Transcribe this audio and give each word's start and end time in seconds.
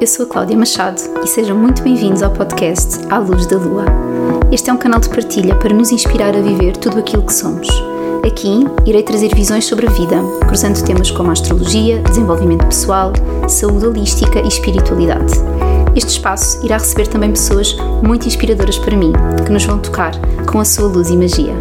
eu 0.00 0.06
sou 0.06 0.26
a 0.26 0.28
Cláudia 0.28 0.56
Machado 0.56 1.00
e 1.24 1.26
sejam 1.26 1.56
muito 1.56 1.82
bem-vindos 1.82 2.22
ao 2.22 2.30
podcast 2.30 2.98
À 3.08 3.18
Luz 3.18 3.46
da 3.46 3.56
Lua. 3.56 3.84
Este 4.52 4.68
é 4.68 4.72
um 4.72 4.76
canal 4.76 5.00
de 5.00 5.08
partilha 5.08 5.54
para 5.54 5.72
nos 5.72 5.90
inspirar 5.90 6.36
a 6.36 6.40
viver 6.40 6.76
tudo 6.76 6.98
aquilo 6.98 7.22
que 7.22 7.32
somos. 7.32 7.66
Aqui 8.26 8.66
irei 8.84 9.02
trazer 9.02 9.34
visões 9.34 9.64
sobre 9.64 9.86
a 9.86 9.90
vida, 9.90 10.16
cruzando 10.46 10.84
temas 10.84 11.10
como 11.10 11.30
astrologia, 11.30 12.02
desenvolvimento 12.02 12.66
pessoal, 12.66 13.12
saúde 13.48 13.86
holística 13.86 14.40
e 14.40 14.48
espiritualidade. 14.48 15.32
Este 15.94 16.10
espaço 16.10 16.62
irá 16.64 16.76
receber 16.76 17.06
também 17.06 17.30
pessoas 17.30 17.74
muito 18.02 18.26
inspiradoras 18.26 18.78
para 18.78 18.96
mim, 18.96 19.12
que 19.46 19.52
nos 19.52 19.64
vão 19.64 19.78
tocar 19.78 20.12
com 20.50 20.60
a 20.60 20.64
sua 20.64 20.88
luz 20.88 21.08
e 21.08 21.16
magia. 21.16 21.54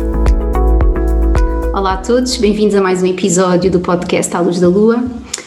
Olá 1.74 1.94
a 1.94 1.98
todos, 1.98 2.36
bem-vindos 2.36 2.76
a 2.76 2.82
mais 2.82 3.02
um 3.02 3.06
episódio 3.06 3.72
do 3.72 3.80
podcast 3.80 4.36
À 4.36 4.42
Luz 4.42 4.60
da 4.60 4.68
Lua. 4.68 5.02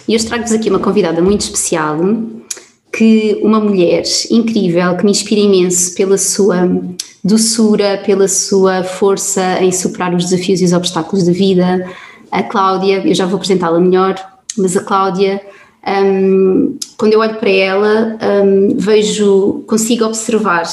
E 0.06 0.14
hoje 0.14 0.26
trago-vos 0.26 0.52
aqui 0.52 0.70
uma 0.70 0.78
convidada 0.78 1.20
muito 1.20 1.42
especial, 1.42 1.98
que 2.98 3.38
uma 3.42 3.60
mulher 3.60 4.02
incrível 4.28 4.96
que 4.96 5.04
me 5.04 5.12
inspira 5.12 5.40
imenso 5.40 5.94
pela 5.94 6.18
sua 6.18 6.68
doçura, 7.22 8.02
pela 8.04 8.26
sua 8.26 8.82
força 8.82 9.62
em 9.62 9.70
superar 9.70 10.12
os 10.12 10.24
desafios 10.24 10.60
e 10.60 10.64
os 10.64 10.72
obstáculos 10.72 11.24
da 11.24 11.30
vida. 11.30 11.88
A 12.28 12.42
Cláudia, 12.42 13.06
eu 13.06 13.14
já 13.14 13.24
vou 13.24 13.36
apresentá-la 13.36 13.78
melhor, 13.78 14.16
mas 14.56 14.76
a 14.76 14.82
Cláudia, 14.82 15.40
um, 15.86 16.76
quando 16.96 17.12
eu 17.12 17.20
olho 17.20 17.36
para 17.36 17.50
ela, 17.50 18.18
um, 18.44 18.76
vejo, 18.76 19.62
consigo 19.68 20.04
observar 20.04 20.64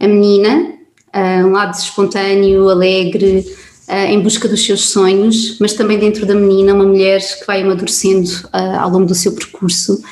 a 0.00 0.08
menina, 0.08 0.72
uh, 1.14 1.46
um 1.46 1.52
lado 1.52 1.74
espontâneo, 1.74 2.68
alegre, 2.68 3.46
uh, 3.88 4.10
em 4.10 4.18
busca 4.18 4.48
dos 4.48 4.66
seus 4.66 4.90
sonhos, 4.90 5.56
mas 5.60 5.74
também 5.74 6.00
dentro 6.00 6.26
da 6.26 6.34
menina, 6.34 6.74
uma 6.74 6.84
mulher 6.84 7.20
que 7.20 7.46
vai 7.46 7.62
amadurecendo 7.62 8.28
uh, 8.46 8.80
ao 8.80 8.90
longo 8.90 9.06
do 9.06 9.14
seu 9.14 9.30
percurso 9.32 10.02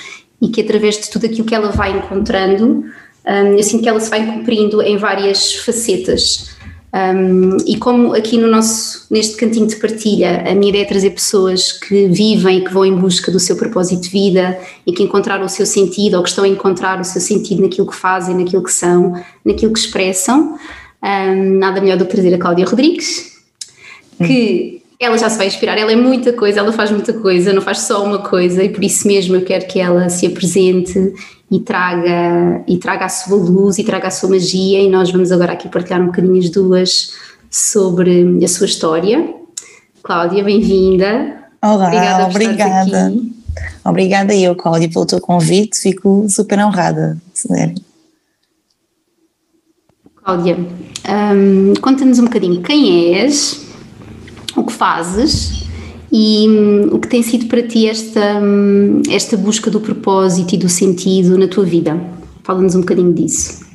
e 0.41 0.49
que 0.49 0.61
através 0.61 0.99
de 0.99 1.11
tudo 1.11 1.27
aquilo 1.27 1.47
que 1.47 1.55
ela 1.55 1.71
vai 1.71 1.97
encontrando, 1.97 2.85
um, 3.27 3.57
eu 3.57 3.63
sinto 3.63 3.83
que 3.83 3.89
ela 3.89 4.01
se 4.01 4.09
vai 4.09 4.25
cumprindo 4.25 4.81
em 4.81 4.97
várias 4.97 5.55
facetas. 5.55 6.57
Um, 6.91 7.59
e 7.67 7.77
como 7.77 8.15
aqui 8.15 8.39
no 8.39 8.49
nosso, 8.49 9.07
neste 9.11 9.37
cantinho 9.37 9.67
de 9.67 9.77
partilha, 9.77 10.43
a 10.49 10.55
minha 10.55 10.71
ideia 10.71 10.83
é 10.83 10.87
trazer 10.87 11.11
pessoas 11.11 11.73
que 11.73 12.09
vivem, 12.09 12.65
que 12.65 12.73
vão 12.73 12.85
em 12.85 12.97
busca 12.97 13.31
do 13.31 13.39
seu 13.39 13.57
propósito 13.57 14.03
de 14.03 14.09
vida 14.09 14.59
e 14.87 14.93
que 14.93 15.03
encontraram 15.03 15.45
o 15.45 15.49
seu 15.49 15.67
sentido 15.67 16.17
ou 16.17 16.23
que 16.23 16.31
estão 16.31 16.45
a 16.45 16.49
encontrar 16.49 16.99
o 16.99 17.05
seu 17.05 17.21
sentido 17.21 17.63
naquilo 17.63 17.87
que 17.87 17.95
fazem, 17.95 18.35
naquilo 18.35 18.63
que 18.63 18.73
são, 18.73 19.13
naquilo 19.45 19.73
que 19.73 19.79
expressam. 19.79 20.57
Um, 21.03 21.59
nada 21.59 21.81
melhor 21.81 21.99
do 21.99 22.07
que 22.07 22.13
trazer 22.13 22.35
a 22.35 22.39
Cláudia 22.39 22.65
Rodrigues, 22.65 23.33
que 24.19 24.78
ela 25.01 25.17
já 25.17 25.31
se 25.31 25.39
vai 25.39 25.47
inspirar, 25.47 25.79
ela 25.79 25.93
é 25.93 25.97
muita 25.97 26.33
coisa, 26.33 26.59
ela 26.59 26.73
faz 26.73 26.91
muita 26.91 27.13
coisa, 27.13 27.53
não 27.53 27.63
faz 27.63 27.81
só 27.81 28.05
uma 28.05 28.19
coisa 28.19 28.65
e 28.65 28.69
por 28.69 28.83
isso 28.83 29.07
mesmo 29.07 29.37
eu 29.37 29.45
quero 29.45 29.67
que 29.67 29.79
ela 29.79 30.09
se 30.09 30.27
apresente 30.27 31.15
e 31.51 31.61
traga, 31.61 32.65
e 32.67 32.77
traga 32.79 33.05
a 33.05 33.09
sua 33.09 33.37
luz 33.37 33.79
e 33.79 33.85
traga 33.85 34.09
a 34.09 34.11
sua 34.11 34.31
magia 34.31 34.83
e 34.83 34.91
nós 34.91 35.11
vamos 35.11 35.31
agora 35.31 35.53
aqui 35.53 35.69
partilhar 35.69 36.03
um 36.03 36.07
bocadinho 36.07 36.39
as 36.39 36.51
duas 36.51 37.13
sobre 37.49 38.45
a 38.45 38.49
sua 38.49 38.67
história. 38.67 39.35
Cláudia, 40.03 40.43
bem-vinda. 40.43 41.45
Olá, 41.63 41.87
obrigada. 41.87 42.25
Obrigada, 42.25 43.13
obrigada 43.85 44.35
eu, 44.35 44.57
Cláudia, 44.57 44.91
pelo 44.91 45.07
teu 45.07 45.21
convite, 45.21 45.79
fico 45.79 46.27
super 46.29 46.59
honrada. 46.59 47.17
Cláudia, 50.17 50.57
um, 50.59 51.73
conta-nos 51.81 52.19
um 52.19 52.25
bocadinho 52.25 52.63
quem 52.63 53.15
és, 53.15 53.68
o 54.59 54.65
que 54.65 54.73
fazes 54.73 55.65
e 56.11 56.49
um, 56.49 56.95
o 56.95 56.99
que 56.99 57.09
tem 57.09 57.23
sido 57.23 57.47
para 57.47 57.63
ti 57.63 57.87
esta, 57.87 58.41
um, 58.41 59.03
esta 59.11 59.37
busca 59.37 59.71
do 59.71 59.81
propósito 59.81 60.55
e 60.55 60.59
do 60.59 60.69
sentido 60.69 61.37
na 61.37 61.47
tua 61.47 61.65
vida. 61.65 62.01
Fala-nos 62.43 62.75
um 62.75 62.81
bocadinho 62.81 63.13
disso. 63.13 63.68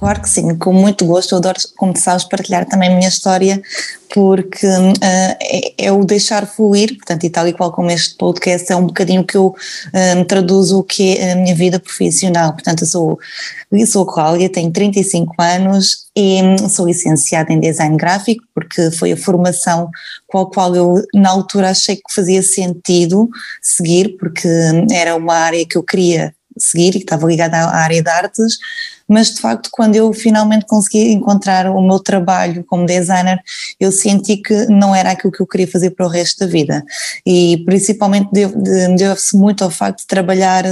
Claro 0.00 0.22
que 0.22 0.30
sim, 0.30 0.56
com 0.56 0.72
muito 0.72 1.04
gosto. 1.04 1.32
Eu 1.32 1.38
adoro, 1.38 1.58
como 1.76 1.94
sabes, 1.94 2.24
partilhar 2.24 2.64
também 2.64 2.88
a 2.88 2.96
minha 2.96 3.08
história, 3.08 3.62
porque 4.08 4.66
uh, 4.66 4.94
é, 5.42 5.74
é, 5.76 5.92
o 5.92 6.06
deixar 6.06 6.46
fluir, 6.46 6.96
portanto, 6.96 7.24
e 7.24 7.28
tal 7.28 7.46
e 7.46 7.52
qual 7.52 7.70
como 7.70 7.90
este 7.90 8.16
podcast, 8.16 8.72
é 8.72 8.76
um 8.76 8.86
bocadinho 8.86 9.22
que 9.22 9.36
eu 9.36 9.48
uh, 9.48 10.24
traduzo 10.24 10.78
o 10.78 10.82
que 10.82 11.18
é 11.18 11.32
a 11.32 11.36
minha 11.36 11.54
vida 11.54 11.78
profissional. 11.78 12.54
Portanto, 12.54 12.80
eu 12.80 12.86
sou, 12.86 13.18
eu 13.70 13.86
sou 13.86 14.08
a 14.08 14.14
Cláudia, 14.14 14.48
tenho 14.48 14.72
35 14.72 15.34
anos 15.38 16.06
e 16.16 16.40
sou 16.70 16.86
licenciada 16.86 17.52
em 17.52 17.60
design 17.60 17.94
gráfico, 17.98 18.42
porque 18.54 18.90
foi 18.92 19.12
a 19.12 19.18
formação 19.18 19.90
com 20.26 20.38
a 20.38 20.50
qual 20.50 20.74
eu, 20.74 20.94
na 21.14 21.28
altura, 21.28 21.68
achei 21.68 21.96
que 21.96 22.14
fazia 22.14 22.42
sentido 22.42 23.28
seguir, 23.60 24.16
porque 24.18 24.48
era 24.90 25.14
uma 25.14 25.34
área 25.34 25.66
que 25.66 25.76
eu 25.76 25.82
queria 25.82 26.34
seguir 26.58 26.88
e 26.88 26.92
que 26.92 26.98
estava 26.98 27.26
ligada 27.26 27.58
à 27.58 27.76
área 27.76 28.02
de 28.02 28.08
artes 28.08 28.58
mas 29.10 29.34
de 29.34 29.40
facto 29.40 29.68
quando 29.72 29.96
eu 29.96 30.12
finalmente 30.12 30.64
consegui 30.66 31.10
encontrar 31.10 31.68
o 31.68 31.82
meu 31.82 31.98
trabalho 31.98 32.62
como 32.62 32.86
designer, 32.86 33.42
eu 33.80 33.90
senti 33.90 34.36
que 34.36 34.66
não 34.66 34.94
era 34.94 35.10
aquilo 35.10 35.32
que 35.32 35.42
eu 35.42 35.46
queria 35.48 35.66
fazer 35.66 35.90
para 35.90 36.06
o 36.06 36.08
resto 36.08 36.38
da 36.38 36.46
vida. 36.46 36.84
E 37.26 37.60
principalmente 37.66 38.30
deve-se 38.32 39.36
muito 39.36 39.64
ao 39.64 39.70
facto 39.70 40.02
de 40.02 40.06
trabalhar 40.06 40.64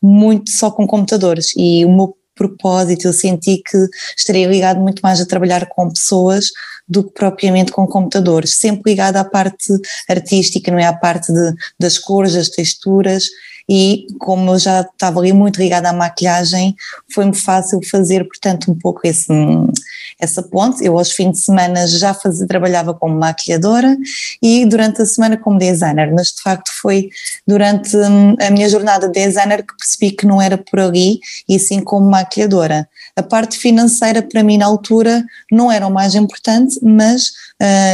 muito 0.00 0.50
só 0.50 0.70
com 0.70 0.86
computadores. 0.86 1.52
E 1.54 1.84
o 1.84 1.94
meu 1.94 2.16
propósito, 2.34 3.06
eu 3.06 3.12
senti 3.12 3.58
que 3.58 3.76
estaria 4.16 4.46
ligado 4.46 4.80
muito 4.80 5.00
mais 5.00 5.20
a 5.20 5.26
trabalhar 5.26 5.66
com 5.66 5.90
pessoas 5.90 6.46
do 6.88 7.04
que 7.04 7.12
propriamente 7.12 7.72
com 7.72 7.86
computadores, 7.86 8.54
sempre 8.54 8.92
ligado 8.92 9.16
à 9.16 9.24
parte 9.24 9.70
artística, 10.08 10.70
não 10.70 10.78
é? 10.78 10.86
À 10.86 10.94
parte 10.94 11.30
de, 11.30 11.54
das 11.78 11.98
cores, 11.98 12.32
das 12.32 12.48
texturas 12.48 13.28
e 13.68 14.06
como 14.18 14.52
eu 14.52 14.58
já 14.58 14.80
estava 14.80 15.20
ali 15.20 15.32
muito 15.32 15.58
ligada 15.58 15.90
à 15.90 15.92
maquilhagem, 15.92 16.76
foi-me 17.12 17.34
fácil 17.34 17.80
fazer, 17.88 18.24
portanto, 18.24 18.70
um 18.70 18.74
pouco 18.74 19.00
esse, 19.04 19.32
essa 20.18 20.42
ponte. 20.42 20.84
Eu 20.84 20.98
aos 20.98 21.10
fins 21.10 21.32
de 21.32 21.38
semana 21.38 21.86
já 21.86 22.14
fazia, 22.14 22.46
trabalhava 22.46 22.94
como 22.94 23.18
maquilhadora 23.18 23.96
e 24.42 24.66
durante 24.66 25.02
a 25.02 25.06
semana 25.06 25.36
como 25.36 25.58
designer, 25.58 26.12
mas 26.12 26.28
de 26.28 26.42
facto 26.42 26.70
foi 26.80 27.10
durante 27.46 27.96
hum, 27.96 28.36
a 28.40 28.50
minha 28.50 28.68
jornada 28.68 29.08
de 29.08 29.24
designer 29.24 29.64
que 29.64 29.76
percebi 29.76 30.10
que 30.12 30.26
não 30.26 30.40
era 30.40 30.58
por 30.58 30.80
ali 30.80 31.20
e 31.48 31.58
sim 31.58 31.80
como 31.80 32.08
maquilhadora. 32.08 32.88
A 33.16 33.22
parte 33.22 33.58
financeira 33.58 34.22
para 34.22 34.42
mim 34.42 34.56
na 34.56 34.66
altura 34.66 35.24
não 35.50 35.70
era 35.70 35.86
o 35.86 35.92
mais 35.92 36.14
importante, 36.14 36.78
mas 36.82 37.30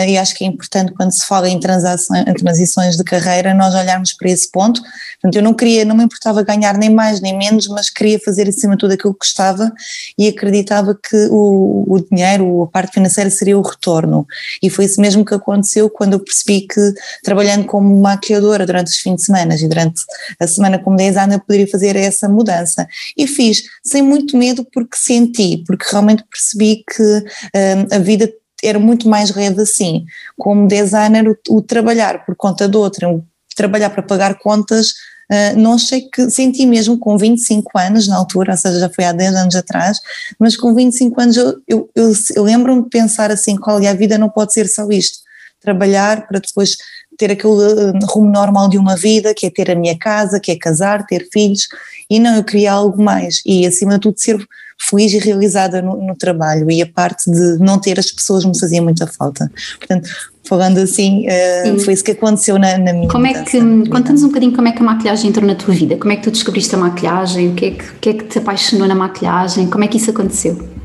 e 0.09 0.17
acho 0.17 0.34
que 0.34 0.45
é 0.45 0.47
importante 0.47 0.93
quando 0.95 1.12
se 1.12 1.27
fala 1.27 1.49
em, 1.49 1.59
transições 1.61 2.97
de 2.97 3.05
carreira 3.05 3.53
nós 3.53 3.75
olharmos 3.75 4.15
para 4.15 4.31
esse 4.31 4.51
ponto. 4.51 4.81
Portanto, 4.81 5.37
eu 5.37 5.43
não 5.43 5.53
queria, 5.53 5.84
não 5.84 5.97
me 5.97 6.05
importava 6.05 6.43
ganhar 6.43 6.79
nem 6.79 6.89
mais 6.89 7.21
nem 7.21 7.37
menos, 7.37 7.69
mas 7.69 7.91
queria 7.91 8.19
fazer 8.19 8.49
acima 8.49 8.75
de 8.75 8.81
tudo 8.81 8.95
aquilo 8.95 9.12
que 9.12 9.27
gostava 9.27 9.71
e 10.17 10.29
acreditava 10.29 10.95
que 10.95 11.29
o, 11.31 11.84
o 11.87 12.01
dinheiro, 12.01 12.62
a 12.62 12.67
parte 12.69 12.95
financeira 12.95 13.29
seria 13.29 13.59
o 13.59 13.62
retorno. 13.62 14.27
E 14.62 14.71
foi 14.71 14.87
isso 14.87 15.01
mesmo 15.01 15.25
que 15.25 15.34
aconteceu 15.34 15.91
quando 15.91 16.15
eu 16.15 16.21
percebi 16.21 16.62
que 16.62 16.95
trabalhando 17.23 17.67
como 17.67 18.00
maquiadora 18.00 18.65
durante 18.65 18.89
os 18.89 18.97
fins 18.97 19.17
de 19.17 19.25
semana 19.25 19.55
e 19.55 19.69
durante 19.69 20.03
a 20.41 20.47
semana 20.47 20.79
como 20.79 20.97
designer 20.97 21.35
eu 21.35 21.41
poderia 21.41 21.69
fazer 21.69 21.95
essa 21.97 22.29
mudança. 22.29 22.87
E 23.17 23.27
fiz 23.27 23.65
sem 23.85 24.00
muito 24.03 24.37
medo 24.37 24.67
porque 24.73 24.97
senti, 24.97 25.62
porque 25.67 25.85
realmente 25.91 26.25
percebi 26.31 26.85
que 26.89 27.03
um, 27.03 27.95
a 27.95 27.99
vida 27.99 28.33
era 28.62 28.78
muito 28.78 29.08
mais 29.08 29.34
leve 29.34 29.62
assim. 29.62 30.04
Como 30.36 30.66
designer, 30.66 31.28
o, 31.28 31.56
o 31.56 31.62
trabalhar 31.62 32.24
por 32.24 32.34
conta 32.36 32.69
de 32.69 32.76
outra, 32.76 33.08
o 33.08 33.24
trabalhar 33.56 33.91
para 33.91 34.02
pagar 34.02 34.38
contas, 34.38 34.91
uh, 35.30 35.58
não 35.58 35.74
achei 35.74 36.02
que, 36.02 36.30
senti 36.30 36.66
mesmo 36.66 36.98
com 36.98 37.16
25 37.16 37.78
anos 37.78 38.08
na 38.08 38.16
altura, 38.16 38.52
ou 38.52 38.56
seja, 38.56 38.80
já 38.80 38.88
foi 38.88 39.04
há 39.04 39.12
10 39.12 39.34
anos 39.34 39.56
atrás, 39.56 40.00
mas 40.38 40.56
com 40.56 40.74
25 40.74 41.20
anos 41.20 41.36
eu, 41.36 41.60
eu, 41.66 41.91
eu, 41.94 42.12
eu 42.36 42.42
lembro-me 42.44 42.84
de 42.84 42.88
pensar 42.88 43.30
assim, 43.30 43.56
qual 43.56 43.80
é 43.80 43.88
a 43.88 43.94
vida 43.94 44.16
não 44.16 44.28
pode 44.28 44.52
ser 44.52 44.69
só 44.69 44.88
isto, 44.90 45.19
trabalhar 45.60 46.26
para 46.26 46.40
depois 46.40 46.76
ter 47.16 47.32
aquele 47.32 47.52
uh, 47.52 48.06
rumo 48.06 48.31
normal 48.31 48.69
de 48.69 48.78
uma 48.78 48.96
vida, 48.96 49.34
que 49.34 49.46
é 49.46 49.50
ter 49.50 49.70
a 49.70 49.75
minha 49.75 49.99
casa, 49.99 50.38
que 50.38 50.52
é 50.52 50.56
casar, 50.56 51.04
ter 51.04 51.28
filhos, 51.32 51.69
e 52.08 52.20
não, 52.20 52.37
eu 52.37 52.44
queria 52.44 52.72
algo 52.72 53.02
mais, 53.02 53.43
e 53.44 53.66
acima 53.66 53.94
de 53.94 54.00
tudo 54.00 54.19
ser 54.19 54.38
feliz 54.80 55.12
e 55.12 55.19
realizada 55.19 55.82
no, 55.82 55.96
no, 56.06 56.16
trabalho. 56.16 56.70
E 56.70 56.80
a 56.80 56.86
parte 56.86 57.30
de 57.30 57.58
não 57.58 57.78
ter 57.78 57.98
as 57.98 58.10
pessoas 58.10 58.44
me 58.44 58.58
fazia 58.58 58.80
muita 58.80 59.06
falta. 59.06 59.50
Portanto, 59.78 60.08
falando 60.44 60.78
assim, 60.78 61.26
uh, 61.26 61.78
foi 61.80 61.92
isso 61.92 62.04
que 62.04 62.12
aconteceu 62.12 62.58
na, 62.58 62.78
na 62.78 62.92
minha 62.92 63.08
Como 63.08 63.26
é 63.26 63.42
que, 63.42 63.60
conta-nos 63.90 64.22
um 64.22 64.28
bocadinho 64.28 64.54
como 64.54 64.69
é 64.69 64.72
que 64.72 64.80
a 64.80 64.84
maquilhagem 64.84 65.28
entrou 65.28 65.46
na 65.46 65.54
tua 65.54 65.75
vida, 65.75 65.96
como 65.96 66.12
é 66.12 66.16
que 66.16 66.22
tu 66.22 66.30
descobriste 66.30 66.75
a 66.75 66.78
maquilhagem, 66.78 67.50
o 67.50 67.54
que 67.54 67.66
é 67.66 67.70
que, 67.72 67.84
o 67.84 67.98
que, 68.00 68.08
é 68.08 68.12
que 68.14 68.25
te 68.25 68.38
apaixonou 68.38 68.88
na 68.88 68.94
maquilhagem, 68.94 69.69
como 69.69 69.84
é 69.84 69.88
que 69.88 69.98
isso 69.98 70.10
aconteceu? 70.10 70.77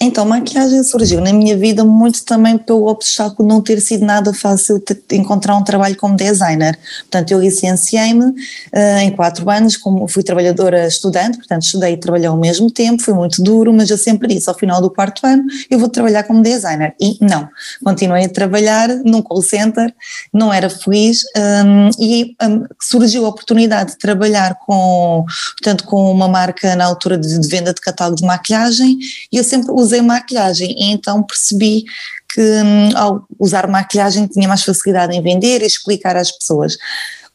Então, 0.00 0.24
maquiagem 0.24 0.82
surgiu 0.84 1.20
na 1.20 1.32
minha 1.32 1.56
vida 1.56 1.84
muito 1.84 2.24
também 2.24 2.56
pelo 2.56 2.86
obstáculo 2.86 3.48
de 3.48 3.54
não 3.54 3.60
ter 3.60 3.80
sido 3.80 4.04
nada 4.04 4.32
fácil 4.32 4.80
encontrar 5.10 5.56
um 5.56 5.64
trabalho 5.64 5.96
como 5.96 6.14
designer. 6.14 6.78
Portanto, 7.00 7.32
eu 7.32 7.40
licenciei-me 7.40 8.26
uh, 8.26 8.98
em 9.02 9.10
quatro 9.10 9.50
anos, 9.50 9.76
como 9.76 10.06
fui 10.06 10.22
trabalhadora 10.22 10.86
estudante, 10.86 11.38
portanto, 11.38 11.62
estudei 11.62 11.94
e 11.94 11.96
trabalhei 11.96 12.28
ao 12.28 12.36
mesmo 12.36 12.70
tempo, 12.70 13.02
foi 13.02 13.12
muito 13.12 13.42
duro, 13.42 13.72
mas 13.72 13.90
eu 13.90 13.98
sempre 13.98 14.28
disse, 14.28 14.48
ao 14.48 14.54
final 14.54 14.80
do 14.80 14.88
quarto 14.88 15.26
ano, 15.26 15.42
eu 15.68 15.80
vou 15.80 15.88
trabalhar 15.88 16.22
como 16.22 16.42
designer. 16.42 16.94
E 17.00 17.18
não, 17.20 17.48
continuei 17.82 18.24
a 18.24 18.28
trabalhar 18.28 18.88
num 19.04 19.20
call 19.20 19.42
center, 19.42 19.92
não 20.32 20.52
era 20.52 20.70
feliz, 20.70 21.22
um, 21.36 21.90
e 21.98 22.36
um, 22.40 22.64
surgiu 22.80 23.26
a 23.26 23.30
oportunidade 23.30 23.92
de 23.92 23.98
trabalhar 23.98 24.56
com, 24.64 25.24
portanto, 25.60 25.82
com 25.84 26.08
uma 26.12 26.28
marca 26.28 26.76
na 26.76 26.84
altura 26.84 27.18
de, 27.18 27.36
de 27.36 27.48
venda 27.48 27.74
de 27.74 27.80
catálogo 27.80 28.18
de 28.18 28.24
maquilhagem, 28.24 28.96
e 29.32 29.36
eu 29.36 29.42
sempre 29.42 29.72
usei 29.72 29.87
maquilhagem 30.02 30.74
e 30.78 30.92
então 30.92 31.22
percebi 31.22 31.84
que 32.32 32.40
hum, 32.40 32.96
ao 32.96 33.26
usar 33.38 33.66
maquilhagem 33.66 34.26
tinha 34.26 34.46
mais 34.46 34.62
facilidade 34.62 35.14
em 35.14 35.22
vender 35.22 35.62
e 35.62 35.66
explicar 35.66 36.16
às 36.16 36.30
pessoas. 36.30 36.76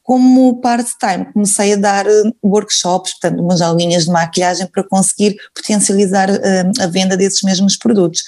Como 0.04 0.60
part-time 0.60 1.32
comecei 1.34 1.74
a 1.74 1.78
dar 1.78 2.06
hum, 2.08 2.32
workshops, 2.44 3.14
portanto 3.14 3.42
umas 3.42 3.62
aulinhas 3.62 4.06
de 4.06 4.12
maquilhagem 4.12 4.68
para 4.68 4.84
conseguir 4.84 5.36
potencializar 5.56 6.30
hum, 6.30 6.72
a 6.80 6.88
venda 6.88 7.18
desses 7.18 7.42
mesmos 7.42 7.76
produtos. 7.76 8.24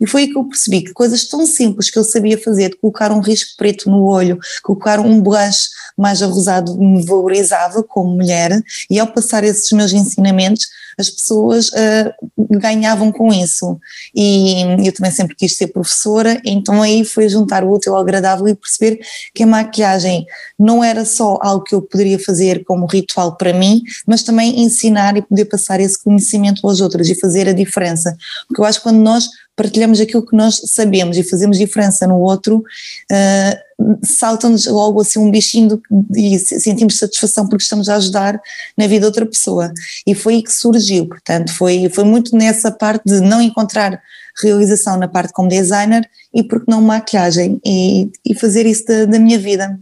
E 0.00 0.06
foi 0.06 0.22
aí 0.22 0.28
que 0.28 0.38
eu 0.38 0.44
percebi 0.44 0.82
que 0.82 0.92
coisas 0.92 1.26
tão 1.26 1.44
simples 1.44 1.90
que 1.90 1.98
eu 1.98 2.04
sabia 2.04 2.38
fazer, 2.38 2.70
de 2.70 2.76
colocar 2.76 3.10
um 3.10 3.20
risco 3.20 3.56
preto 3.56 3.90
no 3.90 4.04
olho, 4.04 4.38
colocar 4.62 5.00
um 5.00 5.20
blush 5.20 5.70
mais 5.96 6.22
arrosado, 6.22 6.78
me 6.78 7.04
valorizava 7.04 7.82
como 7.82 8.14
mulher, 8.14 8.62
e 8.88 8.98
ao 8.98 9.08
passar 9.08 9.42
esses 9.42 9.70
meus 9.72 9.92
ensinamentos, 9.92 10.66
as 10.98 11.08
pessoas 11.08 11.68
uh, 11.68 12.12
ganhavam 12.58 13.12
com 13.12 13.32
isso. 13.32 13.78
E 14.14 14.62
eu 14.84 14.92
também 14.92 15.12
sempre 15.12 15.36
quis 15.36 15.56
ser 15.56 15.68
professora, 15.68 16.40
então 16.44 16.82
aí 16.82 17.04
foi 17.04 17.28
juntar 17.28 17.62
o 17.62 17.72
útil 17.72 17.94
ao 17.94 18.00
agradável 18.00 18.48
e 18.48 18.54
perceber 18.54 19.00
que 19.34 19.42
a 19.42 19.46
maquilhagem 19.46 20.26
não 20.58 20.82
era 20.82 21.04
só 21.04 21.38
algo 21.40 21.64
que 21.64 21.74
eu 21.74 21.82
poderia 21.82 22.18
fazer 22.18 22.64
como 22.64 22.86
ritual 22.86 23.36
para 23.36 23.52
mim, 23.52 23.82
mas 24.06 24.22
também 24.22 24.60
ensinar 24.60 25.16
e 25.16 25.22
poder 25.22 25.44
passar 25.44 25.80
esse 25.80 26.02
conhecimento 26.02 26.66
aos 26.66 26.80
outros 26.80 27.08
e 27.08 27.14
fazer 27.14 27.48
a 27.48 27.52
diferença. 27.52 28.16
Porque 28.46 28.60
eu 28.60 28.64
acho 28.64 28.78
que 28.78 28.84
quando 28.84 28.98
nós 28.98 29.28
partilhamos 29.58 30.00
aquilo 30.00 30.24
que 30.24 30.36
nós 30.36 30.62
sabemos 30.66 31.18
e 31.18 31.24
fazemos 31.24 31.58
diferença 31.58 32.06
no 32.06 32.20
outro, 32.20 32.58
uh, 32.58 33.96
salta-nos 34.06 34.66
logo 34.66 35.00
assim 35.00 35.18
um 35.18 35.30
bichinho 35.30 35.82
e 36.14 36.38
sentimos 36.38 36.96
satisfação 36.96 37.48
porque 37.48 37.64
estamos 37.64 37.88
a 37.88 37.96
ajudar 37.96 38.40
na 38.76 38.86
vida 38.86 39.00
de 39.00 39.06
outra 39.06 39.26
pessoa. 39.26 39.72
E 40.06 40.14
foi 40.14 40.34
aí 40.34 40.42
que 40.42 40.52
surgiu, 40.52 41.06
portanto, 41.06 41.52
foi, 41.52 41.88
foi 41.88 42.04
muito 42.04 42.36
nessa 42.36 42.70
parte 42.70 43.02
de 43.04 43.20
não 43.20 43.42
encontrar 43.42 44.00
realização 44.40 44.96
na 44.96 45.08
parte 45.08 45.32
como 45.32 45.48
designer 45.48 46.08
e 46.32 46.44
porque 46.44 46.70
não 46.70 46.80
maquiagem 46.80 47.60
e, 47.66 48.08
e 48.24 48.34
fazer 48.36 48.64
isso 48.64 48.86
da, 48.86 49.06
da 49.06 49.18
minha 49.18 49.38
vida. 49.38 49.76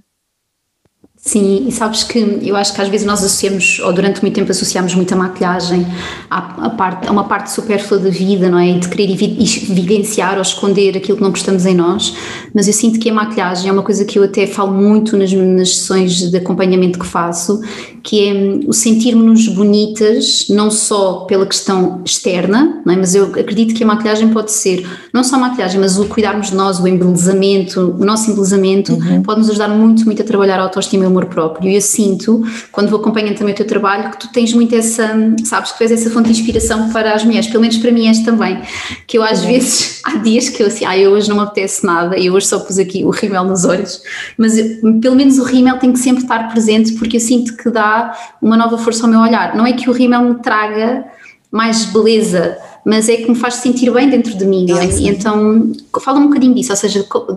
Sim, 1.27 1.67
e 1.67 1.73
sabes 1.73 2.05
que 2.05 2.39
eu 2.41 2.55
acho 2.55 2.73
que 2.73 2.81
às 2.81 2.87
vezes 2.87 3.05
nós 3.05 3.19
associamos, 3.19 3.81
ou 3.81 3.93
durante 3.93 4.23
muito 4.23 4.37
tempo 4.37 4.49
associamos 4.49 4.95
muita 4.95 5.17
maquilhagem 5.17 5.85
à, 6.31 6.67
à 6.67 6.71
parte, 6.71 7.09
a 7.09 7.11
uma 7.11 7.25
parte 7.25 7.51
supérflua 7.51 7.99
da 7.99 8.11
vida, 8.11 8.49
não 8.49 8.61
é? 8.61 8.71
E 8.71 8.79
de 8.79 8.89
querer 8.89 9.11
evidenciar 9.11 10.37
ou 10.37 10.43
esconder 10.43 10.97
aquilo 10.97 11.17
que 11.17 11.23
não 11.25 11.31
gostamos 11.31 11.67
em 11.67 11.75
nós, 11.75 12.15
mas 12.55 12.69
eu 12.69 12.73
sinto 12.73 13.01
que 13.01 13.11
a 13.11 13.13
maquilhagem 13.13 13.69
é 13.69 13.73
uma 13.73 13.83
coisa 13.83 14.05
que 14.05 14.21
eu 14.21 14.23
até 14.23 14.47
falo 14.47 14.73
muito 14.73 15.17
nas, 15.17 15.33
nas 15.33 15.75
sessões 15.75 16.31
de 16.31 16.37
acompanhamento 16.37 16.97
que 16.97 17.07
faço, 17.07 17.61
que 18.07 18.25
é 18.25 18.33
hum, 18.33 18.61
o 18.69 18.73
sentirmos-nos 18.73 19.49
bonitas, 19.49 20.47
não 20.49 20.71
só 20.71 21.25
pela 21.25 21.45
questão 21.45 22.03
externa, 22.05 22.81
é? 22.89 22.97
mas 22.97 23.17
eu 23.17 23.25
acredito 23.25 23.75
que 23.75 23.83
a 23.83 23.87
maquilhagem 23.87 24.29
pode 24.29 24.53
ser, 24.53 24.89
não 25.13 25.25
só 25.25 25.35
a 25.35 25.39
maquilhagem, 25.41 25.81
mas 25.81 25.99
o 25.99 26.05
cuidarmos 26.07 26.51
de 26.51 26.55
nós, 26.55 26.79
o 26.79 26.87
embelezamento, 26.87 27.97
o 27.99 28.05
nosso 28.05 28.31
embelezamento, 28.31 28.93
uhum. 28.93 29.23
pode 29.23 29.41
nos 29.41 29.51
ajudar 29.51 29.69
muito, 29.69 30.05
muito 30.05 30.23
a 30.23 30.25
trabalhar 30.25 30.61
a 30.61 30.63
autoestima 30.63 31.03
e 31.03 31.07
o 31.09 31.11
amor 31.11 31.27
próprio. 31.27 31.69
E 31.69 31.75
eu 31.75 31.81
sinto, 31.81 32.45
quando 32.71 32.89
vou 32.89 33.01
acompanhando 33.01 33.37
também 33.37 33.53
o 33.53 33.57
teu 33.57 33.67
trabalho, 33.67 34.09
que 34.13 34.21
tu 34.21 34.29
tens 34.33 34.53
muito 34.53 34.73
essa, 34.77 35.13
sabes, 35.43 35.73
que 35.73 35.79
fez 35.79 35.91
essa 35.91 36.09
fonte 36.09 36.31
de 36.31 36.39
inspiração 36.39 36.91
para 36.91 37.13
as 37.13 37.25
mulheres, 37.25 37.49
pelo 37.49 37.61
menos 37.61 37.77
para 37.77 37.91
mim 37.91 38.07
és 38.07 38.21
também, 38.21 38.61
que 39.09 39.19
eu 39.19 39.23
às 39.25 39.43
uhum. 39.43 39.49
vezes, 39.49 40.01
há 40.07 40.15
dias 40.19 40.49
que 40.49 40.63
eu 40.63 40.69
assim, 40.69 40.85
ah, 40.85 40.97
eu 40.97 41.11
hoje 41.11 41.29
não 41.29 41.37
me 41.39 41.43
apetece 41.43 41.85
nada, 41.85 42.17
eu 42.17 42.35
hoje 42.35 42.47
só 42.47 42.61
pus 42.61 42.79
aqui 42.79 43.05
o 43.05 43.11
rímel 43.11 43.43
nos 43.43 43.65
olhos, 43.65 44.01
mas 44.39 44.57
eu, 44.57 45.01
pelo 45.01 45.17
menos 45.17 45.39
o 45.39 45.43
rímel 45.43 45.77
tem 45.79 45.93
que 45.93 45.99
sempre 45.99 46.23
estar 46.23 46.49
presente, 46.53 46.93
porque 46.93 47.17
eu 47.17 47.21
sinto 47.21 47.57
que 47.57 47.69
dá 47.69 47.96
uma 48.41 48.57
nova 48.57 48.79
força 48.79 49.05
ao 49.05 49.11
meu 49.11 49.21
olhar. 49.21 49.55
Não 49.57 49.67
é 49.67 49.73
que 49.73 49.89
o 49.89 49.93
rímel 49.93 50.23
me 50.23 50.35
traga 50.37 51.05
mais 51.51 51.87
beleza, 51.87 52.59
mas 52.85 53.09
é 53.09 53.17
que 53.17 53.29
me 53.29 53.35
faz 53.35 53.55
sentir 53.55 53.91
bem 53.91 54.09
dentro 54.11 54.37
de 54.37 54.45
mim, 54.45 54.67
é? 54.73 54.85
E 54.85 55.09
então, 55.09 55.73
fala 56.01 56.19
um 56.19 56.29
bocadinho 56.29 56.55
disso, 56.55 56.73
ou 56.73 56.77
seja, 56.77 57.05
o 57.11 57.37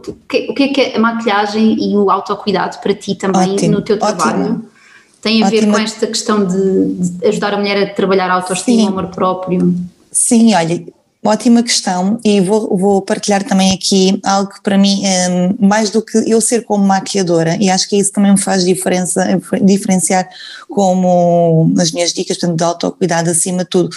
que 0.54 0.64
é 0.64 0.68
que 0.68 0.82
é 0.82 0.98
a 0.98 1.00
maquilhagem 1.00 1.78
e 1.80 1.96
o 1.96 2.12
autocuidado 2.12 2.78
para 2.80 2.94
ti 2.94 3.16
também 3.16 3.54
ótimo, 3.54 3.72
no 3.74 3.82
teu 3.82 3.98
trabalho? 3.98 4.42
Ótimo. 4.42 4.66
Tem 5.22 5.42
a 5.44 5.48
ótimo. 5.48 5.62
ver 5.62 5.72
com 5.72 5.78
esta 5.80 6.08
questão 6.08 6.46
de, 6.46 6.94
de, 6.94 7.28
ajudar 7.28 7.54
a 7.54 7.58
mulher 7.58 7.82
a 7.84 7.94
trabalhar 7.94 8.30
a 8.30 8.36
autoestima, 8.36 8.86
o 8.86 8.88
amor 9.00 9.08
próprio? 9.08 9.74
Sim, 10.12 10.56
olha, 10.56 10.84
Ótima 11.22 11.62
questão 11.62 12.18
e 12.24 12.40
vou, 12.40 12.78
vou, 12.78 13.02
partilhar 13.02 13.44
também 13.44 13.74
aqui 13.74 14.22
algo 14.24 14.54
que 14.54 14.64
para 14.64 14.78
mim, 14.78 15.06
é 15.06 15.54
mais 15.60 15.90
do 15.90 16.02
que 16.02 16.18
eu 16.26 16.40
ser 16.40 16.64
como 16.64 16.86
maquiadora, 16.86 17.58
e 17.60 17.70
acho 17.70 17.90
que 17.90 17.98
isso 17.98 18.14
também 18.14 18.32
me 18.32 18.40
faz 18.40 18.64
diferença, 18.64 19.28
diferenciar 19.62 20.30
como 20.70 21.74
as 21.78 21.92
minhas 21.92 22.14
dicas, 22.14 22.38
portanto, 22.38 22.58
de 22.58 22.64
autocuidado 22.64 23.30
acima 23.30 23.66
de 23.66 23.70
tudo. 23.70 23.90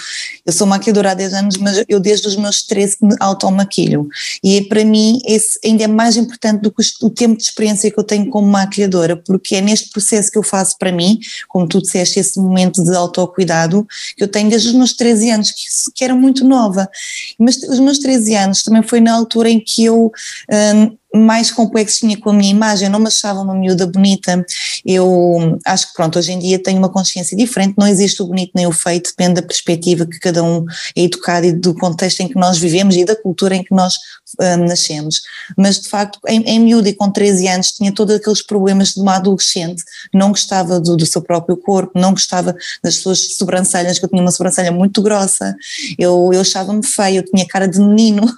Eu 0.45 0.51
sou 0.51 0.67
maquiadora 0.67 1.11
há 1.11 1.13
10 1.13 1.33
anos, 1.33 1.57
mas 1.57 1.81
eu 1.87 1.97
desde 1.97 2.27
os 2.27 2.35
meus 2.35 2.61
13 2.63 2.97
me 3.01 3.15
automaquilho, 3.21 4.05
e 4.43 4.61
para 4.63 4.83
mim 4.83 5.21
esse 5.25 5.57
ainda 5.63 5.85
é 5.85 5.87
mais 5.87 6.17
importante 6.17 6.61
do 6.61 6.71
que 6.71 6.83
o 7.01 7.09
tempo 7.09 7.37
de 7.37 7.43
experiência 7.43 7.89
que 7.89 7.97
eu 7.97 8.03
tenho 8.03 8.29
como 8.29 8.47
maquiadora, 8.47 9.15
porque 9.15 9.55
é 9.55 9.61
neste 9.61 9.91
processo 9.91 10.29
que 10.29 10.37
eu 10.37 10.43
faço 10.43 10.77
para 10.77 10.91
mim, 10.91 11.17
como 11.47 11.69
tu 11.69 11.81
disseste, 11.81 12.19
esse 12.19 12.37
momento 12.37 12.83
de 12.83 12.93
autocuidado, 12.93 13.87
que 14.17 14.25
eu 14.25 14.27
tenho 14.27 14.49
desde 14.49 14.67
os 14.67 14.73
meus 14.73 14.91
13 14.91 15.29
anos, 15.29 15.51
que, 15.51 15.63
que 15.95 16.03
era 16.03 16.13
muito 16.13 16.43
nova 16.43 16.89
mas 17.39 17.57
os 17.63 17.79
meus 17.79 17.99
13 17.99 18.35
anos 18.35 18.63
também 18.63 18.83
foi 18.83 18.99
na 18.99 19.13
altura 19.13 19.49
em 19.49 19.59
que 19.59 19.85
eu 19.85 20.11
hum, 20.51 20.97
mais 21.15 21.51
complexo 21.51 21.99
tinha 21.99 22.17
com 22.17 22.31
a 22.31 22.33
minha 22.33 22.51
imagem, 22.51 22.87
eu 22.87 22.91
não 22.91 22.99
me 22.99 23.07
achava 23.07 23.39
uma 23.39 23.53
miúda 23.53 23.85
bonita, 23.85 24.43
eu 24.85 25.59
acho 25.65 25.87
que 25.87 25.93
pronto, 25.93 26.17
hoje 26.17 26.31
em 26.31 26.39
dia 26.39 26.61
tenho 26.61 26.79
uma 26.79 26.89
consciência 26.89 27.37
diferente, 27.37 27.75
não 27.77 27.87
existe 27.87 28.21
o 28.21 28.25
bonito 28.25 28.51
nem 28.55 28.65
o 28.65 28.71
feito, 28.71 29.11
depende 29.11 29.35
da 29.35 29.47
perspectiva 29.47 30.05
que 30.05 30.19
cada 30.19 30.43
um 30.43 30.65
é 30.95 31.03
educado 31.03 31.45
e 31.45 31.51
do 31.51 31.75
contexto 31.75 32.21
em 32.21 32.27
que 32.27 32.35
nós 32.35 32.57
vivemos 32.57 32.95
e 32.95 33.05
da 33.05 33.15
cultura 33.15 33.55
em 33.55 33.63
que 33.63 33.73
nós 33.73 33.95
um, 34.39 34.65
nascemos, 34.65 35.21
mas 35.55 35.79
de 35.79 35.89
facto 35.89 36.19
em, 36.27 36.41
em 36.43 36.59
miúda 36.59 36.89
e 36.89 36.93
com 36.93 37.11
13 37.11 37.47
anos 37.47 37.71
tinha 37.71 37.93
todos 37.93 38.15
aqueles 38.15 38.41
problemas 38.41 38.93
de 38.93 39.01
uma 39.01 39.17
adolescente, 39.17 39.83
não 40.13 40.29
gostava 40.29 40.79
do, 40.79 40.97
do 40.97 41.05
seu 41.05 41.21
próprio 41.21 41.55
corpo, 41.57 41.91
não 41.99 42.11
gostava 42.11 42.55
das 42.83 42.95
suas 42.95 43.35
sobrancelhas, 43.35 43.99
que 43.99 44.05
eu 44.05 44.09
tinha 44.09 44.21
uma 44.21 44.31
sobrancelha 44.31 44.71
muito 44.71 45.01
grossa, 45.01 45.55
eu, 45.97 46.31
eu 46.33 46.41
achava-me 46.41 46.85
feia, 46.85 47.19
eu 47.19 47.25
tinha 47.25 47.47
cara 47.47 47.67
de 47.67 47.79
menino. 47.79 48.23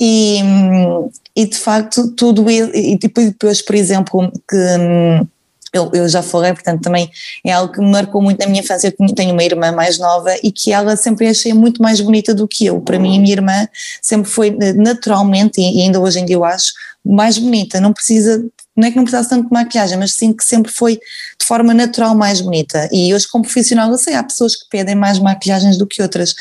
E 0.00 0.42
hum, 0.42 1.08
e 1.36 1.46
de 1.46 1.56
facto 1.56 2.10
tudo 2.12 2.48
e 2.50 2.96
depois, 2.96 3.62
por 3.62 3.74
exemplo, 3.74 4.32
que 4.48 4.56
hum, 4.56 5.26
eu, 5.72 5.90
eu, 5.92 6.08
já 6.08 6.22
falei, 6.22 6.52
portanto 6.52 6.82
também 6.82 7.10
é 7.44 7.50
algo 7.50 7.72
que 7.72 7.80
me 7.80 7.90
marcou 7.90 8.22
muito 8.22 8.38
na 8.38 8.46
minha 8.46 8.60
infância, 8.60 8.94
eu 8.96 9.14
tenho 9.14 9.32
uma 9.32 9.42
irmã 9.42 9.72
mais 9.72 9.98
nova 9.98 10.32
e 10.42 10.52
que 10.52 10.72
ela 10.72 10.96
sempre 10.96 11.26
achei 11.26 11.52
muito 11.52 11.82
mais 11.82 12.00
bonita 12.00 12.32
do 12.32 12.46
que 12.46 12.66
eu, 12.66 12.80
para 12.80 12.98
mim 12.98 13.18
a 13.18 13.20
minha 13.20 13.32
irmã 13.32 13.68
sempre 14.00 14.30
foi 14.30 14.56
eh, 14.60 14.72
naturalmente 14.74 15.60
e 15.60 15.82
ainda 15.82 15.98
hoje 15.98 16.20
em 16.20 16.24
dia 16.24 16.36
eu 16.36 16.44
acho 16.44 16.72
mais 17.04 17.36
bonita, 17.36 17.80
não 17.80 17.92
precisa 17.92 18.42
não 18.76 18.88
é 18.88 18.90
que 18.90 18.96
não 18.96 19.04
precisasse 19.04 19.30
tanto 19.30 19.46
de 19.46 19.52
maquilhagem, 19.52 19.96
mas 19.96 20.14
sim 20.14 20.32
que 20.32 20.44
sempre 20.44 20.72
foi 20.72 20.98
de 21.44 21.46
forma 21.46 21.74
natural 21.74 22.14
mais 22.14 22.40
bonita. 22.40 22.88
E 22.90 23.12
hoje, 23.12 23.28
como 23.28 23.44
profissional, 23.44 23.90
eu 23.90 23.98
sei, 23.98 24.14
há 24.14 24.24
pessoas 24.24 24.56
que 24.56 24.66
pedem 24.70 24.94
mais 24.94 25.18
maquilhagens 25.18 25.76
do 25.76 25.86
que 25.86 26.00
outras. 26.00 26.34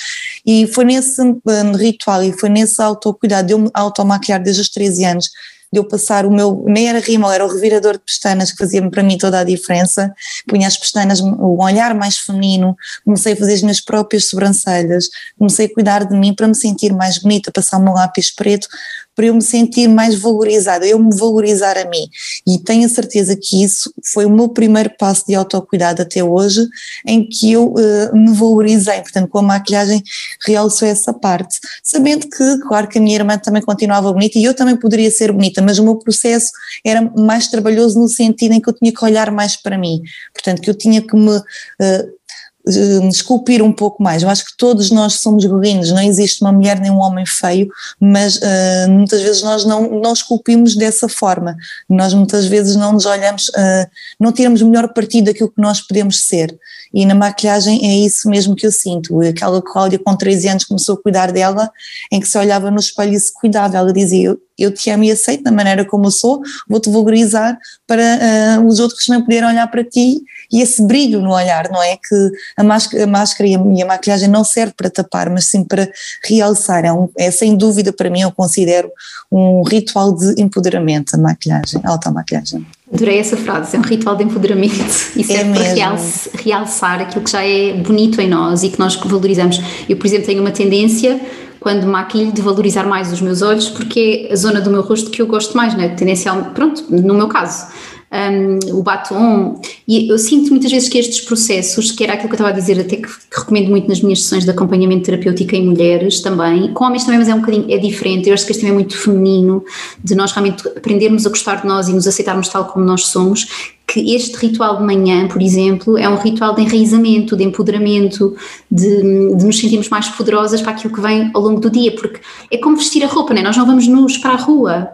E 0.45 0.65
foi 0.67 0.86
nesse 0.86 1.22
um, 1.22 1.41
ritual 1.75 2.24
e 2.24 2.31
foi 2.31 2.48
nesse 2.48 2.81
autocuidado, 2.81 3.51
eu 3.51 3.60
me 3.60 3.69
automaquilhar 3.74 4.41
desde 4.41 4.62
os 4.62 4.69
13 4.69 5.03
anos, 5.03 5.29
de 5.74 5.79
eu 5.79 5.83
passar 5.83 6.25
o 6.25 6.31
meu, 6.31 6.63
nem 6.67 6.88
era 6.88 7.00
rímel, 7.00 7.31
era 7.31 7.43
o 7.43 7.51
revirador 7.51 7.93
de 7.93 8.00
pestanas 8.05 8.51
que 8.51 8.57
fazia 8.57 8.89
para 8.89 9.01
mim 9.01 9.17
toda 9.17 9.39
a 9.39 9.43
diferença, 9.43 10.13
punha 10.48 10.67
as 10.67 10.77
pestanas, 10.77 11.19
o 11.19 11.62
olhar 11.62 11.95
mais 11.95 12.19
feminino, 12.19 12.77
comecei 13.03 13.33
a 13.33 13.36
fazer 13.36 13.55
as 13.55 13.62
minhas 13.62 13.81
próprias 13.81 14.29
sobrancelhas, 14.29 15.10
comecei 15.38 15.65
a 15.65 15.74
cuidar 15.74 16.05
de 16.05 16.15
mim 16.15 16.33
para 16.33 16.48
me 16.48 16.55
sentir 16.55 16.93
mais 16.93 17.17
bonita, 17.17 17.51
passar 17.51 17.77
o 17.77 17.83
meu 17.83 17.93
lápis 17.93 18.33
preto, 18.33 18.67
para 19.15 19.25
eu 19.27 19.36
me 19.36 19.41
sentir 19.41 19.88
mais 19.88 20.15
valorizada, 20.15 20.86
eu 20.86 20.98
me 21.00 21.15
valorizar 21.15 21.77
a 21.77 21.86
mim. 21.86 22.08
E 22.48 22.58
tenho 22.60 22.86
a 22.86 22.89
certeza 22.89 23.36
que 23.36 23.63
isso 23.63 23.93
foi 24.12 24.25
o 24.25 24.29
meu 24.29 24.50
primeiro 24.50 24.91
passo 24.98 25.25
de 25.27 25.36
autocuidado 25.36 26.01
até 26.01 26.24
hoje, 26.24 26.67
em 27.05 27.27
que 27.27 27.51
eu 27.51 27.74
uh, 27.74 28.15
me 28.15 28.34
valorizei. 28.34 29.01
Portanto, 29.01 29.29
com 29.29 29.39
a 29.39 29.43
maquilhagem 29.43 30.01
realçou 30.46 30.88
essa 30.88 31.13
parte. 31.13 31.60
Sabendo 31.84 32.27
que, 32.27 32.58
claro, 32.67 32.88
que 32.88 32.98
a 32.98 33.01
minha 33.01 33.15
irmã 33.15 33.38
também 33.38 33.62
continuava 33.62 34.12
bonita 34.12 34.38
e 34.39 34.43
eu 34.43 34.53
também 34.53 34.75
poderia 34.75 35.12
ser 35.12 35.32
bonita, 35.32 35.62
mas 35.62 35.79
o 35.79 35.84
meu 35.84 35.96
processo 35.96 36.51
era 36.84 37.01
mais 37.15 37.48
trabalhoso 37.48 38.00
no 38.00 38.08
sentido 38.08 38.53
em 38.53 38.62
que 38.62 38.70
eu 38.70 38.74
tinha 38.74 38.91
que 38.91 39.03
olhar 39.05 39.32
mais 39.32 39.55
para 39.55 39.77
mim. 39.77 40.01
Portanto, 40.34 40.62
que 40.62 40.70
eu 40.70 40.75
tinha 40.75 41.01
que 41.01 41.15
me. 41.15 41.38
Uh, 41.38 42.23
esculpir 42.65 43.62
um 43.62 43.74
pouco 43.74 44.01
mais. 44.01 44.24
Eu 44.24 44.29
acho 44.29 44.46
que 44.46 44.55
todos 44.58 44.89
nós 44.89 45.15
somos 45.15 45.43
lindos, 45.43 45.91
não 45.91 46.01
existe 46.01 46.41
uma 46.41 46.51
mulher 46.51 46.79
nem 46.79 46.91
um 46.91 47.00
homem 47.00 47.25
feio, 47.25 47.67
mas 48.00 48.38
uh, 48.38 48.89
muitas 48.89 49.22
vezes 49.22 49.43
nós 49.43 49.65
não, 49.65 50.00
não 50.00 50.13
esculpimos 50.13 50.75
dessa 50.75 51.10
forma. 51.10 51.58
Nós 51.89 52.13
muitas 52.13 52.46
vezes 52.46 52.75
não 52.75 52.93
nos 52.93 53.05
olhamos, 53.05 53.50
uh, 53.50 53.88
não 54.20 54.32
tiramos 54.32 54.62
o 54.62 54.70
melhor 54.70 54.93
partido 54.93 55.25
daquilo 55.25 55.51
que 55.51 55.62
nós 55.62 55.82
podemos 55.82 56.22
ser. 56.22 56.58
E 56.93 57.05
na 57.05 57.15
maquilhagem 57.15 57.86
é 57.86 58.05
isso 58.05 58.29
mesmo 58.29 58.55
que 58.55 58.67
eu 58.67 58.72
sinto. 58.72 59.20
Aquela 59.22 59.62
Cláudia 59.62 60.00
com 60.00 60.15
13 60.15 60.48
anos 60.50 60.63
começou 60.63 60.96
a 60.96 61.01
cuidar 61.01 61.32
dela, 61.32 61.72
em 62.12 62.20
que 62.20 62.27
se 62.27 62.38
olhava 62.38 62.70
no 62.70 62.79
espelho 62.79 63.13
e 63.13 63.20
se 63.20 63.34
cuidava. 63.34 63.77
Ela 63.77 63.91
dizia: 63.91 64.38
Eu 64.58 64.72
te 64.72 64.89
amo 64.89 65.03
e 65.03 65.12
aceito 65.12 65.43
da 65.43 65.51
maneira 65.51 65.84
como 65.84 66.05
eu 66.05 66.12
sou, 66.12 66.41
vou-te 66.70 66.89
valorizar 66.89 67.58
para 67.88 68.60
uh, 68.60 68.67
os 68.67 68.79
outros 68.79 69.05
também 69.05 69.24
poderem 69.24 69.50
olhar 69.50 69.67
para 69.67 69.84
ti 69.84 70.22
e 70.53 70.62
esse 70.62 70.86
brilho 70.86 71.19
no 71.19 71.33
olhar, 71.33 71.67
não 71.72 71.81
é? 71.81 71.98
Que 71.98 72.31
a 72.55 72.63
máscara, 72.63 73.03
a 73.03 73.07
máscara 73.07 73.50
e, 73.50 73.55
a, 73.55 73.60
e 73.60 73.81
a 73.81 73.86
maquilhagem 73.88 74.29
não 74.29 74.43
serve 74.43 74.74
para 74.77 74.88
tapar, 74.88 75.27
mas 75.31 75.45
sim 75.45 75.63
para 75.63 75.89
realçar. 76.24 76.86
É, 76.86 76.93
um, 76.93 77.10
é 77.17 77.31
sem 77.31 77.57
dúvida 77.57 77.91
para 77.91 78.07
mim, 78.07 78.22
eu 78.22 78.31
considero 78.31 78.91
um 79.31 79.63
ritual 79.63 80.15
de 80.15 80.39
empoderamento, 80.39 81.15
a 81.15 81.17
maquilhagem, 81.17 81.81
a 81.83 81.89
automaquilhagem. 81.89 82.63
Adorei 82.93 83.17
essa 83.17 83.36
frase, 83.36 83.75
é 83.75 83.79
um 83.79 83.81
ritual 83.81 84.15
de 84.15 84.25
empoderamento 84.25 84.75
e 85.17 85.24
serve 85.24 85.60
é 85.60 85.74
para 85.74 86.41
realçar 86.43 87.01
aquilo 87.01 87.24
que 87.24 87.31
já 87.31 87.43
é 87.43 87.74
bonito 87.74 88.22
em 88.22 88.29
nós 88.29 88.62
e 88.62 88.69
que 88.69 88.77
nós 88.77 88.95
valorizamos. 88.95 89.60
Eu, 89.89 89.98
por 89.98 90.05
exemplo, 90.05 90.27
tenho 90.27 90.41
uma 90.41 90.51
tendência 90.51 91.19
quando 91.60 91.88
maquilho 91.88 92.31
de 92.31 92.41
valorizar 92.43 92.86
mais 92.86 93.12
os 93.12 93.22
meus 93.22 93.41
olhos 93.41 93.69
porque 93.69 94.27
é 94.29 94.33
a 94.33 94.36
zona 94.36 94.62
do 94.62 94.69
meu 94.69 94.81
rosto 94.81 95.10
que 95.10 95.19
eu 95.19 95.25
gosto 95.25 95.57
mais, 95.57 95.74
né? 95.75 95.89
tendencial, 95.89 96.51
pronto, 96.53 96.83
no 96.89 97.15
meu 97.15 97.27
caso 97.27 97.65
um, 98.13 98.77
o 98.77 98.84
batom, 98.84 99.60
e 99.88 100.08
eu 100.08 100.17
sinto 100.20 100.51
muitas 100.51 100.72
vezes 100.72 100.88
que 100.88 101.00
estes 101.00 101.22
processos, 101.22 101.91
que 101.91 102.03
era 102.03 102.13
aquilo 102.13 102.29
que 102.29 102.36
eu 102.36 102.38
estava 102.38 102.51
a 102.51 102.60
dizer, 102.60 102.79
até 102.79 102.98
que, 102.98 103.08
que 103.08 103.39
recomendo 103.39 103.70
muito 103.70 103.88
nas 103.88 104.01
minhas 104.01 104.22
sessões 104.22 104.43
de 104.43 104.51
acompanhamento 104.51 105.05
terapêutico 105.05 105.55
em 105.55 105.65
mulheres 105.65 106.22
também, 106.22 106.72
com 106.74 106.86
homens 106.86 107.03
também, 107.03 107.20
mas 107.20 107.27
é 107.27 107.34
um 107.34 107.39
bocadinho, 107.39 107.65
é 107.70 107.77
diferente, 107.77 108.29
eu 108.29 108.34
acho 108.34 108.46
que 108.46 108.51
este 108.51 108.62
também 108.62 108.72
é 108.72 108.75
muito 108.75 108.96
feminino, 108.96 109.65
de 110.03 110.13
nós 110.13 110.32
realmente 110.32 110.67
aprendermos 110.67 111.25
a 111.25 111.29
gostar 111.29 111.62
de 111.62 111.67
nós 111.67 111.88
e 111.88 111.93
nos 111.93 112.05
aceitarmos 112.05 112.48
tal 112.50 112.65
como 112.65 112.86
nós 112.86 113.08
somos, 113.08 113.74
que 113.88 114.15
este 114.15 114.38
ritual 114.38 114.77
de 114.77 114.84
manhã, 114.84 115.27
por 115.27 115.41
exemplo, 115.41 115.98
é 115.98 116.08
um 116.08 116.15
ritual 116.15 116.55
de 116.55 116.62
enraizamento, 116.62 117.36
de 117.36 117.43
empoderamento, 117.43 118.36
de, 118.72 119.01
de, 119.01 119.46
nos 119.46 119.60
sentirmos 119.60 119.89
mais 119.89 120.08
poderosas 120.10 120.62
para 120.62 120.72
aquilo 120.72 120.93
que 120.93 121.01
vem 121.01 121.29
ao 121.34 121.41
longo 121.41 121.60
do 121.60 121.70
dia, 121.70 121.93
porque 121.93 122.20
é 122.50 122.58
como 122.58 122.77
vestir 122.77 123.03
a 123.03 123.08
roupa, 123.08 123.34
né? 123.34 123.41
nós 123.41 123.58
não 123.58 123.65
vamos 123.65 123.88
nus 123.88 124.17
para 124.17 124.34
a 124.34 124.38
rua, 124.38 124.89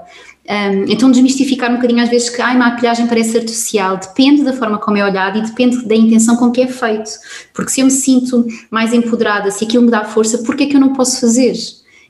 um, 0.49 0.85
então, 0.87 1.11
desmistificar 1.11 1.69
um 1.69 1.75
bocadinho 1.75 2.01
às 2.01 2.09
vezes 2.09 2.29
que 2.29 2.41
a 2.41 2.55
maquilhagem 2.55 3.05
parece 3.05 3.37
artificial, 3.37 3.97
depende 3.97 4.43
da 4.43 4.51
forma 4.51 4.79
como 4.79 4.97
é 4.97 5.03
olhado 5.03 5.37
e 5.37 5.41
depende 5.41 5.85
da 5.85 5.95
intenção 5.95 6.35
com 6.37 6.49
que 6.49 6.61
é 6.61 6.67
feito. 6.67 7.11
Porque 7.53 7.69
se 7.69 7.81
eu 7.81 7.85
me 7.85 7.91
sinto 7.91 8.47
mais 8.71 8.91
empoderada, 8.91 9.51
se 9.51 9.63
aquilo 9.63 9.83
me 9.83 9.91
dá 9.91 10.03
força, 10.05 10.39
por 10.39 10.55
que 10.55 10.63
é 10.63 10.65
que 10.65 10.75
eu 10.75 10.79
não 10.79 10.93
posso 10.93 11.21
fazer? 11.21 11.53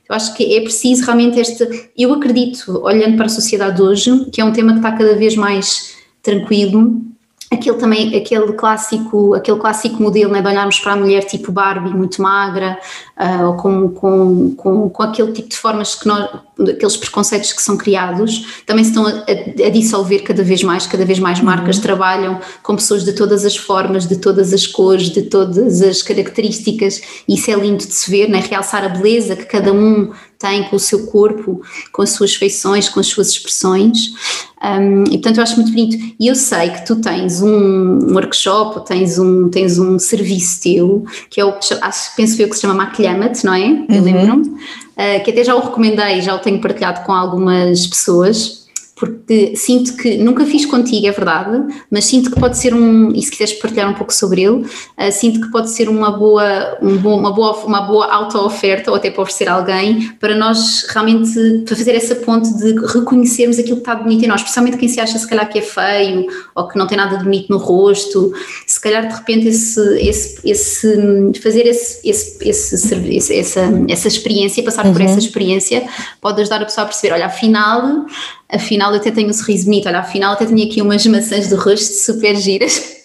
Eu 0.08 0.16
acho 0.16 0.34
que 0.34 0.56
é 0.56 0.60
preciso 0.62 1.04
realmente 1.04 1.38
esta. 1.38 1.68
Eu 1.96 2.14
acredito, 2.14 2.80
olhando 2.82 3.16
para 3.16 3.26
a 3.26 3.28
sociedade 3.28 3.80
hoje, 3.82 4.24
que 4.32 4.40
é 4.40 4.44
um 4.44 4.52
tema 4.52 4.72
que 4.72 4.78
está 4.78 4.92
cada 4.92 5.14
vez 5.16 5.36
mais 5.36 5.96
tranquilo, 6.22 7.02
aquele 7.50 7.76
também, 7.76 8.16
aquele 8.16 8.52
clássico, 8.52 9.34
aquele 9.34 9.58
clássico 9.58 10.00
modelo 10.00 10.32
né, 10.32 10.40
de 10.40 10.48
olharmos 10.48 10.78
para 10.78 10.92
a 10.92 10.96
mulher 10.96 11.24
tipo 11.24 11.50
Barbie, 11.50 11.90
muito 11.90 12.22
magra, 12.22 12.78
uh, 13.18 13.46
ou 13.46 13.54
com, 13.54 13.88
com, 13.88 14.54
com, 14.54 14.88
com, 14.88 15.02
aquele 15.02 15.32
tipo 15.32 15.48
de 15.48 15.56
formas 15.56 15.96
que 15.96 16.06
nós, 16.06 16.30
aqueles 16.60 16.96
preconceitos 16.96 17.52
que 17.52 17.60
são 17.60 17.76
criados, 17.76 18.62
também 18.64 18.84
se 18.84 18.90
estão 18.90 19.04
a, 19.04 19.66
a 19.66 19.70
dissolver 19.70 20.22
cada 20.22 20.44
vez 20.44 20.62
mais, 20.62 20.86
cada 20.86 21.04
vez 21.04 21.18
mais 21.18 21.40
marcas 21.40 21.76
uhum. 21.76 21.82
trabalham 21.82 22.40
com 22.62 22.76
pessoas 22.76 23.04
de 23.04 23.12
todas 23.12 23.44
as 23.44 23.56
formas, 23.56 24.06
de 24.06 24.16
todas 24.16 24.52
as 24.52 24.66
cores, 24.66 25.10
de 25.10 25.22
todas 25.22 25.82
as 25.82 26.02
características, 26.02 27.02
e 27.26 27.34
isso 27.34 27.50
é 27.50 27.54
lindo 27.54 27.84
de 27.84 27.92
se 27.92 28.08
ver, 28.08 28.28
né, 28.28 28.40
realçar 28.48 28.84
a 28.84 28.88
beleza 28.88 29.34
que 29.34 29.44
cada 29.44 29.72
um 29.72 30.12
tem 30.40 30.64
com 30.64 30.76
o 30.76 30.80
seu 30.80 31.06
corpo, 31.06 31.60
com 31.92 32.00
as 32.02 32.10
suas 32.10 32.34
feições, 32.34 32.88
com 32.88 32.98
as 32.98 33.06
suas 33.06 33.28
expressões. 33.28 34.14
Um, 34.62 35.04
e 35.04 35.12
portanto 35.12 35.36
eu 35.36 35.42
acho 35.42 35.56
muito 35.56 35.70
bonito. 35.70 36.14
E 36.18 36.26
eu 36.26 36.34
sei 36.34 36.70
que 36.70 36.86
tu 36.86 36.96
tens 36.96 37.42
um, 37.42 38.12
workshop, 38.14 38.78
ou 38.78 38.84
tens 38.84 39.18
um, 39.18 39.48
tens 39.50 39.78
um 39.78 39.98
serviço 39.98 40.62
teu, 40.62 41.04
que 41.28 41.40
é 41.40 41.44
o 41.44 41.52
que 41.58 41.74
acho, 41.74 42.16
penso 42.16 42.40
eu 42.40 42.48
que 42.48 42.54
se 42.54 42.62
chama 42.62 42.74
Maquilhama-te, 42.74 43.44
não 43.44 43.54
é? 43.54 43.66
Eu 43.66 43.96
uhum. 43.96 44.02
lembro-me. 44.02 44.48
Uh, 44.48 45.22
que 45.24 45.30
até 45.30 45.44
já 45.44 45.54
o 45.54 45.60
recomendei, 45.60 46.20
já 46.22 46.34
o 46.34 46.38
tenho 46.38 46.60
partilhado 46.60 47.04
com 47.04 47.12
algumas 47.12 47.86
pessoas 47.86 48.59
porque 49.00 49.56
sinto 49.56 49.96
que 49.96 50.18
nunca 50.18 50.44
fiz 50.44 50.66
contigo, 50.66 51.06
é 51.06 51.10
verdade, 51.10 51.74
mas 51.90 52.04
sinto 52.04 52.30
que 52.30 52.38
pode 52.38 52.58
ser 52.58 52.74
um, 52.74 53.10
e 53.12 53.22
se 53.22 53.30
quiseres 53.30 53.54
partilhar 53.54 53.88
um 53.88 53.94
pouco 53.94 54.12
sobre 54.12 54.42
ele, 54.42 54.56
uh, 54.56 55.10
sinto 55.10 55.40
que 55.40 55.50
pode 55.50 55.70
ser 55.70 55.88
uma 55.88 56.10
boa, 56.10 56.76
um 56.82 56.98
bom, 56.98 57.18
uma 57.18 57.32
boa, 57.32 57.56
uma 57.64 57.80
boa 57.80 58.06
auto-oferta, 58.12 58.90
ou 58.90 58.96
até 58.98 59.10
para 59.10 59.22
oferecer 59.22 59.48
alguém, 59.48 60.12
para 60.20 60.36
nós 60.36 60.86
realmente, 60.90 61.62
para 61.64 61.74
fazer 61.74 61.94
essa 61.94 62.14
ponte 62.14 62.54
de 62.58 62.74
reconhecermos 62.88 63.58
aquilo 63.58 63.76
que 63.76 63.82
está 63.82 63.94
bonito 63.94 64.22
em 64.22 64.28
nós, 64.28 64.42
especialmente 64.42 64.76
quem 64.76 64.88
se 64.88 65.00
acha 65.00 65.18
se 65.18 65.26
calhar 65.26 65.48
que 65.48 65.60
é 65.60 65.62
feio, 65.62 66.26
ou 66.54 66.68
que 66.68 66.76
não 66.76 66.86
tem 66.86 66.98
nada 66.98 67.16
de 67.16 67.24
bonito 67.24 67.48
no 67.48 67.56
rosto, 67.56 68.34
se 68.66 68.78
calhar 68.78 69.08
de 69.08 69.14
repente 69.14 69.48
esse, 69.48 69.80
esse, 69.98 70.40
esse 70.44 71.32
fazer 71.42 71.66
esse, 71.66 72.06
esse, 72.06 72.36
esse, 72.46 72.74
esse 72.74 73.38
essa, 73.38 73.62
essa 73.88 74.08
experiência, 74.08 74.62
passar 74.62 74.84
uhum. 74.84 74.92
por 74.92 75.00
essa 75.00 75.18
experiência, 75.18 75.88
pode 76.20 76.38
ajudar 76.42 76.60
a 76.60 76.66
pessoa 76.66 76.84
a 76.84 76.86
perceber, 76.86 77.14
olha, 77.14 77.26
afinal 77.26 78.04
afinal 78.52 78.92
eu 78.92 79.00
até 79.00 79.10
tenho 79.10 79.28
um 79.28 79.32
sorriso 79.32 79.64
bonito, 79.64 79.88
olha, 79.88 80.00
afinal 80.00 80.32
até 80.32 80.46
tenho 80.46 80.66
aqui 80.66 80.82
umas 80.82 81.06
maçãs 81.06 81.48
do 81.48 81.56
rosto 81.56 81.92
super 81.92 82.36
giras 82.36 82.96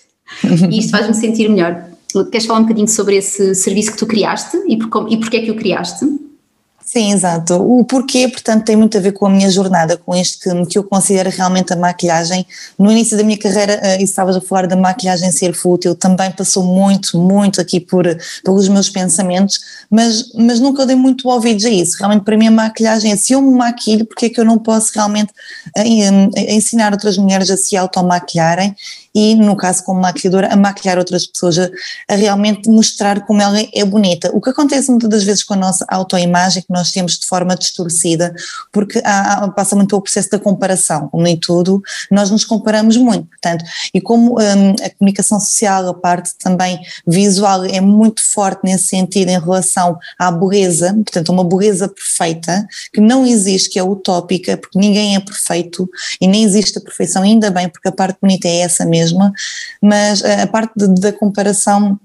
e 0.72 0.80
isto 0.80 0.92
faz-me 0.92 1.14
sentir 1.14 1.50
melhor. 1.50 1.90
Queres 2.32 2.46
falar 2.46 2.60
um 2.60 2.64
bocadinho 2.64 2.88
sobre 2.88 3.18
esse 3.18 3.54
serviço 3.56 3.92
que 3.92 3.98
tu 3.98 4.06
criaste 4.06 4.58
e, 4.68 4.78
por, 4.78 5.12
e 5.12 5.18
porque 5.18 5.38
é 5.38 5.42
que 5.42 5.52
o 5.52 5.56
criaste? 5.56 6.06
Sim, 6.96 7.12
exato. 7.12 7.56
O 7.56 7.84
porquê, 7.84 8.25
portanto, 8.25 8.64
tem 8.64 8.78
muito 8.78 8.98
a 8.98 9.02
ver 9.02 9.12
com 9.12 9.25
a 9.25 9.30
minha 9.30 9.52
jornada, 9.52 9.98
com 9.98 10.16
isto 10.16 10.40
que, 10.40 10.66
que 10.68 10.78
eu 10.78 10.84
considero 10.86 11.30
realmente 11.30 11.74
a 11.74 11.75
maquilhagem. 11.75 12.48
No 12.80 12.90
início 12.90 13.18
da 13.18 13.24
minha 13.24 13.38
carreira, 13.38 13.82
uh, 13.84 14.00
e 14.00 14.04
estavas 14.06 14.34
a 14.38 14.40
falar 14.40 14.66
da 14.66 14.78
maquilhagem 14.78 15.30
ser 15.30 15.54
fútil, 15.54 15.94
também 15.94 16.32
passou 16.32 16.64
muito, 16.64 17.18
muito 17.18 17.60
aqui 17.60 17.82
por, 17.82 18.06
pelos 18.46 18.70
meus 18.70 18.90
pensamentos, 18.90 19.60
mas, 19.92 20.32
mas 20.36 20.62
nunca 20.62 20.86
dei 20.86 20.96
muito 20.96 21.28
ouvidos 21.28 21.66
a 21.66 21.70
isso. 21.70 21.98
Realmente, 21.98 22.24
para 22.24 22.38
mim, 22.38 22.48
a 22.48 22.52
maquilhagem 22.52 23.12
é 23.12 23.18
se 23.18 23.34
eu 23.34 23.42
me 23.42 23.52
maquilho, 23.54 24.06
porque 24.06 24.28
é 24.28 24.30
que 24.30 24.40
eu 24.40 24.46
não 24.46 24.58
posso 24.58 24.94
realmente 24.96 25.34
uh, 25.78 26.32
ensinar 26.48 26.94
outras 26.94 27.18
mulheres 27.18 27.52
a 27.52 27.58
se 27.58 27.75
automaquilharem 27.75 28.74
e, 29.16 29.34
no 29.34 29.56
caso 29.56 29.82
como 29.86 30.02
maquilhadora, 30.02 30.52
a 30.52 30.58
maquilhar 30.58 30.98
outras 30.98 31.26
pessoas, 31.26 31.58
a, 31.58 31.70
a, 32.10 32.16
realmente 32.16 32.70
mostrar 32.70 33.26
como 33.26 33.42
ela 33.42 33.58
é 33.74 33.86
bonita. 33.86 34.30
O 34.34 34.42
que 34.42 34.50
acontece 34.50 34.92
muitas 34.92 35.10
das 35.10 35.24
vezes 35.24 35.42
com 35.42 35.54
a 35.54 35.58
nossa 35.58 35.86
autoimagem, 35.88 36.62
que 36.62 36.74
nós 36.74 36.92
temos 36.92 37.18
de 37.18 37.26
forma 37.26 37.56
distorcida, 37.56 38.36
porque 38.74 39.02
há, 39.06 39.48
passa 39.56 39.74
muito 39.74 39.90
pelo 39.90 40.02
processo 40.02 40.30
da 40.30 40.38
comparação, 40.38 41.08
como 41.08 41.26
em 41.26 41.38
tudo, 41.38 41.82
nós 42.12 42.30
nos 42.30 42.44
comparamos 42.44 42.98
muito, 42.98 43.28
portanto, 43.28 43.64
e 43.94 44.02
como 44.02 44.34
um, 44.34 44.76
a 44.84 44.90
comunicação 44.98 45.40
social, 45.40 45.88
a 45.88 45.94
parte 45.94 46.32
também 46.38 46.78
visual 47.08 47.64
é 47.64 47.80
muito 47.80 48.22
forte 48.22 48.62
nesse 48.66 48.88
sentido 48.88 49.30
em 49.30 49.40
relação 49.40 49.98
à 50.20 50.30
beleza, 50.30 50.94
portanto, 50.94 51.32
uma 51.32 51.46
beleza 51.46 51.88
perfeita, 51.88 52.68
que 52.92 53.00
não 53.00 53.26
existe, 53.26 53.70
que 53.70 53.80
é 53.80 53.84
utópica, 53.84 54.58
porque 54.58 54.78
ninguém 54.78 55.16
é 55.16 55.20
perfeito 55.22 55.90
e 56.20 56.28
nem 56.28 56.44
existe 56.44 56.78
a 56.78 56.82
perfeição, 56.82 57.24
ainda 57.24 57.50
bem, 57.50 57.70
porque 57.70 57.88
a 57.88 57.92
parte 57.92 58.18
bonita 58.22 58.48
é 58.48 58.58
essa 58.58 58.86
mesmo 58.86 59.05
mesma, 59.06 59.32
mas 59.82 60.24
a 60.24 60.48
parte 60.48 60.74
de, 60.76 60.88
da 61.00 61.14
comparação 61.14 62.00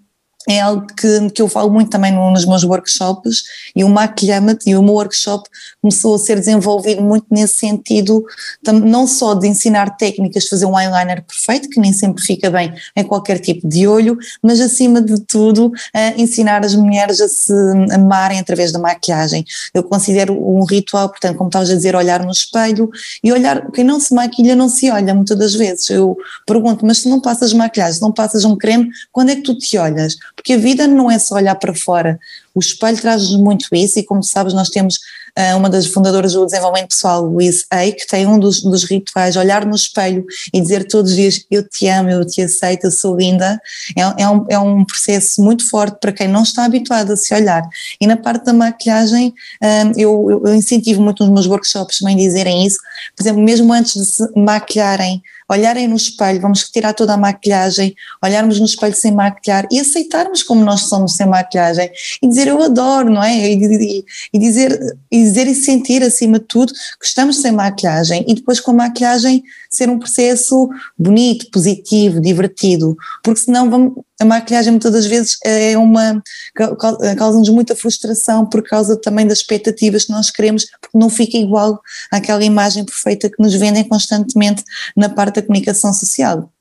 é 0.50 0.60
algo 0.60 0.84
que, 0.86 1.30
que 1.30 1.40
eu 1.40 1.48
falo 1.48 1.70
muito 1.70 1.90
também 1.90 2.12
no, 2.12 2.28
nos 2.30 2.44
meus 2.44 2.64
workshops 2.64 3.44
e 3.74 3.84
o 3.84 3.88
Maquilhama-te 3.88 4.70
e 4.70 4.76
o 4.76 4.82
meu 4.82 4.94
workshop 4.94 5.48
começou 5.80 6.16
a 6.16 6.18
ser 6.18 6.40
desenvolvido 6.40 7.00
muito 7.02 7.26
nesse 7.30 7.54
sentido, 7.54 8.24
não 8.66 9.06
só 9.06 9.34
de 9.34 9.46
ensinar 9.46 9.96
técnicas 9.96 10.48
fazer 10.48 10.66
um 10.66 10.78
eyeliner 10.78 11.24
perfeito, 11.24 11.70
que 11.70 11.78
nem 11.78 11.92
sempre 11.92 12.22
fica 12.22 12.50
bem 12.50 12.74
em 12.96 13.04
qualquer 13.04 13.38
tipo 13.38 13.68
de 13.68 13.86
olho, 13.86 14.18
mas 14.42 14.60
acima 14.60 15.00
de 15.00 15.20
tudo 15.20 15.72
ensinar 16.16 16.64
as 16.64 16.74
mulheres 16.74 17.20
a 17.20 17.28
se 17.28 17.52
amarem 17.92 18.40
através 18.40 18.72
da 18.72 18.78
maquilhagem. 18.78 19.44
Eu 19.72 19.84
considero 19.84 20.34
um 20.34 20.64
ritual, 20.64 21.08
portanto, 21.08 21.36
como 21.36 21.48
estavas 21.48 21.70
a 21.70 21.74
dizer, 21.74 21.94
olhar 21.94 22.24
no 22.24 22.32
espelho 22.32 22.90
e 23.22 23.32
olhar, 23.32 23.70
quem 23.70 23.84
não 23.84 24.00
se 24.00 24.12
maquilha 24.12 24.56
não 24.56 24.68
se 24.68 24.90
olha 24.90 25.14
muitas 25.14 25.38
das 25.38 25.54
vezes. 25.54 25.88
Eu 25.90 26.16
pergunto, 26.44 26.84
mas 26.84 26.98
se 26.98 27.08
não 27.08 27.20
passas 27.20 27.52
maquilhagem, 27.52 27.94
se 27.94 28.02
não 28.02 28.12
passas 28.12 28.44
um 28.44 28.56
creme, 28.56 28.90
quando 29.12 29.30
é 29.30 29.36
que 29.36 29.42
tu 29.42 29.56
te 29.56 29.78
olhas? 29.78 30.16
Porque 30.40 30.54
a 30.54 30.58
vida 30.58 30.86
não 30.86 31.10
é 31.10 31.18
só 31.18 31.34
olhar 31.34 31.54
para 31.54 31.74
fora. 31.74 32.18
O 32.54 32.60
espelho 32.60 32.98
traz-nos 32.98 33.36
muito 33.36 33.68
isso, 33.72 33.98
e 33.98 34.02
como 34.02 34.22
sabes, 34.22 34.54
nós 34.54 34.70
temos 34.70 34.96
uh, 35.38 35.56
uma 35.56 35.68
das 35.68 35.86
fundadoras 35.86 36.32
do 36.32 36.44
desenvolvimento 36.46 36.88
pessoal, 36.88 37.22
Louise 37.22 37.64
Hay, 37.70 37.92
que 37.92 38.06
tem 38.06 38.26
um 38.26 38.38
dos, 38.38 38.62
dos 38.62 38.84
rituais, 38.84 39.36
olhar 39.36 39.66
no 39.66 39.74
espelho 39.74 40.24
e 40.52 40.60
dizer 40.60 40.88
todos 40.88 41.10
os 41.10 41.16
dias 41.16 41.44
eu 41.50 41.62
te 41.68 41.86
amo, 41.88 42.08
eu 42.08 42.24
te 42.24 42.40
aceito, 42.42 42.84
eu 42.84 42.90
sou 42.90 43.16
linda, 43.16 43.60
é, 43.96 44.22
é, 44.22 44.28
um, 44.28 44.46
é 44.48 44.58
um 44.58 44.84
processo 44.84 45.42
muito 45.42 45.68
forte 45.68 45.98
para 46.00 46.12
quem 46.12 46.26
não 46.26 46.42
está 46.42 46.64
habituado 46.64 47.12
a 47.12 47.16
se 47.16 47.32
olhar. 47.34 47.62
E 48.00 48.06
na 48.06 48.16
parte 48.16 48.46
da 48.46 48.52
maquilhagem, 48.52 49.34
um, 49.62 50.00
eu, 50.00 50.42
eu 50.46 50.54
incentivo 50.54 51.02
muito 51.02 51.22
nos 51.22 51.32
meus 51.32 51.46
workshops 51.46 51.98
também 51.98 52.16
dizerem 52.16 52.66
isso, 52.66 52.78
por 53.14 53.22
exemplo, 53.22 53.42
mesmo 53.42 53.72
antes 53.72 53.94
de 53.94 54.04
se 54.06 54.28
maquilharem, 54.34 55.22
olharem 55.50 55.88
no 55.88 55.96
espelho, 55.96 56.40
vamos 56.40 56.62
retirar 56.62 56.94
toda 56.94 57.14
a 57.14 57.16
maquilhagem, 57.16 57.94
olharmos 58.22 58.60
no 58.60 58.66
espelho 58.66 58.94
sem 58.94 59.10
maquilhar 59.10 59.66
e 59.70 59.80
aceitarmos 59.80 60.44
como 60.44 60.64
nós 60.64 60.82
somos 60.82 61.16
sem 61.16 61.26
maquilhagem 61.26 61.90
e 62.22 62.28
dizer 62.28 62.46
eu 62.46 62.62
adoro, 62.62 63.10
não 63.10 63.22
é? 63.22 63.50
E, 63.50 63.54
e, 64.32 64.38
dizer, 64.38 64.78
e 65.10 65.18
dizer 65.18 65.48
e 65.48 65.54
sentir 65.54 66.04
acima 66.04 66.38
de 66.38 66.44
tudo 66.44 66.72
que 66.72 67.04
estamos 67.04 67.40
sem 67.40 67.50
maquilhagem 67.50 68.24
e 68.28 68.34
depois 68.34 68.60
com 68.60 68.70
a 68.70 68.74
maquilhagem 68.74 69.42
ser 69.70 69.88
um 69.88 69.98
processo 69.98 70.68
bonito, 70.98 71.48
positivo, 71.50 72.20
divertido, 72.20 72.96
porque 73.22 73.40
senão 73.40 73.70
vamos, 73.70 73.94
a 74.20 74.24
maquilhagem 74.24 74.72
muitas 74.72 74.92
das 74.92 75.06
vezes 75.06 75.38
é 75.44 75.78
uma 75.78 76.20
causa-nos 77.16 77.48
muita 77.48 77.76
frustração 77.76 78.44
por 78.44 78.62
causa 78.62 79.00
também 79.00 79.26
das 79.26 79.38
expectativas 79.38 80.04
que 80.04 80.12
nós 80.12 80.30
queremos, 80.30 80.66
porque 80.80 80.98
não 80.98 81.08
fica 81.08 81.36
igual 81.36 81.80
àquela 82.10 82.44
imagem 82.44 82.84
perfeita 82.84 83.30
que 83.30 83.40
nos 83.40 83.54
vendem 83.54 83.84
constantemente 83.84 84.64
na 84.96 85.08
parte 85.08 85.36
da 85.36 85.42
comunicação 85.42 85.92
social. 85.92 86.52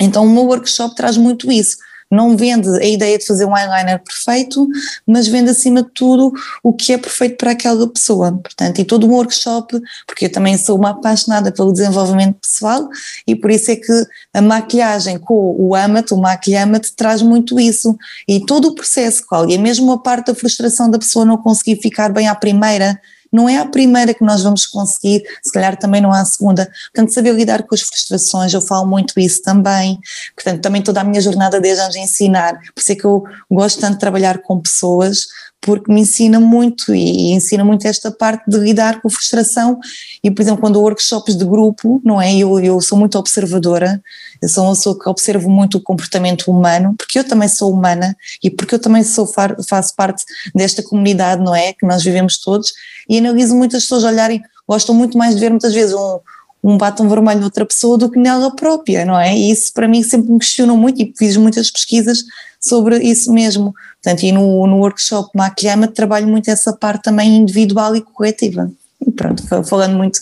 Então 0.00 0.24
o 0.24 0.30
meu 0.30 0.44
workshop 0.44 0.96
traz 0.96 1.16
muito 1.18 1.52
isso, 1.52 1.76
não 2.10 2.36
vende 2.36 2.68
a 2.68 2.84
ideia 2.84 3.18
de 3.18 3.26
fazer 3.26 3.44
um 3.44 3.56
eyeliner 3.56 4.02
perfeito, 4.02 4.68
mas 5.06 5.26
vende 5.26 5.50
acima 5.50 5.82
de 5.82 5.90
tudo 5.90 6.32
o 6.62 6.72
que 6.72 6.92
é 6.92 6.98
perfeito 6.98 7.36
para 7.36 7.52
aquela 7.52 7.86
pessoa. 7.88 8.32
Portanto, 8.32 8.80
e 8.80 8.84
todo 8.84 9.06
um 9.06 9.12
workshop, 9.12 9.80
porque 10.06 10.26
eu 10.26 10.32
também 10.32 10.56
sou 10.56 10.78
uma 10.78 10.90
apaixonada 10.90 11.50
pelo 11.52 11.72
desenvolvimento 11.72 12.38
pessoal 12.40 12.88
e 13.26 13.34
por 13.34 13.50
isso 13.50 13.70
é 13.70 13.76
que 13.76 14.06
a 14.32 14.40
maquilhagem 14.40 15.18
com 15.18 15.54
o 15.58 15.74
Amat, 15.74 16.12
o 16.12 16.16
Maquilhamat, 16.16 16.90
traz 16.96 17.22
muito 17.22 17.58
isso. 17.58 17.96
E 18.28 18.44
todo 18.44 18.68
o 18.68 18.74
processo, 18.74 19.26
Cláudia, 19.26 19.58
mesmo 19.58 19.92
a 19.92 19.98
parte 19.98 20.26
da 20.26 20.34
frustração 20.34 20.90
da 20.90 20.98
pessoa 20.98 21.24
não 21.24 21.36
conseguir 21.36 21.76
ficar 21.76 22.12
bem 22.12 22.28
à 22.28 22.34
primeira, 22.34 23.00
não 23.34 23.48
é 23.48 23.58
a 23.58 23.66
primeira 23.66 24.14
que 24.14 24.22
nós 24.22 24.44
vamos 24.44 24.64
conseguir, 24.64 25.24
se 25.42 25.50
calhar 25.50 25.76
também 25.76 26.00
não 26.00 26.12
há 26.12 26.20
a 26.20 26.24
segunda. 26.24 26.70
Portanto, 26.92 27.12
saber 27.12 27.34
lidar 27.34 27.64
com 27.64 27.74
as 27.74 27.80
frustrações, 27.80 28.54
eu 28.54 28.60
falo 28.60 28.86
muito 28.86 29.18
isso 29.18 29.42
também. 29.42 29.98
Portanto, 30.36 30.62
também 30.62 30.80
toda 30.80 31.00
a 31.00 31.04
minha 31.04 31.20
jornada 31.20 31.60
desde 31.60 31.82
anos 31.82 31.94
de 31.94 32.00
ensinar, 32.00 32.54
por 32.72 32.80
isso 32.80 32.92
é 32.92 32.94
que 32.94 33.04
eu 33.04 33.24
gosto 33.50 33.80
tanto 33.80 33.94
de 33.94 33.98
trabalhar 33.98 34.38
com 34.38 34.60
pessoas, 34.60 35.26
porque 35.60 35.92
me 35.92 36.02
ensina 36.02 36.38
muito 36.38 36.94
e, 36.94 37.32
ensina 37.32 37.64
muito 37.64 37.88
esta 37.88 38.12
parte 38.12 38.48
de 38.48 38.56
lidar 38.58 39.00
com 39.00 39.08
a 39.08 39.10
frustração 39.10 39.80
e, 40.22 40.30
por 40.30 40.40
exemplo, 40.40 40.60
quando 40.60 40.80
workshops 40.80 41.34
de 41.34 41.44
grupo, 41.44 42.00
não 42.04 42.22
é? 42.22 42.36
Eu, 42.36 42.60
eu 42.60 42.80
sou 42.80 42.96
muito 42.96 43.18
observadora, 43.18 44.00
eu 44.42 44.48
sou 44.48 44.64
uma 44.64 44.74
pessoa 44.74 44.98
que 44.98 45.08
observo 45.08 45.48
muito 45.48 45.78
o 45.78 45.80
comportamento 45.80 46.50
humano, 46.50 46.94
porque 46.96 47.18
eu 47.18 47.24
também 47.24 47.48
sou 47.48 47.72
humana 47.72 48.16
e 48.42 48.50
porque 48.50 48.74
eu 48.74 48.78
também 48.78 49.02
sou, 49.02 49.26
faço 49.68 49.94
parte 49.96 50.24
desta 50.54 50.82
comunidade, 50.82 51.42
não 51.42 51.54
é? 51.54 51.72
Que 51.72 51.86
nós 51.86 52.02
vivemos 52.02 52.38
todos 52.38 52.72
e 53.08 53.18
analiso 53.18 53.54
muitas 53.54 53.82
pessoas 53.82 54.04
olharem, 54.04 54.42
gostam 54.68 54.94
muito 54.94 55.16
mais 55.16 55.34
de 55.34 55.40
ver 55.40 55.50
muitas 55.50 55.74
vezes 55.74 55.94
um, 55.94 56.18
um 56.62 56.78
batom 56.78 57.08
vermelho 57.08 57.40
de 57.40 57.44
outra 57.44 57.66
pessoa 57.66 57.98
do 57.98 58.10
que 58.10 58.18
nela 58.18 58.54
própria, 58.54 59.04
não 59.04 59.18
é? 59.18 59.36
E 59.36 59.50
isso 59.50 59.72
para 59.72 59.86
mim 59.86 60.02
sempre 60.02 60.32
me 60.32 60.38
questionou 60.38 60.76
muito 60.76 61.02
e 61.02 61.12
fiz 61.16 61.36
muitas 61.36 61.70
pesquisas 61.70 62.24
sobre 62.58 62.98
isso 62.98 63.32
mesmo. 63.32 63.74
Portanto, 64.02 64.22
e 64.22 64.32
no, 64.32 64.66
no 64.66 64.78
workshop 64.78 65.30
Maquilhama 65.34 65.88
trabalho 65.88 66.26
muito 66.26 66.50
essa 66.50 66.72
parte 66.72 67.02
também 67.02 67.36
individual 67.36 67.94
e 67.94 68.00
corretiva. 68.00 68.70
E 69.06 69.10
pronto, 69.12 69.42
falando 69.64 69.96
muito 69.96 70.20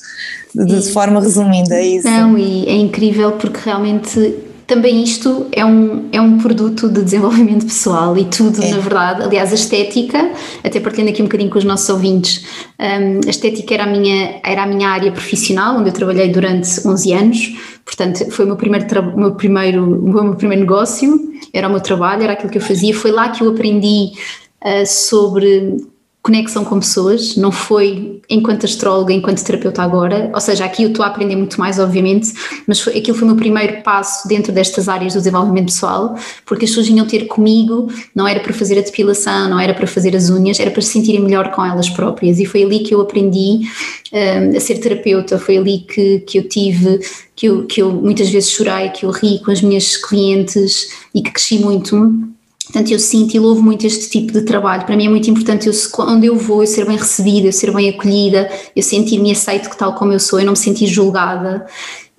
de, 0.55 0.81
de 0.81 0.93
forma 0.93 1.21
resumida, 1.21 1.75
é 1.75 1.87
isso. 1.87 2.09
Não, 2.09 2.37
e 2.39 2.67
é 2.67 2.75
incrível 2.75 3.33
porque 3.33 3.61
realmente 3.65 4.35
também 4.67 5.03
isto 5.03 5.47
é 5.53 5.65
um, 5.65 6.09
é 6.13 6.21
um 6.21 6.39
produto 6.39 6.89
de 6.89 7.03
desenvolvimento 7.03 7.67
pessoal 7.67 8.17
e 8.17 8.25
tudo, 8.25 8.63
é. 8.63 8.71
na 8.71 8.79
verdade. 8.79 9.23
Aliás, 9.23 9.53
a 9.53 9.55
estética, 9.55 10.33
até 10.65 10.81
partilhando 10.81 11.11
aqui 11.11 11.21
um 11.21 11.27
bocadinho 11.27 11.51
com 11.51 11.59
os 11.59 11.65
nossos 11.65 11.89
ouvintes, 11.91 12.47
um, 12.81 13.27
a 13.27 13.31
estética 13.31 13.75
era 13.75 13.85
a, 13.85 13.87
minha, 13.87 14.41
era 14.43 14.63
a 14.63 14.67
minha 14.67 14.89
área 14.89 15.13
profissional, 15.13 15.77
onde 15.77 15.91
eu 15.91 15.93
trabalhei 15.93 16.29
durante 16.29 16.87
11 16.87 17.13
anos, 17.13 17.53
portanto, 17.85 18.31
foi 18.31 18.45
o 18.45 18.49
meu 18.49 18.57
primeiro, 18.57 19.17
meu 19.17 19.35
primeiro, 19.35 19.85
o 19.85 20.25
meu 20.25 20.37
primeiro 20.37 20.63
negócio, 20.63 21.21
era 21.53 21.69
o 21.69 21.71
meu 21.71 21.81
trabalho, 21.81 22.23
era 22.23 22.33
aquilo 22.33 22.51
que 22.51 22.59
eu 22.59 22.63
fazia. 22.63 22.95
Foi 22.95 23.11
lá 23.11 23.29
que 23.29 23.43
eu 23.43 23.51
aprendi 23.51 24.13
uh, 24.65 24.87
sobre 24.87 25.77
conexão 26.23 26.65
com 26.65 26.79
pessoas, 26.79 27.37
não 27.37 27.51
foi 27.51 28.21
enquanto 28.31 28.65
astróloga, 28.65 29.13
enquanto 29.13 29.43
terapeuta 29.43 29.83
agora, 29.83 30.31
ou 30.33 30.41
seja, 30.41 30.65
aqui 30.65 30.85
eu 30.85 30.91
estou 30.91 31.05
a 31.05 31.09
aprender 31.09 31.35
muito 31.35 31.59
mais, 31.59 31.81
obviamente, 31.81 32.33
mas 32.65 32.81
foi, 32.81 32.97
aquilo 32.97 33.17
foi 33.17 33.25
o 33.25 33.27
meu 33.33 33.37
primeiro 33.37 33.83
passo 33.83 34.29
dentro 34.29 34.53
destas 34.53 34.89
áreas 34.89 35.15
do 35.15 35.19
desenvolvimento 35.19 35.67
pessoal, 35.67 36.15
porque 36.47 36.65
as 36.65 36.71
pessoas 36.71 36.87
vinham 36.87 37.05
ter 37.07 37.27
comigo, 37.27 37.89
não 38.15 38.29
era 38.29 38.39
para 38.39 38.53
fazer 38.53 38.79
a 38.79 38.83
depilação, 38.83 39.51
não 39.51 39.59
era 39.59 39.75
para 39.75 39.87
fazer 39.87 40.15
as 40.15 40.31
unhas, 40.31 40.61
era 40.61 40.71
para 40.71 40.81
se 40.81 40.91
sentirem 40.91 41.21
melhor 41.21 41.51
com 41.51 41.65
elas 41.65 41.91
próprias, 41.91 42.39
e 42.39 42.47
foi 42.47 42.63
ali 42.63 42.81
que 42.81 42.95
eu 42.95 43.01
aprendi 43.01 43.63
um, 44.13 44.57
a 44.57 44.61
ser 44.61 44.79
terapeuta, 44.79 45.41
foi 45.41 45.57
ali 45.57 45.81
que, 45.81 46.21
que 46.21 46.39
eu 46.39 46.49
tive, 46.49 47.01
que 47.35 47.47
eu, 47.47 47.67
que 47.67 47.83
eu 47.83 47.91
muitas 47.91 48.31
vezes 48.31 48.49
chorei, 48.49 48.91
que 48.91 49.05
eu 49.05 49.11
ri 49.11 49.41
com 49.41 49.51
as 49.51 49.61
minhas 49.61 49.97
clientes 49.97 50.87
e 51.13 51.21
que 51.21 51.33
cresci 51.33 51.59
muito 51.59 52.32
Portanto, 52.65 52.93
eu 52.93 52.99
sinto 52.99 53.35
e 53.35 53.39
louvo 53.39 53.61
muito 53.61 53.87
este 53.87 54.09
tipo 54.09 54.33
de 54.33 54.43
trabalho. 54.43 54.87
Para 54.87 54.97
mim 54.97 55.07
é 55.07 55.09
muito 55.09 55.29
importante, 55.29 55.67
eu, 55.67 55.75
onde 56.07 56.27
eu 56.27 56.37
vou, 56.37 56.63
eu 56.63 56.67
ser 56.67 56.87
bem 56.87 56.97
recebida, 56.97 57.49
eu 57.49 57.53
ser 57.53 57.73
bem 57.75 57.89
acolhida, 57.91 58.49
eu 58.75 58.83
sentir-me 58.83 59.33
aceito 59.33 59.69
tal 59.77 59.95
como 59.95 60.13
eu 60.13 60.21
sou, 60.21 60.39
eu 60.39 60.47
não 60.47 60.53
me 60.53 60.59
sentir 60.59 60.87
julgada. 60.87 61.67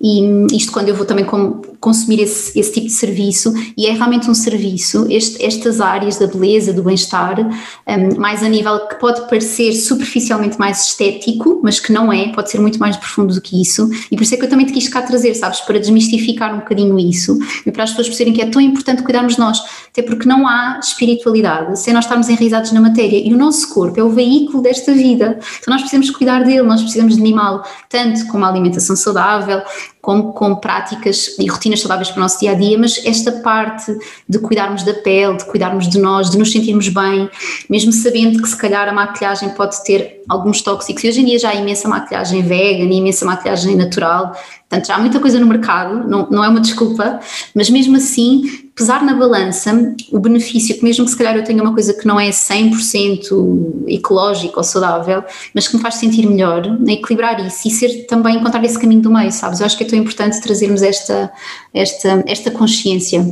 E 0.00 0.46
isto 0.54 0.72
quando 0.72 0.88
eu 0.88 0.94
vou 0.94 1.06
também 1.06 1.24
com, 1.24 1.62
consumir 1.80 2.20
esse, 2.20 2.58
esse, 2.58 2.72
tipo 2.72 2.86
de 2.86 2.92
serviço, 2.92 3.52
e 3.76 3.86
é 3.86 3.92
realmente 3.92 4.30
um 4.30 4.34
serviço, 4.34 5.06
este, 5.10 5.44
estas 5.44 5.80
áreas 5.80 6.18
da 6.18 6.26
beleza, 6.26 6.72
do 6.72 6.82
bem-estar, 6.82 7.38
um, 7.40 8.18
mais 8.18 8.42
a 8.42 8.48
nível 8.48 8.86
que 8.86 8.96
pode 8.96 9.28
parecer 9.28 9.72
superficialmente 9.74 10.58
mais 10.58 10.86
estético, 10.86 11.60
mas 11.62 11.78
que 11.78 11.92
não 11.92 12.12
é, 12.12 12.28
pode 12.32 12.50
ser 12.50 12.58
muito 12.58 12.78
mais 12.78 12.96
profundo 12.96 13.34
do 13.34 13.40
que 13.40 13.60
isso, 13.60 13.88
e 14.10 14.16
por 14.16 14.22
isso 14.22 14.34
é 14.34 14.36
que 14.36 14.44
eu 14.44 14.48
também 14.48 14.66
te 14.66 14.72
quis 14.72 14.88
cá 14.88 15.02
trazer, 15.02 15.34
sabes, 15.34 15.60
para 15.60 15.78
desmistificar 15.78 16.54
um 16.54 16.58
bocadinho 16.58 16.98
isso, 16.98 17.38
e 17.64 17.70
para 17.70 17.84
as 17.84 17.90
pessoas 17.90 18.08
perceberem 18.08 18.34
que 18.34 18.42
é 18.42 18.46
tão 18.46 18.60
importante 18.60 19.02
cuidarmos 19.02 19.34
de 19.34 19.40
nós, 19.40 19.62
até 19.88 20.02
porque 20.02 20.26
não 20.28 20.46
há 20.48 20.80
espiritualidade 20.82 21.78
sem 21.78 21.94
nós 21.94 22.04
estarmos 22.04 22.28
enraizados 22.28 22.72
na 22.72 22.80
matéria, 22.80 23.18
e 23.18 23.32
o 23.32 23.36
nosso 23.36 23.72
corpo 23.72 23.98
é 24.00 24.02
o 24.02 24.10
veículo 24.10 24.62
desta 24.62 24.92
vida, 24.92 25.38
então 25.60 25.72
nós 25.72 25.82
precisamos 25.82 26.10
cuidar 26.10 26.44
dele, 26.44 26.62
nós 26.62 26.80
precisamos 26.80 27.16
de 27.16 27.22
mimá-lo, 27.22 27.62
tanto 27.88 28.26
com 28.26 28.38
uma 28.38 28.48
alimentação 28.48 28.96
saudável, 28.96 29.62
com, 30.00 30.54
práticas 30.56 31.38
e 31.38 31.46
rotinas 31.46 31.80
saudáveis 31.80 32.10
para 32.10 32.18
o 32.18 32.20
nosso 32.20 32.38
dia 32.38 32.52
a 32.52 32.54
dia, 32.54 32.78
mas 32.78 33.00
esta 33.04 33.32
parte 33.32 33.96
de 34.28 34.38
cuidarmos 34.38 34.82
da 34.82 34.92
pele, 34.92 35.36
de 35.36 35.44
cuidarmos 35.44 35.88
de 35.88 35.98
nós, 35.98 36.30
de 36.30 36.38
nos 36.38 36.52
sentirmos 36.52 36.88
bem, 36.88 37.28
mesmo 37.70 37.92
sabendo 37.92 38.42
que 38.42 38.48
se 38.48 38.56
calhar 38.56 38.88
a 38.88 38.92
maquilhagem 38.92 39.50
pode 39.50 39.82
ter 39.84 40.22
alguns 40.28 40.60
tóxicos, 40.62 41.04
e 41.04 41.08
hoje 41.08 41.20
em 41.20 41.24
dia 41.24 41.38
já 41.38 41.50
há 41.50 41.54
imensa 41.54 41.88
maquilhagem 41.88 42.42
vegan 42.42 42.84
e 42.84 42.98
imensa 42.98 43.24
maquilhagem 43.24 43.76
natural, 43.76 44.32
portanto 44.68 44.86
já 44.86 44.96
há 44.96 44.98
muita 44.98 45.20
coisa 45.20 45.40
no 45.40 45.46
mercado, 45.46 46.06
não, 46.08 46.28
não 46.30 46.44
é 46.44 46.48
uma 46.48 46.60
desculpa, 46.60 47.20
mas 47.54 47.70
mesmo 47.70 47.96
assim 47.96 48.63
pesar 48.74 49.04
na 49.04 49.14
balança 49.14 49.94
o 50.10 50.18
benefício, 50.18 50.76
que 50.76 50.82
mesmo 50.82 51.04
que 51.04 51.10
se 51.12 51.16
calhar 51.16 51.36
eu 51.36 51.44
tenha 51.44 51.62
uma 51.62 51.72
coisa 51.72 51.94
que 51.94 52.06
não 52.06 52.18
é 52.18 52.30
100% 52.30 53.84
ecológica 53.86 54.58
ou 54.58 54.64
saudável, 54.64 55.22
mas 55.54 55.68
que 55.68 55.76
me 55.76 55.82
faz 55.82 55.94
sentir 55.94 56.26
melhor, 56.26 56.66
né, 56.80 56.94
equilibrar 56.94 57.44
isso 57.46 57.68
e 57.68 57.70
ser 57.70 58.06
também 58.06 58.36
encontrar 58.36 58.64
esse 58.64 58.78
caminho 58.78 59.00
do 59.00 59.10
meio, 59.10 59.30
sabes? 59.30 59.60
Eu 59.60 59.66
acho 59.66 59.76
que 59.76 59.84
é 59.84 59.86
tão 59.86 59.98
importante 59.98 60.40
trazermos 60.40 60.82
esta, 60.82 61.32
esta, 61.72 62.24
esta 62.26 62.50
consciência. 62.50 63.24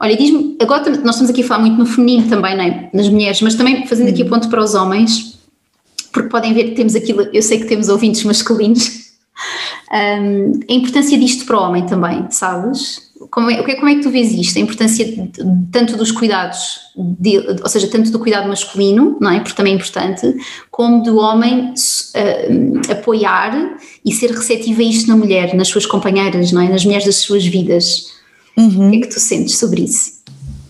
Olha, 0.00 0.16
diz-me, 0.16 0.56
agora 0.60 0.90
nós 0.90 1.14
estamos 1.14 1.30
aqui 1.30 1.42
a 1.42 1.46
falar 1.46 1.60
muito 1.60 1.78
no 1.78 1.86
feminino 1.86 2.28
também, 2.28 2.56
né, 2.56 2.90
nas 2.92 3.08
mulheres, 3.08 3.40
mas 3.42 3.54
também 3.54 3.86
fazendo 3.86 4.08
aqui 4.08 4.22
o 4.24 4.28
ponto 4.28 4.48
para 4.48 4.62
os 4.62 4.74
homens, 4.74 5.38
porque 6.12 6.28
podem 6.28 6.52
ver 6.52 6.64
que 6.64 6.74
temos 6.74 6.96
aquilo, 6.96 7.28
eu 7.32 7.42
sei 7.42 7.60
que 7.60 7.66
temos 7.66 7.88
ouvintes 7.88 8.24
masculinos, 8.24 9.12
um, 9.92 10.60
a 10.68 10.72
importância 10.72 11.16
disto 11.16 11.46
para 11.46 11.60
o 11.60 11.62
homem 11.62 11.86
também, 11.86 12.26
sabes? 12.30 13.09
Como 13.30 13.50
é, 13.50 13.76
como 13.76 13.88
é 13.88 13.94
que 13.94 14.02
tu 14.02 14.10
vês 14.10 14.32
isto? 14.32 14.58
A 14.58 14.60
importância 14.60 15.06
tanto 15.70 15.96
dos 15.96 16.10
cuidados, 16.10 16.80
de, 16.96 17.38
ou 17.62 17.68
seja, 17.68 17.86
tanto 17.88 18.10
do 18.10 18.18
cuidado 18.18 18.48
masculino, 18.48 19.16
não 19.20 19.30
é? 19.30 19.40
Porque 19.40 19.54
também 19.54 19.74
é 19.74 19.76
importante, 19.76 20.34
como 20.70 21.02
do 21.02 21.16
homem 21.18 21.72
uh, 21.72 22.92
apoiar 22.92 23.76
e 24.04 24.12
ser 24.12 24.30
receptivo 24.30 24.80
a 24.80 24.84
isto 24.84 25.08
na 25.08 25.16
mulher, 25.16 25.54
nas 25.54 25.68
suas 25.68 25.86
companheiras, 25.86 26.50
não 26.50 26.60
é? 26.60 26.68
Nas 26.68 26.84
mulheres 26.84 27.06
das 27.06 27.16
suas 27.16 27.46
vidas. 27.46 28.08
Uhum. 28.56 28.88
O 28.88 28.90
que 28.90 28.96
é 28.96 29.00
que 29.02 29.08
tu 29.08 29.20
sentes 29.20 29.56
sobre 29.56 29.82
isso? 29.82 30.20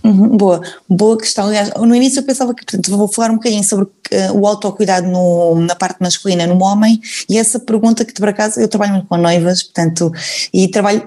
Uhum, 0.02 0.36
boa, 0.36 0.60
boa 0.88 1.16
questão. 1.16 1.46
Aliás, 1.46 1.70
no 1.76 1.94
início 1.94 2.20
eu 2.20 2.24
pensava 2.24 2.54
que, 2.54 2.64
portanto, 2.64 2.96
vou 2.96 3.08
falar 3.08 3.30
um 3.30 3.34
bocadinho 3.34 3.62
sobre 3.64 3.84
uh, 3.84 4.38
o 4.38 4.46
autocuidado 4.46 5.06
no, 5.06 5.60
na 5.60 5.74
parte 5.74 6.00
masculina 6.00 6.46
no 6.46 6.62
homem 6.62 7.00
e 7.28 7.38
essa 7.38 7.58
pergunta 7.58 8.04
que, 8.04 8.14
por 8.14 8.28
acaso, 8.28 8.60
eu 8.60 8.68
trabalho 8.68 8.92
muito 8.92 9.06
com 9.06 9.16
noivas, 9.16 9.62
portanto, 9.62 10.10
e 10.52 10.68
trabalho 10.68 11.06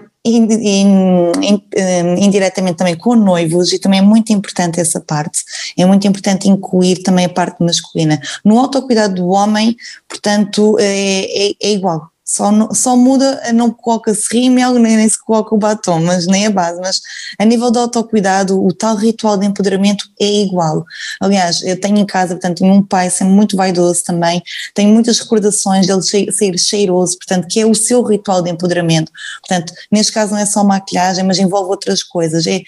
indiretamente 2.17 2.77
também 2.77 2.95
com 2.95 3.15
noivos, 3.15 3.73
e 3.73 3.79
também 3.79 3.99
é 3.99 4.01
muito 4.01 4.31
importante 4.31 4.79
essa 4.79 5.01
parte, 5.01 5.43
é 5.77 5.85
muito 5.85 6.07
importante 6.07 6.49
incluir 6.49 7.03
também 7.03 7.25
a 7.25 7.29
parte 7.29 7.61
masculina. 7.61 8.19
No 8.43 8.57
autocuidado 8.59 9.15
do 9.15 9.27
homem, 9.27 9.75
portanto, 10.07 10.77
é, 10.79 11.49
é, 11.49 11.53
é 11.61 11.71
igual, 11.73 12.12
só, 12.33 12.51
só 12.73 12.95
muda, 12.95 13.53
não 13.53 13.69
coloca-se 13.69 14.23
rímel, 14.31 14.73
nem, 14.79 14.97
nem 14.97 15.07
se 15.07 15.23
coloca 15.23 15.53
o 15.53 15.57
batom, 15.57 15.99
mas 15.99 16.25
nem 16.25 16.47
a 16.47 16.49
base, 16.49 16.81
mas 16.81 16.99
a 17.37 17.45
nível 17.45 17.69
de 17.69 17.77
autocuidado, 17.77 18.59
o 18.59 18.73
tal 18.73 18.95
ritual 18.95 19.37
de 19.37 19.45
empoderamento 19.45 20.05
é 20.19 20.41
igual. 20.41 20.83
Aliás, 21.21 21.61
eu 21.61 21.79
tenho 21.79 21.99
em 21.99 22.05
casa, 22.05 22.33
portanto, 22.33 22.57
tenho 22.57 22.73
um 22.73 22.81
pai 22.81 23.11
sempre 23.11 23.35
muito 23.35 23.55
vaidoso 23.55 24.03
também, 24.03 24.41
tenho 24.73 24.91
muitas 24.91 25.19
recordações 25.19 25.85
dele 25.85 26.01
sair 26.01 26.57
cheiroso, 26.57 27.17
portanto, 27.19 27.47
que 27.47 27.59
é 27.59 27.67
o 27.67 27.75
seu 27.75 28.01
ritual 28.01 28.41
de 28.41 28.49
empoderamento. 28.49 29.11
Portanto, 29.47 29.71
neste 29.91 30.11
caso 30.11 30.31
não 30.31 30.39
é 30.39 30.45
só 30.47 30.63
maquilhagem, 30.63 31.23
mas 31.23 31.37
envolve 31.37 31.69
outras 31.69 32.01
coisas. 32.01 32.47
É, 32.47 32.63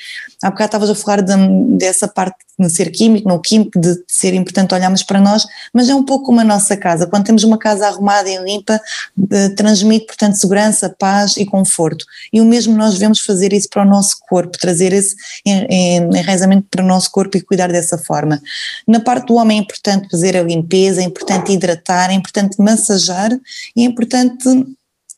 há 0.45 0.51
bocado 0.51 0.67
estavas 0.67 0.89
a 0.91 0.95
falar 0.95 1.21
de, 1.21 1.33
dessa 1.75 2.07
parte 2.07 2.37
no 2.57 2.69
ser 2.69 2.91
químico, 2.91 3.27
no 3.27 3.41
químico, 3.41 3.79
de 3.79 3.95
ser 4.07 4.33
importante 4.35 4.73
olharmos 4.73 5.01
para 5.01 5.19
nós, 5.19 5.45
mas 5.73 5.89
é 5.89 5.95
um 5.95 6.03
pouco 6.03 6.25
como 6.25 6.39
a 6.39 6.43
nossa 6.43 6.77
casa. 6.77 7.07
Quando 7.07 7.25
temos 7.25 7.43
uma 7.43 7.57
casa 7.57 7.87
arrumada 7.87 8.29
e 8.29 8.37
limpa, 8.37 8.79
transmite, 9.57 10.05
portanto, 10.05 10.35
segurança, 10.35 10.95
paz 10.97 11.35
e 11.35 11.45
conforto. 11.45 12.05
E 12.31 12.39
o 12.39 12.45
mesmo 12.45 12.77
nós 12.77 12.93
devemos 12.93 13.21
fazer 13.21 13.53
isso 13.53 13.67
para 13.69 13.81
o 13.81 13.85
nosso 13.85 14.17
corpo, 14.29 14.57
trazer 14.57 14.93
esse 14.93 15.15
enraizamento 15.45 16.67
para 16.69 16.83
o 16.83 16.87
nosso 16.87 17.11
corpo 17.11 17.35
e 17.35 17.41
cuidar 17.41 17.71
dessa 17.71 17.97
forma. 17.97 18.39
Na 18.87 18.99
parte 18.99 19.25
do 19.27 19.35
homem 19.35 19.57
é 19.57 19.61
importante 19.61 20.07
fazer 20.09 20.37
a 20.37 20.43
limpeza, 20.43 21.01
é 21.01 21.03
importante 21.03 21.51
hidratar, 21.51 22.11
é 22.11 22.13
importante 22.13 22.55
massajar 22.61 23.31
e 23.75 23.81
é 23.81 23.85
importante 23.85 24.47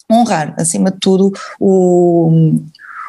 honrar, 0.09 0.55
acima 0.57 0.89
de 0.89 0.99
tudo, 0.99 1.33
o, 1.59 2.61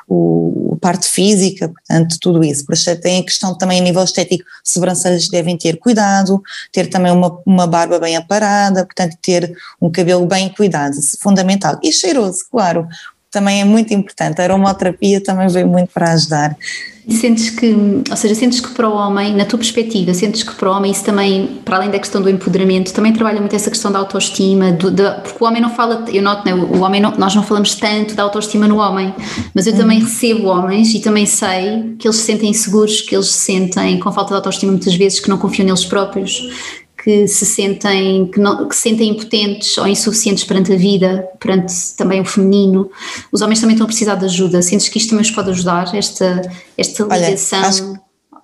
o, 0.09 0.75
a 0.75 0.81
parte 0.81 1.07
física, 1.07 1.69
portanto, 1.69 2.17
tudo 2.21 2.43
isso. 2.43 2.65
Por 2.65 2.75
isso 2.75 2.97
tem 3.01 3.21
a 3.21 3.25
questão 3.25 3.57
também 3.57 3.81
a 3.81 3.83
nível 3.83 4.03
estético, 4.03 4.45
sobrancelhas 4.65 5.29
devem 5.29 5.57
ter 5.57 5.79
cuidado, 5.79 6.43
ter 6.73 6.89
também 6.89 7.13
uma, 7.13 7.41
uma 7.45 7.67
barba 7.67 7.99
bem 7.99 8.17
aparada, 8.17 8.85
portanto, 8.85 9.17
ter 9.21 9.55
um 9.81 9.91
cabelo 9.91 10.27
bem 10.27 10.49
cuidado, 10.49 10.95
fundamental. 11.21 11.79
E 11.83 11.93
cheiroso, 11.93 12.45
claro, 12.51 12.89
também 13.31 13.61
é 13.61 13.65
muito 13.65 13.93
importante. 13.93 14.41
A 14.41 14.45
aromaterapia 14.45 15.23
também 15.23 15.49
veio 15.49 15.69
muito 15.69 15.91
para 15.93 16.13
ajudar. 16.13 16.57
Sentes 17.09 17.49
que, 17.49 17.75
ou 18.11 18.17
seja, 18.17 18.35
sentes 18.35 18.61
que 18.61 18.69
para 18.75 18.87
o 18.87 18.93
homem, 18.93 19.35
na 19.35 19.47
tua 19.47 19.59
perspectiva, 19.59 20.13
sentes 20.13 20.43
que 20.43 20.55
para 20.55 20.69
o 20.71 20.77
homem 20.77 20.93
isso 20.93 21.03
também, 21.03 21.59
para 21.65 21.77
além 21.77 21.91
da 21.91 21.99
questão 21.99 22.21
do 22.21 22.29
empoderamento, 22.29 22.93
também 22.93 23.15
trabalha 23.15 23.41
muito 23.41 23.57
essa 23.57 23.71
questão 23.71 23.91
da 23.91 23.99
autoestima, 23.99 24.73
do, 24.73 24.93
porque 25.23 25.43
o 25.43 25.47
homem 25.47 25.63
não 25.63 25.71
fala, 25.71 26.05
eu 26.13 26.23
noto, 26.23 26.45
né, 26.45 26.55
o 26.55 26.81
homem 26.83 27.01
não, 27.01 27.13
nós 27.13 27.35
não 27.35 27.43
falamos 27.43 27.75
tanto 27.75 28.15
da 28.15 28.25
autoestima 28.25 28.69
no 28.69 28.77
homem, 28.77 29.15
mas 29.55 29.67
eu 29.67 29.75
também 29.75 30.01
recebo 30.01 30.49
homens 30.49 30.95
e 30.95 31.01
também 31.01 31.25
sei 31.25 31.95
que 31.99 32.07
eles 32.07 32.19
se 32.19 32.25
sentem 32.25 32.51
inseguros, 32.51 33.01
que 33.01 33.17
eles 33.17 33.29
se 33.29 33.39
sentem 33.39 33.99
com 33.99 34.13
falta 34.13 34.29
de 34.29 34.37
autoestima 34.37 34.73
muitas 34.73 34.95
vezes, 34.95 35.19
que 35.19 35.31
não 35.31 35.39
confiam 35.39 35.65
neles 35.65 35.87
próprios, 35.87 36.43
que 37.09 37.27
se 37.27 37.47
sentem 37.47 38.27
que, 38.27 38.39
não, 38.39 38.69
que 38.69 38.77
se 38.77 38.83
sentem 38.83 39.09
impotentes 39.09 39.79
ou 39.79 39.89
insuficientes 39.89 40.45
perante 40.45 40.75
a 40.75 40.77
vida, 40.77 41.27
perante 41.41 41.73
também 41.97 42.21
o 42.21 42.25
feminino. 42.25 42.91
Os 43.33 43.41
homens 43.41 43.61
também 43.61 43.73
estão 43.73 43.87
a 43.87 43.89
precisar 43.89 44.17
de 44.17 44.27
ajuda. 44.27 44.61
Sentes 44.61 44.91
que 44.91 44.99
isto 44.99 45.09
também 45.09 45.23
os 45.23 45.31
pode 45.31 45.49
ajudar, 45.49 45.95
esta, 45.95 46.43
esta 46.77 47.05
ligação? 47.05 47.99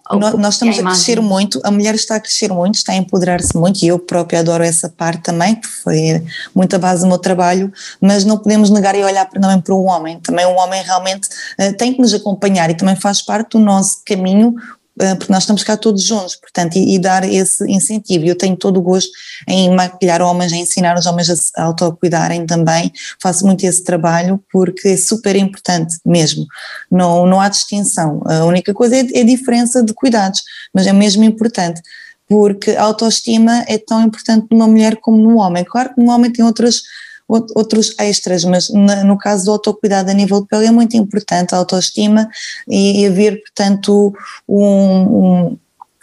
Olha, 0.09 0.18
nós, 0.18 0.35
nós 0.35 0.55
estamos 0.55 0.79
a, 0.79 0.81
a 0.81 0.85
crescer 0.85 1.20
muito, 1.20 1.61
a 1.62 1.70
mulher 1.70 1.94
está 1.94 2.16
a 2.16 2.20
crescer 2.20 2.50
muito, 2.50 2.77
está 2.77 2.92
a 2.92 2.96
empoderar-se 2.96 3.55
muito 3.55 3.83
e 3.83 3.88
eu 3.88 3.98
própria 3.98 4.40
adoro 4.40 4.64
essa 4.64 4.88
parte 4.88 5.24
também, 5.24 5.57
que 5.57 5.68
foi 5.68 6.24
muito 6.55 6.74
a 6.74 6.79
base 6.79 7.03
do 7.03 7.09
meu 7.09 7.18
trabalho, 7.18 7.70
mas 8.00 8.24
não 8.24 8.38
podemos 8.38 8.70
negar 8.70 8.94
e 8.94 9.05
olhar 9.05 9.29
também 9.29 9.61
para 9.61 9.74
o 9.74 9.85
homem. 9.85 10.18
Também 10.20 10.46
o 10.46 10.55
homem 10.55 10.83
realmente 10.83 11.29
uh, 11.61 11.77
tem 11.77 11.92
que 11.92 12.00
nos 12.00 12.14
acompanhar 12.14 12.70
e 12.70 12.74
também 12.74 12.96
faz 12.96 13.20
parte 13.20 13.59
do 13.59 13.59
nosso 13.59 13.98
caminho 14.07 14.55
porque 14.96 15.33
nós 15.33 15.42
estamos 15.42 15.64
cá 15.64 15.76
todos 15.76 16.02
juntos, 16.02 16.37
portanto, 16.37 16.76
e, 16.76 16.94
e, 16.94 16.98
dar 16.98 17.24
esse 17.24 17.64
incentivo. 17.70 18.24
Eu 18.24 18.37
tenho 18.37 18.57
todo 18.57 18.78
o 18.78 18.83
gosto 18.83 19.11
em 19.48 19.74
maquilhar 19.74 20.22
homens, 20.22 20.52
em 20.52 20.62
ensinar 20.62 20.96
os 20.96 21.07
homens 21.07 21.30
a 21.30 21.37
se 21.37 21.50
autocuidarem 21.57 22.46
também, 22.46 22.92
faço 23.20 23.44
muito 23.44 23.64
esse 23.64 23.83
trabalho 23.83 24.42
porque 24.52 24.88
é 24.88 24.96
super 24.96 25.35
importante 25.37 25.96
mesmo, 26.04 26.46
não, 26.90 27.26
não 27.26 27.40
há 27.40 27.48
distinção, 27.48 28.22
a 28.24 28.44
única 28.44 28.72
coisa 28.72 28.96
é, 28.96 29.07
é 29.14 29.20
a 29.20 29.24
diferença 29.24 29.83
de 29.83 29.92
cuidados, 29.92 30.42
mas 30.72 30.87
é 30.87 30.92
mesmo 30.92 31.24
importante 31.24 31.80
porque 32.28 32.70
a 32.72 32.83
autoestima 32.83 33.64
é 33.68 33.78
tão 33.78 34.02
importante 34.02 34.46
numa 34.50 34.66
mulher 34.66 34.96
como 34.96 35.18
no 35.18 35.37
homem. 35.37 35.62
Claro 35.62 35.94
que 35.94 36.00
no 36.00 36.11
homem 36.11 36.33
tem 36.33 36.44
outras 36.44 36.83
outros 37.26 37.94
extras, 37.98 38.44
mas 38.44 38.68
no 38.68 39.16
caso 39.16 39.46
do 39.46 39.52
autocuidado 39.52 40.10
a 40.10 40.14
nível 40.14 40.42
de 40.42 40.46
pele 40.46 40.66
é 40.66 40.70
muito 40.70 40.96
importante 40.96 41.54
a 41.54 41.58
autoestima 41.58 42.28
e, 42.68 43.06
haver, 43.06 43.40
portanto, 43.40 44.14
um, 44.48 44.62
um, 44.62 45.58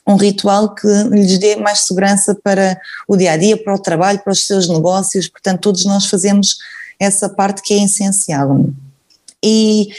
um 0.07 0.15
ritual 0.15 0.73
que 0.73 0.87
lhes 1.11 1.37
dê 1.37 1.55
mais 1.55 1.81
segurança 1.81 2.35
para 2.35 2.79
o 3.07 3.15
dia 3.15 3.33
a 3.33 3.37
dia, 3.37 3.55
para 3.55 3.75
o 3.75 3.79
trabalho, 3.79 4.19
para 4.19 4.33
os 4.33 4.45
seus 4.45 4.67
negócios, 4.67 5.27
portanto, 5.27 5.61
todos 5.61 5.85
nós 5.85 6.07
fazemos 6.07 6.57
essa 6.99 7.29
parte 7.29 7.61
que 7.61 7.73
é 7.73 7.83
essencial. 7.83 8.65
E 9.43 9.89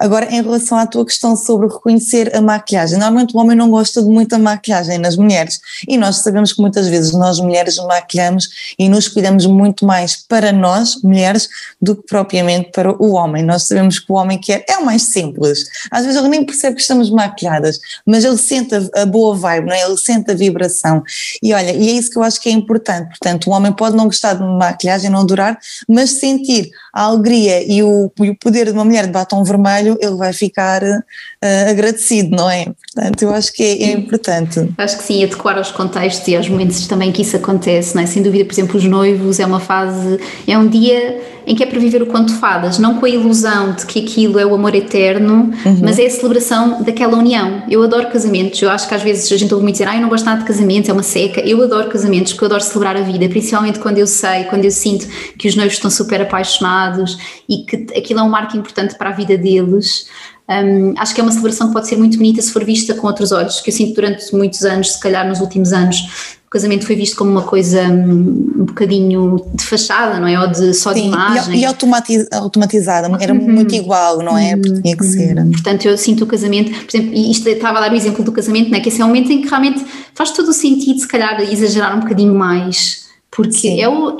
Agora, 0.00 0.34
em 0.34 0.40
relação 0.40 0.78
à 0.78 0.86
tua 0.86 1.04
questão 1.04 1.36
sobre 1.36 1.68
reconhecer 1.68 2.34
a 2.34 2.40
maquilhagem, 2.40 2.98
normalmente 2.98 3.36
o 3.36 3.38
homem 3.38 3.54
não 3.54 3.70
gosta 3.70 4.02
de 4.02 4.08
muita 4.08 4.38
maquilhagem 4.38 4.96
nas 4.96 5.14
mulheres 5.14 5.60
e 5.86 5.98
nós 5.98 6.16
sabemos 6.16 6.54
que 6.54 6.62
muitas 6.62 6.88
vezes 6.88 7.12
nós 7.12 7.38
mulheres 7.38 7.76
maquilhamos 7.76 8.74
e 8.78 8.88
nos 8.88 9.08
cuidamos 9.08 9.44
muito 9.44 9.84
mais 9.84 10.16
para 10.16 10.52
nós, 10.52 11.02
mulheres, 11.02 11.50
do 11.82 11.94
que 11.94 12.06
propriamente 12.06 12.70
para 12.72 12.90
o 12.90 13.12
homem. 13.12 13.42
Nós 13.42 13.64
sabemos 13.64 13.98
que 13.98 14.10
o 14.10 14.14
homem 14.14 14.38
quer, 14.38 14.64
é 14.66 14.78
o 14.78 14.86
mais 14.86 15.02
simples. 15.02 15.66
Às 15.90 16.06
vezes 16.06 16.18
ele 16.18 16.28
nem 16.28 16.46
percebe 16.46 16.76
que 16.76 16.82
estamos 16.82 17.10
maquilhadas, 17.10 17.78
mas 18.06 18.24
ele 18.24 18.38
sente 18.38 18.74
a, 18.74 19.02
a 19.02 19.04
boa 19.04 19.36
vibe, 19.36 19.66
não 19.66 19.74
é? 19.74 19.82
ele 19.82 19.98
sente 19.98 20.30
a 20.30 20.34
vibração. 20.34 21.02
E 21.42 21.52
olha, 21.52 21.72
e 21.72 21.90
é 21.90 21.92
isso 21.92 22.10
que 22.10 22.16
eu 22.16 22.22
acho 22.22 22.40
que 22.40 22.48
é 22.48 22.52
importante. 22.52 23.08
Portanto, 23.08 23.50
o 23.50 23.52
homem 23.52 23.72
pode 23.72 23.94
não 23.94 24.06
gostar 24.06 24.32
de 24.32 24.42
maquilhagem, 24.42 25.10
não 25.10 25.26
durar, 25.26 25.58
mas 25.86 26.12
sentir 26.12 26.70
a 26.92 27.04
alegria 27.04 27.62
e 27.66 27.82
o, 27.82 28.10
e 28.20 28.30
o 28.30 28.36
poder 28.36 28.66
de 28.66 28.72
uma 28.72 28.84
mulher 28.84 29.06
de 29.06 29.12
batom 29.12 29.42
vermelho, 29.44 29.96
ele 30.00 30.16
vai 30.16 30.32
ficar 30.32 30.82
uh, 30.82 31.70
agradecido, 31.70 32.36
não 32.36 32.50
é? 32.50 32.66
Portanto, 32.66 33.22
eu 33.22 33.34
acho 33.34 33.52
que 33.52 33.62
é, 33.62 33.82
é, 33.82 33.92
importante. 33.92 34.68
Acho 34.76 34.98
que 34.98 35.04
sim, 35.04 35.22
adequar 35.24 35.56
aos 35.56 35.70
contextos 35.70 36.26
e 36.28 36.36
aos 36.36 36.48
momentos 36.48 36.86
também 36.86 37.12
que 37.12 37.22
isso 37.22 37.36
acontece, 37.36 37.94
não 37.94 38.02
é? 38.02 38.06
Sem 38.06 38.22
dúvida, 38.22 38.44
por 38.44 38.52
exemplo, 38.52 38.76
os 38.76 38.84
noivos 38.84 39.38
é 39.38 39.46
uma 39.46 39.60
fase, 39.60 40.18
é 40.46 40.58
um 40.58 40.66
dia 40.66 41.20
em 41.46 41.54
que 41.54 41.62
é 41.62 41.66
para 41.66 41.78
viver 41.78 42.02
o 42.02 42.06
conto 42.06 42.32
fadas, 42.34 42.78
não 42.78 42.96
com 42.96 43.06
a 43.06 43.08
ilusão 43.08 43.72
de 43.72 43.86
que 43.86 44.00
aquilo 44.00 44.38
é 44.38 44.46
o 44.46 44.54
amor 44.54 44.74
eterno, 44.74 45.50
uhum. 45.64 45.78
mas 45.82 45.98
é 45.98 46.06
a 46.06 46.10
celebração 46.10 46.82
daquela 46.82 47.16
união. 47.16 47.62
Eu 47.68 47.82
adoro 47.82 48.08
casamentos, 48.08 48.60
eu 48.62 48.70
acho 48.70 48.88
que 48.88 48.94
às 48.94 49.02
vezes 49.02 49.30
a 49.32 49.36
gente 49.36 49.52
ouve 49.52 49.64
muito 49.64 49.74
dizer, 49.74 49.88
ah, 49.88 49.96
eu 49.96 50.02
não 50.02 50.08
gosto 50.08 50.24
nada 50.24 50.40
de 50.40 50.46
casamentos, 50.46 50.88
é 50.88 50.92
uma 50.92 51.02
seca. 51.02 51.40
Eu 51.40 51.62
adoro 51.62 51.88
casamentos 51.88 52.32
porque 52.32 52.44
eu 52.44 52.46
adoro 52.46 52.62
celebrar 52.62 52.96
a 52.96 53.02
vida, 53.02 53.28
principalmente 53.28 53.78
quando 53.78 53.98
eu 53.98 54.06
sei, 54.06 54.44
quando 54.44 54.64
eu 54.64 54.70
sinto 54.70 55.06
que 55.38 55.48
os 55.48 55.56
noivos 55.56 55.74
estão 55.74 55.90
super 55.90 56.20
apaixonados 56.22 57.18
e 57.48 57.64
que 57.64 57.86
aquilo 57.96 58.20
é 58.20 58.22
um 58.22 58.28
marco 58.28 58.56
importante 58.56 58.96
para 58.96 59.10
a 59.10 59.12
vida 59.12 59.36
deles. 59.36 60.06
Um, 60.50 60.94
acho 60.98 61.14
que 61.14 61.20
é 61.20 61.22
uma 61.22 61.30
celebração 61.30 61.68
que 61.68 61.72
pode 61.74 61.86
ser 61.86 61.96
muito 61.96 62.16
bonita 62.16 62.42
se 62.42 62.52
for 62.52 62.64
vista 62.64 62.92
com 62.94 63.06
outros 63.06 63.30
olhos, 63.30 63.60
que 63.60 63.70
eu 63.70 63.74
sinto 63.74 63.94
durante 63.94 64.34
muitos 64.34 64.64
anos, 64.64 64.94
se 64.94 65.00
calhar 65.00 65.26
nos 65.28 65.40
últimos 65.40 65.72
anos, 65.72 66.36
o 66.44 66.50
casamento 66.50 66.84
foi 66.84 66.96
visto 66.96 67.16
como 67.16 67.30
uma 67.30 67.42
coisa 67.42 67.82
um, 67.82 68.52
um 68.58 68.64
bocadinho 68.64 69.46
de 69.54 69.64
fachada, 69.64 70.18
não 70.18 70.26
é? 70.26 70.40
Ou 70.40 70.48
de 70.48 70.74
só 70.74 70.92
Sim, 70.92 71.02
de 71.02 71.06
imagem. 71.06 71.54
E, 71.54 71.60
e 71.60 71.64
automatiz, 71.64 72.26
automatizada, 72.32 73.08
era 73.20 73.32
uhum. 73.32 73.48
muito 73.48 73.72
igual, 73.72 74.18
não 74.18 74.36
é? 74.36 74.56
Porque 74.56 74.82
tinha 74.82 74.96
que 74.96 75.04
uhum. 75.04 75.10
ser. 75.12 75.34
Portanto, 75.52 75.86
eu 75.86 75.96
sinto 75.96 76.24
o 76.24 76.26
casamento, 76.26 76.72
por 76.72 76.96
exemplo, 76.96 77.14
e 77.14 77.30
isto 77.30 77.48
estava 77.48 77.78
a 77.78 77.82
dar 77.82 77.92
o 77.92 77.94
exemplo 77.94 78.24
do 78.24 78.32
casamento, 78.32 78.70
não 78.70 78.78
é? 78.78 78.80
Que 78.80 78.88
esse 78.88 79.00
é 79.00 79.04
um 79.04 79.08
momento 79.08 79.30
em 79.30 79.42
que 79.42 79.48
realmente 79.48 79.86
faz 80.12 80.32
todo 80.32 80.48
o 80.48 80.52
sentido, 80.52 80.98
se 80.98 81.06
calhar, 81.06 81.40
exagerar 81.40 81.96
um 81.96 82.00
bocadinho 82.00 82.34
mais, 82.34 83.04
porque 83.30 83.52
Sim. 83.52 83.80
é 83.80 83.88
o 83.88 84.16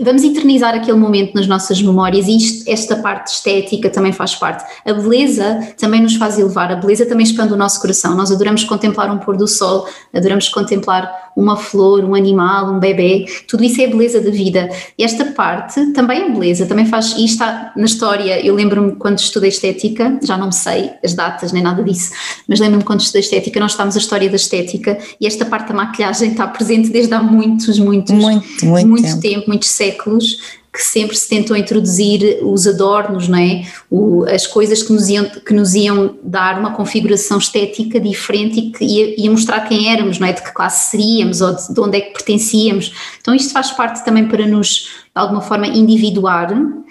vamos 0.00 0.22
eternizar 0.22 0.74
aquele 0.74 0.98
momento 0.98 1.34
nas 1.34 1.46
nossas 1.46 1.80
memórias 1.80 2.26
e 2.26 2.36
isto, 2.36 2.70
esta 2.70 2.96
parte 2.96 3.28
estética 3.28 3.88
também 3.90 4.12
faz 4.12 4.34
parte. 4.34 4.64
A 4.84 4.92
beleza 4.92 5.74
também 5.78 6.00
nos 6.02 6.16
faz 6.16 6.38
elevar, 6.38 6.70
a 6.72 6.76
beleza 6.76 7.06
também 7.06 7.24
expande 7.24 7.52
o 7.52 7.56
nosso 7.56 7.80
coração. 7.80 8.14
Nós 8.14 8.30
adoramos 8.30 8.64
contemplar 8.64 9.10
um 9.10 9.18
pôr 9.18 9.36
do 9.36 9.46
sol, 9.46 9.86
adoramos 10.14 10.48
contemplar 10.48 11.10
uma 11.36 11.56
flor, 11.56 12.02
um 12.02 12.14
animal, 12.14 12.72
um 12.72 12.78
bebê, 12.78 13.26
tudo 13.46 13.62
isso 13.62 13.80
é 13.82 13.86
beleza 13.86 14.20
da 14.20 14.30
vida. 14.30 14.70
E 14.96 15.04
esta 15.04 15.24
parte 15.26 15.92
também 15.92 16.22
é 16.22 16.30
beleza, 16.30 16.64
também 16.64 16.86
faz, 16.86 17.14
e 17.16 17.24
está 17.24 17.72
na 17.76 17.84
história, 17.84 18.44
eu 18.44 18.54
lembro-me 18.54 18.92
quando 18.92 19.18
estudei 19.18 19.50
estética, 19.50 20.18
já 20.22 20.38
não 20.38 20.50
sei 20.50 20.90
as 21.04 21.12
datas 21.12 21.52
nem 21.52 21.62
nada 21.62 21.82
disso, 21.82 22.12
mas 22.48 22.58
lembro-me 22.58 22.84
quando 22.84 23.00
estudei 23.00 23.20
estética, 23.20 23.60
nós 23.60 23.72
estávamos 23.72 23.96
a 23.96 23.98
história 23.98 24.30
da 24.30 24.36
estética 24.36 24.98
e 25.20 25.26
esta 25.26 25.44
parte 25.44 25.68
da 25.68 25.74
maquilhagem 25.74 26.30
está 26.30 26.46
presente 26.46 26.88
desde 26.88 27.12
há 27.12 27.22
muitos, 27.22 27.78
muitos, 27.78 28.14
muito, 28.14 28.64
muito, 28.64 28.88
muito 28.88 29.20
tempo, 29.20 29.46
tempo 29.46 29.55
muitos 29.56 29.70
séculos 29.70 30.36
que 30.76 30.82
sempre 30.82 31.16
se 31.16 31.26
tentou 31.26 31.56
introduzir 31.56 32.38
os 32.42 32.66
adornos, 32.66 33.28
não 33.28 33.38
é? 33.38 33.64
O, 33.90 34.24
as 34.24 34.46
coisas 34.46 34.82
que 34.82 34.92
nos, 34.92 35.08
iam, 35.08 35.24
que 35.24 35.54
nos 35.54 35.74
iam 35.74 36.18
dar 36.22 36.58
uma 36.58 36.72
configuração 36.72 37.38
estética 37.38 37.98
diferente 37.98 38.60
e 38.60 38.70
que 38.70 38.84
ia, 38.84 39.20
ia, 39.22 39.30
mostrar 39.30 39.60
quem 39.60 39.90
éramos, 39.90 40.18
não 40.18 40.26
é? 40.28 40.34
De 40.34 40.42
que 40.42 40.52
classe 40.52 40.90
seríamos 40.90 41.40
ou 41.40 41.54
de, 41.54 41.72
de 41.72 41.80
onde 41.80 41.96
é 41.96 42.00
que 42.02 42.12
pertencíamos. 42.12 42.92
Então 43.18 43.34
isto 43.34 43.54
faz 43.54 43.70
parte 43.70 44.04
também 44.04 44.28
para 44.28 44.46
nos, 44.46 44.68
de 44.70 45.10
alguma 45.14 45.40
forma, 45.40 45.66
individuar 45.66 46.52
um, 46.52 46.84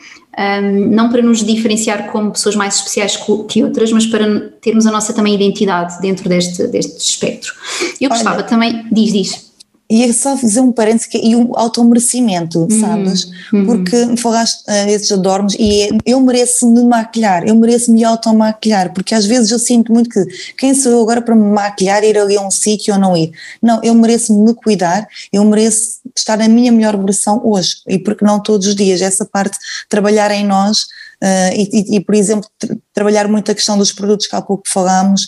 não 0.90 1.10
para 1.10 1.22
nos 1.22 1.44
diferenciar 1.44 2.08
como 2.12 2.32
pessoas 2.32 2.56
mais 2.56 2.78
especiais 2.78 3.16
que 3.16 3.64
outras, 3.64 3.92
mas 3.92 4.08
para 4.08 4.50
termos 4.62 4.88
a 4.88 4.92
nossa 4.92 5.14
também 5.14 5.36
identidade 5.36 6.02
dentro 6.02 6.28
deste, 6.28 6.66
deste 6.68 6.98
espectro. 6.98 7.54
Eu 8.02 8.10
gostava 8.10 8.38
Olha, 8.38 8.44
também, 8.44 8.86
diz, 8.92 9.14
diz. 9.14 9.45
E 9.88 10.04
é 10.04 10.12
só 10.12 10.36
fazer 10.36 10.62
um 10.62 10.72
parênteses 10.72 11.08
e 11.14 11.36
um 11.36 11.52
automerecimento, 11.56 12.62
uhum, 12.62 12.80
sabes? 12.80 13.30
Uhum. 13.54 13.66
Porque 13.68 14.18
falaste 14.18 14.62
uh, 14.68 14.90
esses 14.90 15.12
adornos 15.12 15.56
e 15.60 15.84
é, 15.84 15.90
eu 16.06 16.20
mereço 16.22 16.68
me 16.68 16.84
maquilhar, 16.84 17.48
eu 17.48 17.56
mereço 17.56 17.92
me 17.92 18.04
automaquilhar, 18.04 18.94
porque 18.94 19.14
às 19.14 19.26
vezes 19.26 19.52
eu 19.52 19.60
sinto 19.60 19.94
muito 19.94 20.10
que 20.10 20.26
quem 20.58 20.74
sou 20.74 20.92
eu 20.92 21.02
agora 21.02 21.22
para 21.22 21.36
me 21.36 21.52
maquilhar, 21.52 22.04
ir 22.04 22.18
ali 22.18 22.36
a 22.36 22.42
um 22.42 22.50
sítio 22.50 22.96
ou 22.96 23.00
não 23.00 23.16
ir? 23.16 23.32
Não, 23.62 23.80
eu 23.84 23.94
mereço 23.94 24.34
me 24.34 24.56
cuidar, 24.56 25.08
eu 25.32 25.46
mereço 25.46 26.00
estar 26.16 26.38
na 26.38 26.48
minha 26.48 26.72
melhor 26.72 26.98
versão 26.98 27.40
hoje 27.44 27.76
e 27.88 28.00
porque 28.00 28.26
não 28.26 28.42
todos 28.42 28.66
os 28.66 28.76
dias, 28.76 29.02
essa 29.02 29.24
parte, 29.24 29.58
trabalhar 29.88 30.32
em 30.32 30.44
nós 30.46 30.86
uh, 31.22 31.54
e, 31.54 31.70
e, 31.72 31.96
e, 31.98 32.00
por 32.00 32.16
exemplo, 32.16 32.50
trabalhar 32.92 33.28
muito 33.28 33.52
a 33.52 33.56
questão 33.56 33.78
dos 33.78 33.92
produtos 33.92 34.26
que 34.26 34.36
há 34.36 34.42
pouco 34.42 34.64
falámos, 34.68 35.28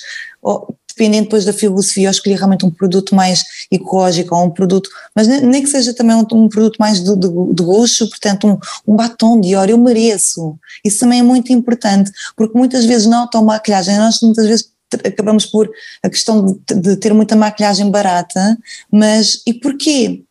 dependendo 0.97 1.25
depois 1.25 1.45
da 1.45 1.53
filosofia, 1.53 2.07
eu 2.07 2.11
escolhi 2.11 2.35
realmente 2.35 2.65
um 2.65 2.71
produto 2.71 3.13
mais 3.13 3.43
ecológico 3.71 4.35
ou 4.35 4.45
um 4.45 4.49
produto, 4.49 4.89
mas 5.15 5.27
nem 5.27 5.61
que 5.61 5.69
seja 5.69 5.93
também 5.93 6.15
um, 6.15 6.25
um 6.33 6.49
produto 6.49 6.77
mais 6.79 7.03
de, 7.03 7.15
de, 7.15 7.29
de 7.29 8.09
portanto 8.09 8.47
um, 8.47 8.93
um 8.93 8.95
batom 8.95 9.39
de 9.39 9.55
ouro, 9.55 9.69
eu 9.69 9.77
mereço. 9.77 10.57
Isso 10.83 10.99
também 10.99 11.19
é 11.19 11.23
muito 11.23 11.53
importante, 11.53 12.11
porque 12.35 12.57
muitas 12.57 12.83
vezes 12.85 13.05
não 13.05 13.29
a 13.31 13.41
maquilhagem, 13.41 13.97
nós 13.97 14.19
muitas 14.21 14.47
vezes 14.47 14.71
acabamos 15.05 15.45
por 15.45 15.69
a 16.01 16.09
questão 16.09 16.45
de, 16.45 16.75
de, 16.75 16.95
ter 16.95 17.13
muita 17.13 17.35
maquilhagem 17.35 17.91
barata, 17.91 18.57
mas 18.91 19.43
e 19.45 19.53
porquê? 19.53 20.23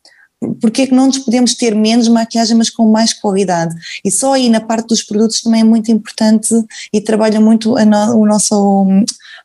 Porquê 0.61 0.83
é 0.83 0.87
que 0.87 0.95
não 0.95 1.07
nos 1.07 1.19
podemos 1.19 1.55
ter 1.55 1.75
menos 1.75 2.09
maquilhagem, 2.09 2.57
mas 2.57 2.71
com 2.71 2.91
mais 2.91 3.13
qualidade? 3.13 3.75
E 4.05 4.11
só 4.11 4.35
aí 4.35 4.49
na 4.49 4.61
parte 4.61 4.89
dos 4.89 5.03
produtos 5.03 5.41
também 5.41 5.61
é 5.61 5.65
muito 5.65 5.91
importante 5.91 6.55
e 6.93 7.01
trabalha 7.01 7.41
muito 7.41 7.75
no, 7.75 8.17
o 8.17 8.27
nosso 8.27 8.87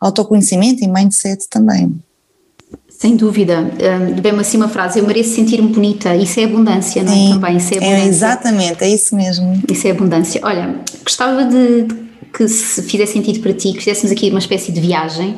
autoconhecimento 0.02 0.84
e 0.84 0.88
mindset 0.88 1.48
também. 1.48 1.96
Sem 2.90 3.16
dúvida, 3.16 3.72
bem 4.22 4.32
assim 4.34 4.58
uma 4.58 4.70
frase, 4.70 5.00
eu 5.00 5.08
mereço 5.08 5.34
sentir-me 5.34 5.70
bonita, 5.70 6.16
isso 6.16 6.40
é 6.40 6.44
abundância, 6.44 7.02
não 7.04 7.12
é? 7.12 7.16
Sim, 7.16 7.30
também, 7.34 7.58
isso 7.58 7.74
é, 7.74 7.78
é 7.78 7.80
abundância. 7.80 8.04
É 8.04 8.08
exatamente, 8.08 8.84
é 8.84 8.90
isso 8.90 9.16
mesmo. 9.16 9.62
Isso 9.72 9.88
é 9.88 9.92
abundância. 9.92 10.42
Olha, 10.44 10.76
gostava 11.04 11.44
de, 11.46 11.88
que 12.32 12.48
se 12.48 12.82
fizesse 12.84 13.14
sentido 13.14 13.40
para 13.40 13.54
ti, 13.54 13.74
que 13.74 13.80
fizéssemos 13.80 14.12
aqui 14.12 14.30
uma 14.30 14.40
espécie 14.40 14.72
de 14.72 14.80
viagem, 14.80 15.36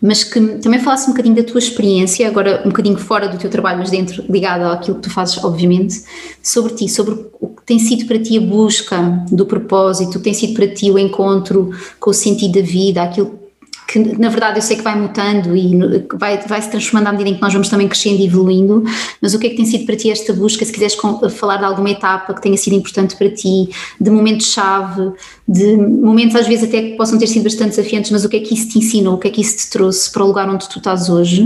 mas 0.00 0.22
que 0.22 0.40
também 0.58 0.78
falasse 0.78 1.06
um 1.06 1.12
bocadinho 1.12 1.34
da 1.34 1.42
tua 1.42 1.58
experiência, 1.58 2.26
agora 2.28 2.62
um 2.64 2.68
bocadinho 2.68 2.98
fora 2.98 3.28
do 3.28 3.36
teu 3.36 3.50
trabalho, 3.50 3.78
mas 3.78 3.90
dentro, 3.90 4.24
ligado 4.30 4.62
àquilo 4.64 4.96
que 4.96 5.02
tu 5.02 5.10
fazes, 5.10 5.42
obviamente, 5.42 6.02
sobre 6.42 6.74
ti, 6.74 6.88
sobre 6.88 7.14
o 7.40 7.48
que 7.48 7.62
tem 7.64 7.78
sido 7.78 8.06
para 8.06 8.18
ti 8.18 8.38
a 8.38 8.40
busca 8.40 9.24
do 9.30 9.44
propósito, 9.46 10.10
o 10.10 10.18
que 10.18 10.24
tem 10.24 10.34
sido 10.34 10.54
para 10.54 10.68
ti 10.68 10.90
o 10.90 10.98
encontro 10.98 11.70
com 11.98 12.10
o 12.10 12.14
sentido 12.14 12.60
da 12.60 12.66
vida, 12.66 13.02
aquilo 13.02 13.45
que 13.86 13.98
na 14.18 14.28
verdade 14.28 14.58
eu 14.58 14.62
sei 14.62 14.76
que 14.76 14.82
vai 14.82 14.98
mutando 14.98 15.56
e 15.56 15.78
vai, 16.14 16.38
vai 16.38 16.60
se 16.60 16.70
transformando 16.70 17.08
à 17.08 17.12
medida 17.12 17.30
em 17.30 17.34
que 17.34 17.42
nós 17.42 17.52
vamos 17.52 17.68
também 17.68 17.88
crescendo 17.88 18.20
e 18.20 18.26
evoluindo, 18.26 18.82
mas 19.20 19.32
o 19.34 19.38
que 19.38 19.46
é 19.46 19.50
que 19.50 19.56
tem 19.56 19.64
sido 19.64 19.86
para 19.86 19.96
ti 19.96 20.10
esta 20.10 20.32
busca? 20.32 20.64
Se 20.64 20.72
quiseres 20.72 20.96
falar 21.30 21.58
de 21.58 21.64
alguma 21.64 21.90
etapa 21.90 22.34
que 22.34 22.42
tenha 22.42 22.56
sido 22.56 22.74
importante 22.74 23.16
para 23.16 23.30
ti, 23.30 23.68
de 24.00 24.10
momentos-chave, 24.10 25.12
de 25.46 25.76
momentos 25.76 26.34
às 26.34 26.46
vezes 26.46 26.68
até 26.68 26.82
que 26.82 26.96
possam 26.96 27.18
ter 27.18 27.26
sido 27.28 27.44
bastante 27.44 27.76
desafiantes, 27.76 28.10
mas 28.10 28.24
o 28.24 28.28
que 28.28 28.36
é 28.36 28.40
que 28.40 28.54
isso 28.54 28.68
te 28.70 28.78
ensinou, 28.78 29.14
o 29.14 29.18
que 29.18 29.28
é 29.28 29.30
que 29.30 29.40
isso 29.40 29.56
te 29.56 29.70
trouxe 29.70 30.10
para 30.10 30.24
o 30.24 30.26
lugar 30.26 30.48
onde 30.48 30.68
tu 30.68 30.78
estás 30.78 31.08
hoje? 31.08 31.44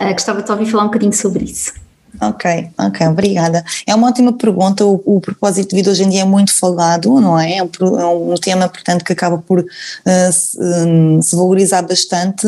Uh, 0.00 0.12
gostava 0.12 0.42
de 0.42 0.50
ouvir 0.50 0.66
falar 0.66 0.84
um 0.84 0.86
bocadinho 0.86 1.12
sobre 1.12 1.44
isso. 1.44 1.85
Ok, 2.20 2.70
ok, 2.78 3.06
obrigada. 3.08 3.64
É 3.86 3.94
uma 3.94 4.08
ótima 4.08 4.32
pergunta. 4.32 4.84
O, 4.84 5.02
o, 5.04 5.20
propósito 5.20 5.70
de 5.70 5.76
vida 5.76 5.90
hoje 5.90 6.04
em 6.04 6.08
dia 6.08 6.22
é 6.22 6.24
muito 6.24 6.54
falado, 6.54 7.20
não 7.20 7.38
é? 7.38 7.56
É 7.56 7.62
um, 7.62 7.70
é 8.00 8.06
um 8.06 8.34
tema, 8.34 8.68
portanto, 8.68 9.04
que 9.04 9.12
acaba 9.12 9.38
por 9.38 9.60
uh, 9.60 10.32
se, 10.32 10.58
um, 10.58 11.20
se, 11.20 11.34
valorizar 11.36 11.82
bastante, 11.82 12.46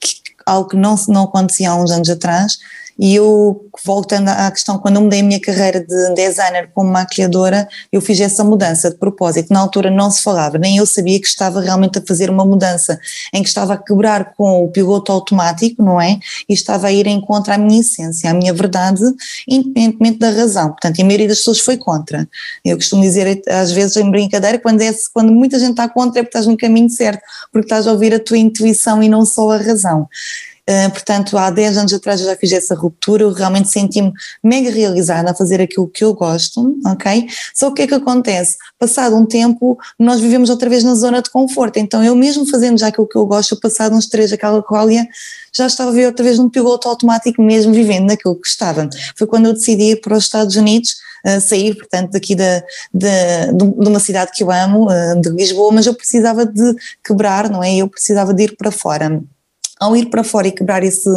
que, 0.00 0.16
algo 0.46 0.70
que 0.70 0.76
não, 0.76 0.94
não 1.08 1.24
acontecia 1.24 1.70
há 1.70 1.76
uns 1.76 1.90
anos 1.90 2.08
atrás. 2.08 2.58
E 3.02 3.16
eu, 3.16 3.68
voltando 3.84 4.28
à 4.28 4.48
questão, 4.48 4.78
quando 4.78 4.94
eu 4.94 5.02
mudei 5.02 5.18
a 5.18 5.22
minha 5.24 5.40
carreira 5.40 5.80
de 5.80 6.14
designer 6.14 6.70
como 6.72 6.88
maquilhadora, 6.88 7.68
eu 7.90 8.00
fiz 8.00 8.20
essa 8.20 8.44
mudança 8.44 8.90
de 8.90 8.96
propósito. 8.96 9.52
Na 9.52 9.58
altura 9.58 9.90
não 9.90 10.08
se 10.08 10.22
falava, 10.22 10.56
nem 10.56 10.76
eu 10.76 10.86
sabia 10.86 11.20
que 11.20 11.26
estava 11.26 11.60
realmente 11.60 11.98
a 11.98 12.02
fazer 12.06 12.30
uma 12.30 12.44
mudança, 12.44 13.00
em 13.34 13.42
que 13.42 13.48
estava 13.48 13.74
a 13.74 13.76
quebrar 13.76 14.34
com 14.36 14.64
o 14.64 14.68
piloto 14.68 15.10
automático, 15.10 15.82
não 15.82 16.00
é? 16.00 16.20
E 16.48 16.54
estava 16.54 16.86
a 16.86 16.92
ir 16.92 17.08
em 17.08 17.20
contra 17.20 17.56
a 17.56 17.58
minha 17.58 17.80
essência, 17.80 18.30
a 18.30 18.34
minha 18.34 18.54
verdade, 18.54 19.02
independentemente 19.48 20.20
da 20.20 20.30
razão. 20.30 20.68
Portanto, 20.68 21.02
a 21.02 21.04
maioria 21.04 21.26
das 21.26 21.38
pessoas 21.38 21.58
foi 21.58 21.76
contra. 21.76 22.28
Eu 22.64 22.76
costumo 22.76 23.02
dizer, 23.02 23.42
às 23.48 23.72
vezes, 23.72 23.96
em 23.96 24.08
brincadeira, 24.08 24.60
quando, 24.60 24.80
é, 24.80 24.94
quando 25.12 25.32
muita 25.32 25.58
gente 25.58 25.70
está 25.70 25.88
contra 25.88 26.20
é 26.20 26.22
porque 26.22 26.38
estás 26.38 26.46
no 26.46 26.56
caminho 26.56 26.88
certo, 26.88 27.20
porque 27.50 27.66
estás 27.66 27.84
a 27.88 27.90
ouvir 27.90 28.14
a 28.14 28.20
tua 28.20 28.38
intuição 28.38 29.02
e 29.02 29.08
não 29.08 29.24
só 29.24 29.50
a 29.50 29.56
razão. 29.56 30.08
Uh, 30.68 30.88
portanto, 30.92 31.36
há 31.36 31.50
10 31.50 31.76
anos 31.76 31.92
atrás 31.92 32.20
eu 32.20 32.26
já 32.26 32.36
fiz 32.36 32.52
essa 32.52 32.72
ruptura, 32.76 33.24
eu 33.24 33.32
realmente 33.32 33.68
senti-me 33.68 34.12
mega 34.44 34.70
realizada 34.70 35.32
a 35.32 35.34
fazer 35.34 35.60
aquilo 35.60 35.88
que 35.88 36.04
eu 36.04 36.14
gosto, 36.14 36.78
ok? 36.86 37.26
Só 37.52 37.66
que 37.66 37.72
o 37.72 37.74
que 37.74 37.82
é 37.82 37.86
que 37.88 37.94
acontece? 37.94 38.56
Passado 38.78 39.16
um 39.16 39.26
tempo, 39.26 39.76
nós 39.98 40.20
vivemos 40.20 40.50
outra 40.50 40.70
vez 40.70 40.84
na 40.84 40.94
zona 40.94 41.20
de 41.20 41.30
conforto, 41.30 41.78
então 41.78 42.04
eu 42.04 42.14
mesmo 42.14 42.46
fazendo 42.46 42.78
já 42.78 42.86
aquilo 42.86 43.08
que 43.08 43.18
eu 43.18 43.26
gosto, 43.26 43.58
passado 43.58 43.96
uns 43.96 44.06
três 44.06 44.32
aquela 44.32 44.62
colia, 44.62 45.04
já 45.52 45.66
estava 45.66 45.90
a 45.90 45.92
ver 45.92 46.06
outra 46.06 46.24
vez 46.24 46.38
num 46.38 46.48
piloto 46.48 46.88
automático 46.88 47.42
mesmo 47.42 47.72
vivendo 47.72 48.06
naquilo 48.06 48.36
que 48.36 48.46
estava. 48.46 48.88
Foi 49.16 49.26
quando 49.26 49.46
eu 49.46 49.54
decidi 49.54 49.90
ir 49.90 50.00
para 50.00 50.16
os 50.16 50.22
Estados 50.22 50.54
Unidos, 50.54 50.94
uh, 51.26 51.40
sair, 51.40 51.74
portanto, 51.74 52.12
daqui 52.12 52.36
da, 52.36 52.62
de, 52.94 53.08
uma 53.88 53.98
cidade 53.98 54.30
que 54.32 54.44
eu 54.44 54.50
amo, 54.52 54.86
uh, 54.86 55.20
de 55.20 55.28
Lisboa, 55.30 55.72
mas 55.72 55.86
eu 55.86 55.94
precisava 55.94 56.46
de 56.46 56.76
quebrar, 57.04 57.50
não 57.50 57.64
é? 57.64 57.74
Eu 57.78 57.88
precisava 57.88 58.32
de 58.32 58.44
ir 58.44 58.56
para 58.56 58.70
fora 58.70 59.20
ao 59.82 59.96
ir 59.96 60.06
para 60.06 60.24
fora 60.24 60.48
e 60.48 60.52
quebrar 60.52 60.82
esse 60.82 61.08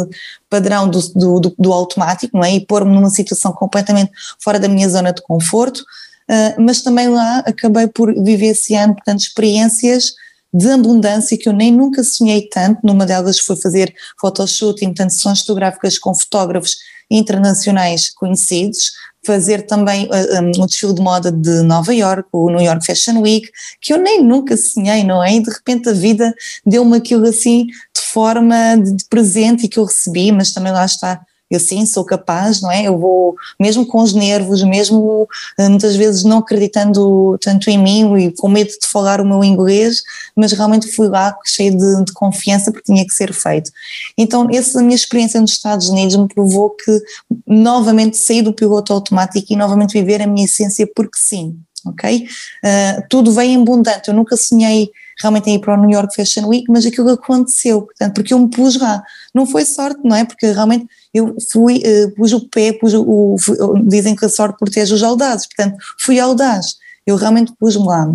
padrão 0.50 0.88
do, 0.88 1.00
do, 1.14 1.54
do, 1.58 1.72
automático, 1.72 2.36
não 2.36 2.44
é? 2.44 2.54
E 2.54 2.60
pôr-me 2.60 2.94
numa 2.94 3.10
situação 3.10 3.52
completamente 3.52 4.10
fora 4.42 4.58
da 4.58 4.68
minha 4.68 4.88
zona 4.88 5.12
de 5.12 5.22
conforto, 5.22 5.80
uh, 5.80 6.60
mas 6.60 6.82
também 6.82 7.08
lá 7.08 7.38
acabei 7.40 7.86
por 7.86 8.12
viver 8.22 8.48
esse 8.48 8.74
ano, 8.74 8.94
portanto, 8.94 9.20
experiências 9.20 10.14
de 10.52 10.70
abundância 10.70 11.36
que 11.36 11.48
eu 11.48 11.52
nem 11.52 11.70
nunca 11.70 12.02
sonhei 12.02 12.48
tanto, 12.48 12.80
numa 12.82 13.04
delas 13.04 13.38
foi 13.38 13.56
fazer 13.56 13.94
photoshooting, 14.20 14.86
portanto, 14.86 15.10
sessões 15.10 15.40
fotográficas 15.40 15.98
com 15.98 16.14
fotógrafos 16.14 16.76
internacionais 17.10 18.10
conhecidos, 18.10 18.92
fazer 19.26 19.62
também 19.66 20.06
uh, 20.06 20.10
ah, 20.12 20.40
um, 20.40 20.62
o 20.62 20.66
desfile 20.66 20.94
de 20.94 21.02
moda 21.02 21.32
de 21.32 21.62
Nova 21.62 21.92
York, 21.92 22.28
o 22.32 22.48
New 22.48 22.60
York 22.60 22.86
Fashion 22.86 23.20
Week, 23.20 23.50
que 23.80 23.92
eu 23.92 23.98
nem 23.98 24.22
nunca 24.22 24.56
sonhei, 24.56 25.02
não 25.02 25.22
é? 25.22 25.34
E 25.34 25.40
de 25.40 25.50
repente 25.50 25.88
a 25.88 25.92
vida 25.92 26.32
deu-me 26.64 26.96
aquilo 26.96 27.26
assim 27.26 27.66
de 27.66 28.02
forma 28.12 28.76
de 28.76 29.04
presente 29.10 29.66
e 29.66 29.68
que 29.68 29.78
eu 29.78 29.84
recebi, 29.84 30.30
mas 30.32 30.52
também 30.52 30.72
lá 30.72 30.84
está 30.84 31.20
eu 31.50 31.60
sim 31.60 31.86
sou 31.86 32.04
capaz, 32.04 32.60
não 32.60 32.70
é? 32.70 32.82
Eu 32.84 32.98
vou, 32.98 33.36
mesmo 33.58 33.86
com 33.86 34.02
os 34.02 34.12
nervos, 34.12 34.62
mesmo 34.62 35.28
eh, 35.58 35.68
muitas 35.68 35.94
vezes 35.94 36.24
não 36.24 36.38
acreditando 36.38 37.38
tanto 37.40 37.70
em 37.70 37.78
mim 37.78 38.16
e 38.16 38.32
com 38.32 38.48
medo 38.48 38.70
de 38.70 38.86
falar 38.86 39.20
o 39.20 39.24
meu 39.24 39.44
inglês, 39.44 40.02
mas 40.34 40.52
realmente 40.52 40.88
fui 40.88 41.08
lá 41.08 41.36
cheio 41.44 41.76
de, 41.76 42.04
de 42.04 42.12
confiança 42.12 42.72
porque 42.72 42.92
tinha 42.92 43.06
que 43.06 43.14
ser 43.14 43.32
feito. 43.32 43.70
Então, 44.18 44.48
essa 44.50 44.82
minha 44.82 44.96
experiência 44.96 45.40
nos 45.40 45.52
Estados 45.52 45.88
Unidos 45.88 46.16
me 46.16 46.28
provou 46.28 46.70
que 46.70 47.00
novamente 47.46 48.16
sair 48.16 48.42
do 48.42 48.52
piloto 48.52 48.92
automático 48.92 49.46
e 49.52 49.56
novamente 49.56 49.92
viver 49.92 50.20
a 50.22 50.26
minha 50.26 50.46
essência 50.46 50.88
porque 50.94 51.16
sim, 51.16 51.56
ok? 51.84 52.26
Uh, 52.64 53.02
tudo 53.08 53.30
vem 53.32 53.54
em 53.54 53.62
abundante, 53.62 54.08
eu 54.08 54.14
nunca 54.14 54.36
sonhei 54.36 54.90
realmente 55.18 55.50
ir 55.50 55.60
para 55.60 55.74
o 55.74 55.80
New 55.80 55.90
York 55.90 56.14
Fashion 56.14 56.46
Week, 56.46 56.64
mas 56.68 56.84
aquilo 56.84 57.10
aconteceu, 57.10 57.82
portanto, 57.82 58.14
porque 58.14 58.34
eu 58.34 58.38
me 58.38 58.50
pus 58.50 58.78
lá. 58.78 59.02
Não 59.34 59.46
foi 59.46 59.64
sorte, 59.64 60.00
não 60.04 60.14
é? 60.14 60.24
Porque 60.24 60.50
realmente 60.50 60.86
eu 61.12 61.36
fui, 61.50 61.78
uh, 61.78 62.10
pus 62.14 62.32
o 62.32 62.48
pé, 62.48 62.72
pus 62.72 62.92
o, 62.94 63.02
o, 63.04 63.36
dizem 63.84 64.14
que 64.14 64.24
a 64.24 64.28
sorte 64.28 64.58
protege 64.58 64.94
os 64.94 65.02
audazes, 65.02 65.46
portanto, 65.46 65.76
fui 65.98 66.20
audaz. 66.20 66.76
Eu 67.06 67.16
realmente 67.16 67.52
pus-me 67.58 67.86
lá. 67.86 68.14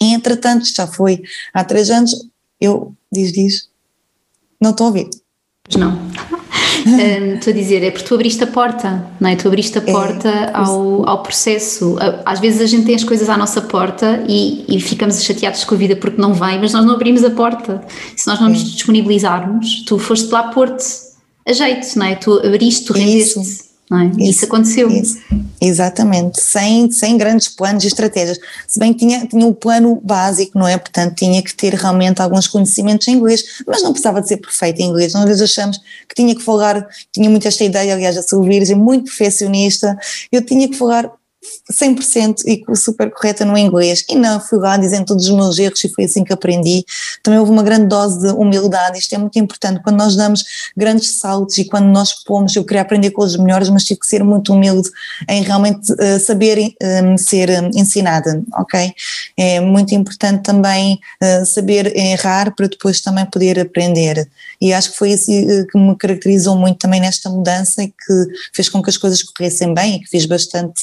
E 0.00 0.14
entretanto, 0.14 0.64
já 0.74 0.86
foi 0.86 1.22
há 1.52 1.62
três 1.62 1.90
anos, 1.90 2.14
eu, 2.60 2.94
diz, 3.12 3.32
diz, 3.32 3.68
não 4.60 4.70
estou 4.70 4.86
a 4.86 4.88
ouvir. 4.88 5.10
Não. 5.78 5.98
Estou 7.34 7.52
a 7.52 7.56
dizer, 7.56 7.82
é 7.82 7.90
porque 7.90 8.06
tu 8.06 8.14
abriste 8.14 8.42
a 8.42 8.46
porta, 8.46 9.06
não 9.20 9.28
é? 9.28 9.36
Tu 9.36 9.46
abriste 9.46 9.78
a 9.78 9.82
é, 9.82 9.84
porta 9.92 10.28
é, 10.28 10.50
ao, 10.54 11.08
ao 11.08 11.22
processo. 11.22 11.96
Às 12.24 12.40
vezes 12.40 12.60
a 12.60 12.66
gente 12.66 12.86
tem 12.86 12.94
as 12.94 13.04
coisas 13.04 13.28
à 13.28 13.36
nossa 13.36 13.60
porta 13.60 14.24
e, 14.26 14.64
e, 14.68 14.80
ficamos 14.80 15.22
chateados 15.22 15.64
com 15.64 15.74
a 15.74 15.78
vida 15.78 15.96
porque 15.96 16.20
não 16.20 16.32
vem, 16.32 16.58
mas 16.58 16.72
nós 16.72 16.84
não 16.84 16.94
abrimos 16.94 17.22
a 17.24 17.30
porta. 17.30 17.82
Se 18.16 18.26
nós 18.26 18.40
não 18.40 18.48
é. 18.48 18.50
nos 18.50 18.64
disponibilizarmos, 18.64 19.84
tu 19.84 19.98
foste 19.98 20.30
lá 20.30 20.44
pôr-te 20.44 20.84
a 21.46 21.52
jeito, 21.52 21.86
não 21.98 22.06
é? 22.06 22.14
Tu 22.14 22.32
abriste, 22.46 22.86
tu 22.86 22.92
rendeste. 22.92 23.40
Isso. 23.40 23.69
É? 23.92 24.04
Isso, 24.04 24.30
isso, 24.30 24.44
aconteceu. 24.44 24.88
Isso, 24.88 25.18
exatamente, 25.60 26.40
sem, 26.40 26.90
sem 26.92 27.16
grandes 27.16 27.48
planos 27.48 27.82
e 27.82 27.88
estratégias. 27.88 28.38
Se 28.66 28.78
bem 28.78 28.92
que 28.92 29.00
tinha, 29.00 29.26
tinha 29.26 29.44
um 29.44 29.52
plano 29.52 30.00
básico, 30.02 30.56
não 30.56 30.68
é? 30.68 30.78
Portanto, 30.78 31.16
tinha 31.16 31.42
que 31.42 31.52
ter 31.52 31.74
realmente 31.74 32.22
alguns 32.22 32.46
conhecimentos 32.46 33.08
em 33.08 33.14
inglês, 33.14 33.42
mas 33.66 33.82
não 33.82 33.90
precisava 33.90 34.20
de 34.20 34.28
ser 34.28 34.36
perfeito 34.36 34.80
em 34.80 34.86
inglês. 34.86 35.12
Nós 35.12 35.22
às 35.22 35.28
vezes 35.28 35.42
achamos 35.42 35.78
que 36.08 36.14
tinha 36.14 36.34
que 36.34 36.42
falar, 36.42 36.86
tinha 37.12 37.28
muito 37.28 37.48
esta 37.48 37.64
ideia, 37.64 37.94
aliás, 37.94 38.16
a 38.16 38.22
sou 38.22 38.42
virgem, 38.44 38.76
muito 38.76 39.06
perfeccionista, 39.06 39.98
eu 40.30 40.44
tinha 40.44 40.68
que 40.68 40.76
falar 40.76 41.10
100% 41.72 42.42
e 42.46 42.76
super 42.76 43.10
correta 43.10 43.44
no 43.44 43.56
inglês 43.56 44.04
e 44.08 44.14
não 44.14 44.38
fui 44.40 44.58
lá 44.58 44.76
dizendo 44.76 45.06
todos 45.06 45.26
os 45.26 45.34
meus 45.34 45.58
erros 45.58 45.82
e 45.84 45.88
foi 45.88 46.04
assim 46.04 46.22
que 46.22 46.32
aprendi. 46.32 46.84
Também 47.22 47.40
houve 47.40 47.50
uma 47.50 47.62
grande 47.62 47.86
dose 47.86 48.20
de 48.20 48.28
humildade, 48.34 48.98
isto 48.98 49.14
é 49.14 49.18
muito 49.18 49.38
importante 49.38 49.80
quando 49.82 49.96
nós 49.96 50.16
damos 50.16 50.44
grandes 50.76 51.12
saltos 51.12 51.56
e 51.58 51.64
quando 51.64 51.86
nós 51.86 52.12
pomos, 52.24 52.54
eu 52.54 52.64
queria 52.64 52.82
aprender 52.82 53.10
com 53.12 53.22
os 53.22 53.36
melhores, 53.36 53.68
mas 53.70 53.84
tive 53.84 54.00
que 54.00 54.06
ser 54.06 54.22
muito 54.22 54.52
humilde 54.52 54.90
em 55.28 55.42
realmente 55.42 55.92
uh, 55.92 56.20
saber 56.20 56.74
um, 56.82 57.16
ser 57.16 57.50
um, 57.50 57.70
ensinada, 57.74 58.42
ok? 58.54 58.92
É 59.36 59.60
muito 59.60 59.94
importante 59.94 60.42
também 60.42 61.00
uh, 61.22 61.46
saber 61.46 61.96
errar 61.96 62.54
para 62.54 62.66
depois 62.66 63.00
também 63.00 63.24
poder 63.24 63.58
aprender 63.58 64.28
e 64.60 64.72
acho 64.72 64.90
que 64.92 64.98
foi 64.98 65.12
isso 65.12 65.30
uh, 65.30 65.66
que 65.66 65.78
me 65.78 65.96
caracterizou 65.96 66.56
muito 66.56 66.78
também 66.78 67.00
nesta 67.00 67.30
mudança 67.30 67.82
e 67.82 67.88
que 67.88 68.26
fez 68.52 68.68
com 68.68 68.82
que 68.82 68.90
as 68.90 68.96
coisas 68.96 69.22
corressem 69.22 69.72
bem 69.72 69.96
e 69.96 70.00
que 70.00 70.10
fiz 70.10 70.26
bastante 70.26 70.82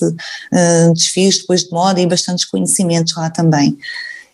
desfios 0.94 1.40
depois 1.40 1.64
de 1.64 1.72
moda 1.72 2.00
e 2.00 2.08
bastantes 2.08 2.46
conhecimentos 2.46 3.16
lá 3.16 3.30
também. 3.30 3.78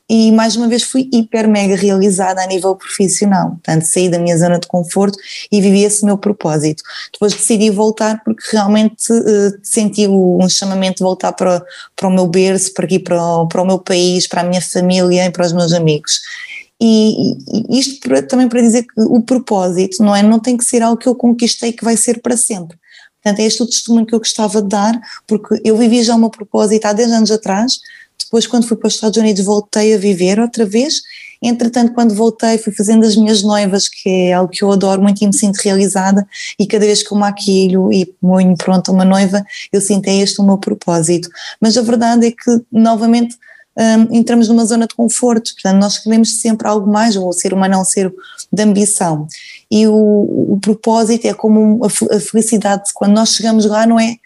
E 0.10 0.32
mais 0.34 0.56
uma 0.56 0.68
vez 0.68 0.84
fui 0.84 1.10
hiper 1.14 1.48
mega 1.48 1.76
realizada 1.76 2.44
a 2.44 2.46
nível 2.46 2.76
profissional, 2.76 3.52
portanto 3.52 3.84
saí 3.84 4.10
da 4.10 4.20
minha 4.20 4.38
zona 4.38 4.60
de 4.60 4.68
conforto 4.68 5.18
e 5.52 5.62
vivi 5.62 5.84
esse 5.84 6.04
meu 6.04 6.18
propósito. 6.18 6.84
Depois 7.14 7.34
decidi 7.34 7.70
voltar 7.70 8.22
porque 8.24 8.44
realmente 8.52 9.12
uh, 9.12 9.58
senti 9.64 10.06
um 10.08 10.48
chamamento 10.50 10.98
de 10.98 11.04
voltar 11.04 11.32
para, 11.32 11.66
para 11.96 12.08
o 12.08 12.14
meu 12.14 12.28
berço, 12.28 12.74
para 12.74 12.86
aqui 12.86 13.00
para 13.00 13.24
o, 13.24 13.48
para 13.48 13.62
o 13.62 13.66
meu 13.66 13.80
país, 13.80 14.28
para 14.28 14.42
a 14.42 14.44
minha 14.44 14.62
família 14.62 15.26
e 15.26 15.32
para 15.32 15.46
os 15.46 15.54
meus 15.54 15.72
amigos. 15.72 16.20
E, 16.82 17.38
isto 17.70 18.10
também 18.28 18.50
para 18.50 18.62
dizer 18.62 18.84
que 18.84 19.02
o 19.02 19.22
propósito, 19.22 20.04
não 20.04 20.14
é? 20.14 20.22
Não 20.22 20.38
tem 20.38 20.58
que 20.58 20.66
ser 20.66 20.82
algo 20.82 20.98
que 20.98 21.08
eu 21.08 21.16
conquistei 21.16 21.72
que 21.72 21.84
vai 21.84 21.96
ser 21.96 22.22
para 22.22 22.36
sempre. 22.36 22.78
Portanto, 23.24 23.40
é 23.40 23.46
este 23.46 23.64
o 23.64 23.66
testemunho 23.66 24.06
que 24.06 24.14
eu 24.14 24.20
gostava 24.20 24.62
de 24.62 24.68
dar, 24.68 25.00
porque 25.26 25.62
eu 25.64 25.78
vivi 25.78 26.04
já 26.04 26.14
uma 26.14 26.30
propósito 26.30 26.86
há 26.86 26.94
10 26.94 27.12
anos 27.12 27.32
atrás, 27.32 27.80
depois 28.20 28.46
quando 28.46 28.68
fui 28.68 28.76
para 28.76 28.88
os 28.88 28.96
Estados 28.96 29.18
Unidos 29.18 29.46
voltei 29.46 29.94
a 29.94 29.98
viver 29.98 30.40
outra 30.40 30.66
vez, 30.66 31.02
entretanto 31.42 31.94
quando 31.94 32.14
voltei 32.14 32.58
fui 32.58 32.74
fazendo 32.74 33.06
as 33.06 33.16
minhas 33.16 33.42
noivas, 33.44 33.88
que 33.88 34.10
é 34.10 34.34
algo 34.34 34.52
que 34.52 34.64
eu 34.64 34.72
adoro 34.72 35.02
muito 35.02 35.22
e 35.24 35.28
me 35.28 35.34
sinto 35.34 35.58
realizada, 35.58 36.28
e 36.60 36.68
cada 36.68 36.86
vez 36.86 37.02
que 37.02 37.14
eu 37.14 37.18
maquilho 37.18 37.94
e 37.94 38.06
ponho 38.06 38.56
pronta 38.58 38.92
uma 38.92 39.06
noiva, 39.06 39.44
eu 39.72 39.80
sinto 39.80 40.08
é 40.08 40.16
este 40.16 40.42
o 40.42 40.44
meu 40.44 40.58
propósito. 40.58 41.30
Mas 41.62 41.78
a 41.78 41.82
verdade 41.82 42.28
é 42.28 42.32
que, 42.32 42.62
novamente, 42.72 43.38
um, 43.78 44.16
entramos 44.16 44.48
numa 44.48 44.66
zona 44.66 44.88
de 44.88 44.96
conforto, 44.96 45.54
portanto 45.54 45.82
nós 45.82 45.98
queremos 45.98 46.40
sempre 46.40 46.68
algo 46.68 46.92
mais, 46.92 47.16
ou 47.16 47.32
ser 47.34 47.54
humano 47.54 47.74
é 47.76 47.78
um 47.78 47.86
ser 47.86 48.14
de 48.52 48.64
ambição, 48.64 49.28
e 49.74 49.88
o, 49.88 50.54
o 50.54 50.60
propósito 50.62 51.26
é 51.26 51.34
como 51.34 51.84
a, 51.84 52.20
felicidade, 52.20 52.92
quando 52.94 53.14
nós 53.14 53.30
chegamos 53.30 53.66
lá 53.66 53.88
não 53.88 54.00
é, 54.00 54.18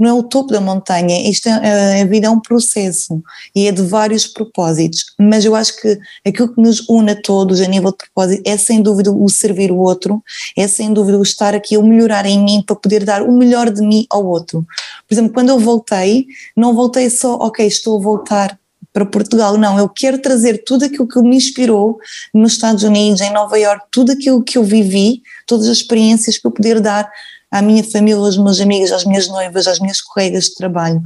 não 0.00 0.08
é 0.08 0.12
o 0.14 0.22
topo 0.22 0.50
da 0.50 0.62
montanha, 0.62 1.28
isto 1.28 1.46
é, 1.46 2.00
a 2.00 2.06
vida 2.06 2.26
é 2.26 2.30
um 2.30 2.40
processo 2.40 3.22
e 3.54 3.68
é 3.68 3.70
de 3.70 3.82
vários 3.82 4.26
propósitos, 4.26 5.04
mas 5.20 5.44
eu 5.44 5.54
acho 5.54 5.78
que 5.78 5.98
aquilo 6.26 6.54
que 6.54 6.60
nos 6.62 6.88
une 6.88 7.10
a 7.10 7.20
todos 7.20 7.60
a 7.60 7.66
nível 7.66 7.90
de 7.90 7.98
propósito 7.98 8.42
é 8.46 8.56
sem 8.56 8.80
dúvida 8.80 9.12
o 9.12 9.28
servir 9.28 9.70
o 9.70 9.76
outro, 9.76 10.22
é 10.56 10.66
sem 10.66 10.90
dúvida 10.90 11.18
o 11.18 11.22
estar 11.22 11.54
aqui, 11.54 11.76
o 11.76 11.82
melhorar 11.82 12.24
em 12.24 12.42
mim 12.42 12.62
para 12.66 12.74
poder 12.74 13.04
dar 13.04 13.20
o 13.20 13.30
melhor 13.30 13.70
de 13.70 13.82
mim 13.82 14.06
ao 14.08 14.24
outro. 14.24 14.64
Por 15.06 15.14
exemplo, 15.14 15.34
quando 15.34 15.50
eu 15.50 15.58
voltei, 15.58 16.26
não 16.56 16.74
voltei 16.74 17.10
só, 17.10 17.34
ok, 17.34 17.66
estou 17.66 17.98
a 17.98 18.02
voltar 18.02 18.58
para 18.94 19.04
Portugal. 19.04 19.58
Não, 19.58 19.76
eu 19.76 19.88
quero 19.88 20.18
trazer 20.18 20.62
tudo 20.64 20.84
aquilo 20.84 21.06
que 21.06 21.20
me 21.20 21.36
inspirou 21.36 21.98
nos 22.32 22.52
Estados 22.52 22.84
Unidos, 22.84 23.20
em 23.20 23.32
Nova 23.32 23.58
York, 23.58 23.86
tudo 23.90 24.12
aquilo 24.12 24.42
que 24.42 24.56
eu 24.56 24.62
vivi, 24.62 25.20
todas 25.46 25.66
as 25.66 25.78
experiências 25.78 26.38
para 26.38 26.52
poder 26.52 26.80
dar 26.80 27.10
à 27.50 27.60
minha 27.60 27.82
família, 27.82 28.20
aos 28.20 28.38
meus 28.38 28.60
amigos, 28.60 28.92
às 28.92 29.04
minhas 29.04 29.28
noivas, 29.28 29.66
às 29.66 29.80
minhas 29.80 30.00
colegas 30.00 30.44
de 30.44 30.54
trabalho. 30.54 31.02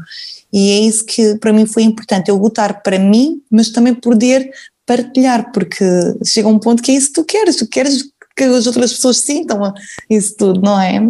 E 0.53 0.70
é 0.70 0.81
isso 0.81 1.05
que 1.05 1.37
para 1.37 1.53
mim 1.53 1.66
foi 1.66 1.83
importante, 1.83 2.29
eu 2.29 2.37
lutar 2.37 2.83
para 2.83 2.98
mim, 2.98 3.40
mas 3.51 3.70
também 3.70 3.94
poder 3.94 4.51
partilhar, 4.87 5.51
porque 5.53 5.85
chega 6.24 6.48
um 6.48 6.59
ponto 6.59 6.83
que 6.83 6.90
é 6.90 6.94
isso 6.94 7.09
que 7.09 7.14
tu 7.14 7.24
queres, 7.24 7.57
tu 7.57 7.66
queres 7.66 8.05
que 8.37 8.44
as 8.44 8.66
outras 8.66 8.92
pessoas 8.92 9.18
sintam 9.18 9.72
isso 10.09 10.37
tudo, 10.37 10.61
não 10.61 10.81
é? 10.81 11.01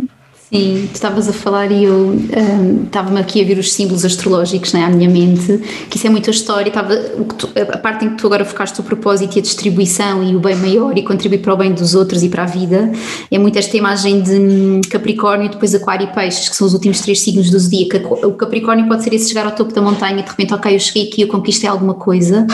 Sim, 0.50 0.88
tu 0.90 0.94
estavas 0.94 1.28
a 1.28 1.32
falar 1.32 1.70
e 1.70 1.84
eu 1.84 1.94
um, 1.94 2.84
estava-me 2.84 3.20
aqui 3.20 3.42
a 3.42 3.44
ver 3.44 3.58
os 3.58 3.70
símbolos 3.70 4.02
astrológicos 4.02 4.72
né, 4.72 4.82
à 4.82 4.88
minha 4.88 5.08
mente, 5.08 5.58
que 5.90 5.98
isso 5.98 6.06
é 6.06 6.10
muito 6.10 6.30
a 6.30 6.32
história, 6.32 6.68
estava, 6.68 6.96
tu, 6.96 7.50
a 7.70 7.76
parte 7.76 8.06
em 8.06 8.10
que 8.10 8.16
tu 8.16 8.26
agora 8.26 8.46
focaste 8.46 8.80
o 8.80 8.82
propósito 8.82 9.36
e 9.36 9.40
a 9.40 9.42
distribuição 9.42 10.24
e 10.24 10.34
o 10.34 10.40
bem 10.40 10.56
maior 10.56 10.96
e 10.96 11.02
contribuir 11.02 11.40
para 11.40 11.52
o 11.52 11.56
bem 11.56 11.74
dos 11.74 11.94
outros 11.94 12.22
e 12.22 12.30
para 12.30 12.44
a 12.44 12.46
vida, 12.46 12.90
é 13.30 13.38
muito 13.38 13.58
esta 13.58 13.76
imagem 13.76 14.22
de 14.22 14.32
hum, 14.32 14.80
Capricórnio, 14.88 15.50
depois 15.50 15.74
Aquário 15.74 16.08
e 16.10 16.14
Peixes, 16.14 16.48
que 16.48 16.56
são 16.56 16.66
os 16.66 16.72
últimos 16.72 17.00
três 17.00 17.20
signos 17.20 17.50
do 17.50 17.58
zodíaco. 17.58 18.26
O 18.26 18.32
Capricórnio 18.32 18.88
pode 18.88 19.04
ser 19.04 19.12
esse 19.12 19.28
chegar 19.28 19.44
ao 19.44 19.52
topo 19.52 19.74
da 19.74 19.82
montanha 19.82 20.20
e 20.20 20.22
de 20.22 20.30
repente, 20.30 20.54
ok, 20.54 20.74
eu 20.74 20.80
cheguei 20.80 21.08
aqui, 21.08 21.20
eu 21.20 21.28
conquistei 21.28 21.68
alguma 21.68 21.92
coisa, 21.92 22.46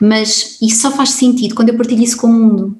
mas 0.00 0.58
isso 0.60 0.82
só 0.82 0.90
faz 0.90 1.10
sentido 1.10 1.54
quando 1.54 1.68
eu 1.68 1.76
partilho 1.76 2.02
isso 2.02 2.16
com 2.16 2.26
o 2.26 2.32
mundo. 2.32 2.76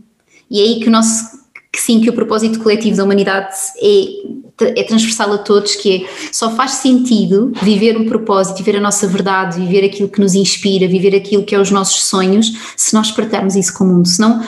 E 0.50 0.60
é 0.60 0.64
aí 0.64 0.80
que 0.80 0.88
o 0.88 0.90
nosso 0.90 1.36
que 1.76 1.82
sim, 1.82 2.00
que 2.00 2.08
o 2.08 2.12
propósito 2.14 2.58
coletivo 2.58 2.96
da 2.96 3.04
humanidade 3.04 3.54
é, 3.82 4.80
é 4.80 4.82
transversal 4.82 5.30
a 5.34 5.38
todos, 5.38 5.76
que 5.76 6.04
é 6.04 6.08
só 6.32 6.50
faz 6.52 6.72
sentido 6.72 7.52
viver 7.62 7.98
um 7.98 8.06
propósito, 8.06 8.56
viver 8.56 8.78
a 8.78 8.80
nossa 8.80 9.06
verdade, 9.06 9.60
viver 9.60 9.84
aquilo 9.84 10.08
que 10.08 10.18
nos 10.18 10.34
inspira, 10.34 10.88
viver 10.88 11.14
aquilo 11.14 11.44
que 11.44 11.54
é 11.54 11.60
os 11.60 11.70
nossos 11.70 12.04
sonhos, 12.04 12.50
se 12.74 12.94
nós 12.94 13.10
partilharmos 13.10 13.54
isso 13.56 13.74
com 13.74 13.84
o 13.84 13.88
mundo. 13.88 14.08
Senão 14.08 14.42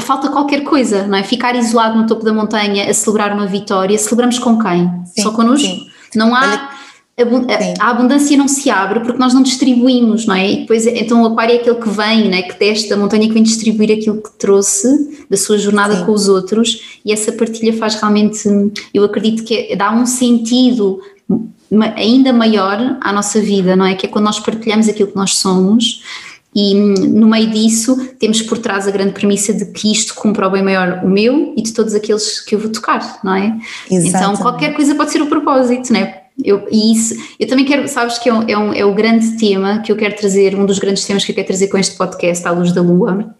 falta 0.00 0.30
qualquer 0.30 0.64
coisa, 0.64 1.06
não 1.06 1.18
é? 1.18 1.22
Ficar 1.22 1.54
isolado 1.54 1.98
no 1.98 2.06
topo 2.06 2.24
da 2.24 2.32
montanha 2.32 2.90
a 2.90 2.94
celebrar 2.94 3.34
uma 3.34 3.46
vitória, 3.46 3.98
celebramos 3.98 4.38
com 4.38 4.58
quem? 4.58 4.90
Sim, 5.04 5.22
Só 5.22 5.32
connosco? 5.32 5.66
Sim. 5.66 5.86
Não 6.14 6.34
há. 6.34 6.69
Olha 7.24 7.74
a, 7.78 7.90
abundância 7.90 8.36
não 8.36 8.48
se 8.48 8.70
abre 8.70 9.00
porque 9.00 9.18
nós 9.18 9.34
não 9.34 9.42
distribuímos, 9.42 10.26
não 10.26 10.34
é? 10.34 10.50
E 10.50 10.56
depois, 10.58 10.86
então 10.86 11.22
o 11.22 11.26
aquário 11.26 11.54
é 11.54 11.56
aquele 11.58 11.76
que 11.76 11.88
vem, 11.88 12.28
né, 12.28 12.42
que 12.42 12.58
testa 12.58 12.94
a 12.94 12.96
montanha 12.96 13.26
que 13.26 13.34
vem 13.34 13.42
distribuir 13.42 13.92
aquilo 13.92 14.22
que 14.22 14.30
trouxe 14.38 15.24
da 15.28 15.36
sua 15.36 15.58
jornada 15.58 15.96
Sim. 15.96 16.06
com 16.06 16.12
os 16.12 16.28
outros 16.28 17.00
e 17.04 17.12
essa 17.12 17.32
partilha 17.32 17.72
faz 17.72 17.94
realmente, 17.94 18.48
eu 18.92 19.04
acredito 19.04 19.44
que 19.44 19.74
dá 19.76 19.92
um 19.92 20.06
sentido 20.06 21.00
ainda 21.96 22.32
maior 22.32 22.98
à 23.00 23.12
nossa 23.12 23.40
vida, 23.40 23.76
não 23.76 23.86
é? 23.86 23.94
Que 23.94 24.06
é 24.06 24.08
quando 24.08 24.24
nós 24.24 24.40
partilhamos 24.40 24.88
aquilo 24.88 25.10
que 25.10 25.16
nós 25.16 25.36
somos 25.36 26.02
e 26.54 26.74
no 26.74 27.28
meio 27.28 27.48
disso 27.48 27.96
temos 28.18 28.42
por 28.42 28.58
trás 28.58 28.88
a 28.88 28.90
grande 28.90 29.12
premissa 29.12 29.54
de 29.54 29.66
que 29.66 29.92
isto 29.92 30.14
cumpra 30.14 30.48
o 30.48 30.50
bem 30.50 30.62
maior 30.62 31.00
o 31.04 31.08
meu 31.08 31.54
e 31.56 31.62
de 31.62 31.72
todos 31.72 31.94
aqueles 31.94 32.40
que 32.40 32.56
eu 32.56 32.58
vou 32.58 32.70
tocar, 32.70 33.20
não 33.22 33.34
é? 33.34 33.56
Exatamente. 33.88 34.08
Então 34.08 34.36
qualquer 34.36 34.74
coisa 34.74 34.94
pode 34.94 35.12
ser 35.12 35.22
o 35.22 35.26
propósito, 35.26 35.92
não 35.92 36.00
é? 36.00 36.24
Eu, 36.44 36.66
e 36.70 36.92
isso, 36.92 37.14
eu 37.38 37.46
também 37.46 37.64
quero, 37.64 37.86
sabes 37.88 38.18
que 38.18 38.28
é, 38.28 38.34
um, 38.34 38.42
é, 38.48 38.58
um, 38.58 38.72
é 38.72 38.84
o 38.84 38.94
grande 38.94 39.36
tema 39.38 39.80
que 39.80 39.90
eu 39.90 39.96
quero 39.96 40.16
trazer, 40.16 40.54
um 40.54 40.66
dos 40.66 40.78
grandes 40.78 41.04
temas 41.04 41.24
que 41.24 41.32
eu 41.32 41.34
quero 41.34 41.46
trazer 41.46 41.68
com 41.68 41.78
este 41.78 41.96
podcast, 41.96 42.46
à 42.46 42.50
luz 42.50 42.72
da 42.72 42.82
lua, 42.82 43.34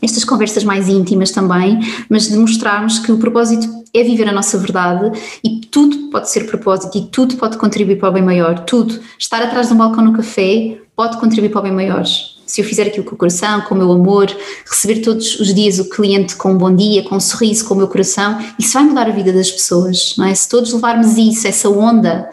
estas 0.00 0.24
conversas 0.24 0.64
mais 0.64 0.88
íntimas 0.88 1.30
também, 1.30 1.78
mas 2.08 2.28
de 2.28 2.36
mostrarmos 2.36 2.98
que 2.98 3.12
o 3.12 3.18
propósito 3.18 3.68
é 3.94 4.02
viver 4.02 4.28
a 4.28 4.32
nossa 4.32 4.58
verdade 4.58 5.12
e 5.44 5.60
tudo 5.60 6.10
pode 6.10 6.28
ser 6.30 6.46
propósito 6.46 6.98
e 6.98 7.02
tudo 7.02 7.36
pode 7.36 7.56
contribuir 7.56 7.96
para 7.96 8.08
o 8.08 8.12
bem 8.12 8.22
maior, 8.22 8.60
tudo. 8.60 8.98
Estar 9.18 9.42
atrás 9.42 9.68
de 9.68 9.74
um 9.74 9.76
balcão 9.76 10.04
no 10.04 10.12
café 10.12 10.78
pode 10.96 11.18
contribuir 11.18 11.50
para 11.50 11.60
o 11.60 11.62
bem 11.62 11.72
maior 11.72 12.04
se 12.52 12.60
eu 12.60 12.66
fizer 12.66 12.86
aquilo 12.86 13.06
com 13.06 13.14
o 13.14 13.16
coração, 13.16 13.62
com 13.62 13.74
o 13.74 13.78
meu 13.78 13.90
amor, 13.90 14.26
receber 14.70 15.00
todos 15.00 15.40
os 15.40 15.54
dias 15.54 15.78
o 15.78 15.88
cliente 15.88 16.36
com 16.36 16.52
um 16.52 16.58
bom 16.58 16.76
dia, 16.76 17.02
com 17.02 17.14
um 17.14 17.20
sorriso, 17.20 17.64
com 17.64 17.72
o 17.72 17.76
meu 17.78 17.88
coração, 17.88 18.38
isso 18.58 18.74
vai 18.74 18.82
mudar 18.82 19.06
a 19.06 19.10
vida 19.10 19.32
das 19.32 19.50
pessoas, 19.50 20.14
não 20.18 20.26
é? 20.26 20.34
Se 20.34 20.50
todos 20.50 20.70
levarmos 20.70 21.16
isso, 21.16 21.48
essa 21.48 21.70
onda, 21.70 22.28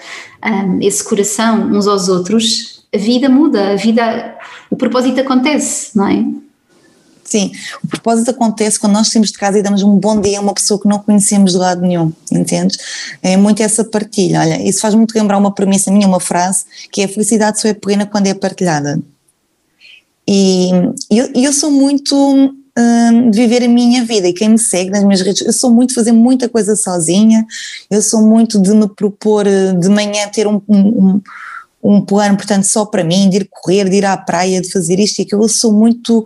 um, 0.46 0.78
esse 0.82 1.02
coração 1.06 1.72
uns 1.72 1.88
aos 1.88 2.10
outros, 2.10 2.84
a 2.94 2.98
vida 2.98 3.30
muda, 3.30 3.72
a 3.72 3.76
vida, 3.78 4.38
o 4.70 4.76
propósito 4.76 5.22
acontece, 5.22 5.98
não 5.98 6.06
é? 6.06 6.26
Sim, 7.24 7.54
o 7.82 7.88
propósito 7.88 8.32
acontece 8.32 8.78
quando 8.78 8.96
nós 8.96 9.08
saímos 9.08 9.32
de 9.32 9.38
casa 9.38 9.58
e 9.58 9.62
damos 9.62 9.84
um 9.84 9.96
bom 9.96 10.20
dia 10.20 10.40
a 10.40 10.42
uma 10.42 10.54
pessoa 10.54 10.82
que 10.82 10.88
não 10.90 11.00
conhecemos 11.00 11.54
de 11.54 11.58
lado 11.60 11.80
nenhum, 11.80 12.12
entendes? 12.30 12.78
É 13.24 13.38
muito 13.38 13.64
essa 13.64 13.86
partilha. 13.86 14.42
Olha, 14.42 14.62
isso 14.68 14.82
faz 14.82 14.94
muito 14.94 15.16
lembrar 15.16 15.38
uma 15.38 15.54
premissa 15.54 15.90
minha, 15.90 16.06
uma 16.06 16.20
frase, 16.20 16.66
que 16.92 17.04
é 17.04 17.06
a 17.06 17.08
felicidade 17.08 17.62
só 17.62 17.70
é 17.70 17.74
plena 17.74 18.06
quando 18.06 18.28
é 18.28 18.34
partilhada. 18.34 19.02
E 20.32 20.70
eu, 21.10 21.28
eu 21.34 21.52
sou 21.52 21.72
muito 21.72 22.16
hum, 22.16 23.32
de 23.32 23.42
viver 23.42 23.64
a 23.64 23.68
minha 23.68 24.06
vida 24.06 24.28
e 24.28 24.34
quem 24.34 24.50
me 24.50 24.60
segue 24.60 24.92
nas 24.92 25.04
minhas 25.04 25.22
redes, 25.22 25.42
eu 25.42 25.52
sou 25.52 25.72
muito 25.72 25.90
de 25.90 25.96
fazer 25.96 26.12
muita 26.12 26.48
coisa 26.48 26.76
sozinha, 26.76 27.44
eu 27.90 28.00
sou 28.00 28.22
muito 28.22 28.62
de 28.62 28.72
me 28.76 28.88
propor 28.88 29.48
eh, 29.48 29.74
de 29.74 29.90
manhã 29.90 30.28
ter 30.28 30.46
um, 30.46 30.62
um, 30.70 31.20
um 31.82 32.06
plano, 32.06 32.38
portanto, 32.38 32.66
só 32.66 32.86
para 32.86 33.04
mim, 33.04 33.28
de 33.28 33.38
ir 33.38 33.50
correr, 33.50 33.90
de 33.90 33.96
ir 33.96 34.06
à 34.06 34.16
praia, 34.16 34.62
de 34.62 34.72
fazer 34.72 35.00
isto 35.00 35.18
e 35.18 35.24
aquilo, 35.24 35.46
eu 35.46 35.50
sou 35.50 35.74
muito 35.74 36.24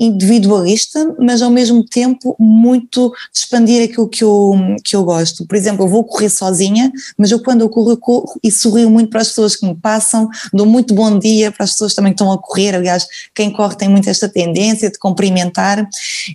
individualista, 0.00 1.14
mas 1.18 1.42
ao 1.42 1.50
mesmo 1.50 1.84
tempo 1.84 2.34
muito 2.38 3.12
expandir 3.32 3.84
aquilo 3.84 4.08
que 4.08 4.24
eu, 4.24 4.54
que 4.82 4.96
eu 4.96 5.04
gosto. 5.04 5.46
Por 5.46 5.54
exemplo, 5.54 5.84
eu 5.84 5.88
vou 5.88 6.02
correr 6.02 6.30
sozinha, 6.30 6.90
mas 7.18 7.30
eu 7.30 7.40
quando 7.40 7.60
eu 7.60 7.68
corro, 7.68 7.90
eu 7.90 7.96
corro 7.98 8.40
e 8.42 8.50
sorrio 8.50 8.88
muito 8.88 9.10
para 9.10 9.20
as 9.20 9.28
pessoas 9.28 9.54
que 9.54 9.66
me 9.66 9.74
passam, 9.74 10.28
dou 10.52 10.64
muito 10.64 10.94
bom 10.94 11.18
dia 11.18 11.52
para 11.52 11.64
as 11.64 11.72
pessoas 11.72 11.94
também 11.94 12.12
que 12.12 12.22
estão 12.22 12.32
a 12.32 12.38
correr, 12.38 12.74
aliás, 12.74 13.06
quem 13.34 13.50
corre 13.52 13.76
tem 13.76 13.88
muito 13.88 14.08
esta 14.08 14.28
tendência 14.28 14.90
de 14.90 14.98
cumprimentar, 14.98 15.86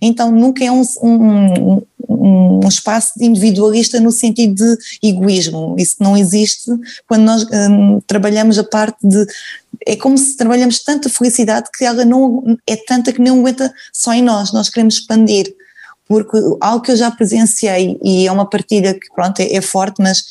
então 0.01 0.32
nunca 0.32 0.63
é 0.63 0.71
um, 0.71 0.84
um 1.01 1.82
um 2.08 2.67
espaço 2.67 3.13
individualista 3.19 3.99
no 3.99 4.12
sentido 4.12 4.56
de 4.56 4.78
egoísmo. 5.04 5.75
Isso 5.78 5.97
não 5.99 6.15
existe 6.15 6.71
quando 7.08 7.23
nós 7.23 7.45
um, 7.51 7.99
trabalhamos 8.01 8.58
a 8.58 8.63
parte 8.63 8.97
de. 9.04 9.25
É 9.86 9.95
como 9.95 10.17
se 10.17 10.36
trabalhamos 10.36 10.84
tanta 10.84 11.10
felicidade 11.10 11.69
que 11.78 11.86
ela 11.86 12.04
não 12.04 12.58
é 12.67 12.76
tanta 12.76 13.13
que 13.13 13.21
não 13.21 13.39
aguenta 13.39 13.74
só 13.93 14.13
em 14.13 14.21
nós, 14.21 14.52
nós 14.52 14.69
queremos 14.69 14.95
expandir. 14.95 15.54
Porque 16.08 16.38
algo 16.62 16.84
que 16.84 16.91
eu 16.91 16.95
já 16.95 17.10
presenciei, 17.10 18.00
e 18.04 18.28
é 18.28 18.32
uma 18.32 18.50
partilha 18.50 18.93
que, 18.93 19.08
pronto, 19.13 19.39
é, 19.39 19.54
é 19.54 19.62
forte, 19.62 20.02
mas 20.02 20.24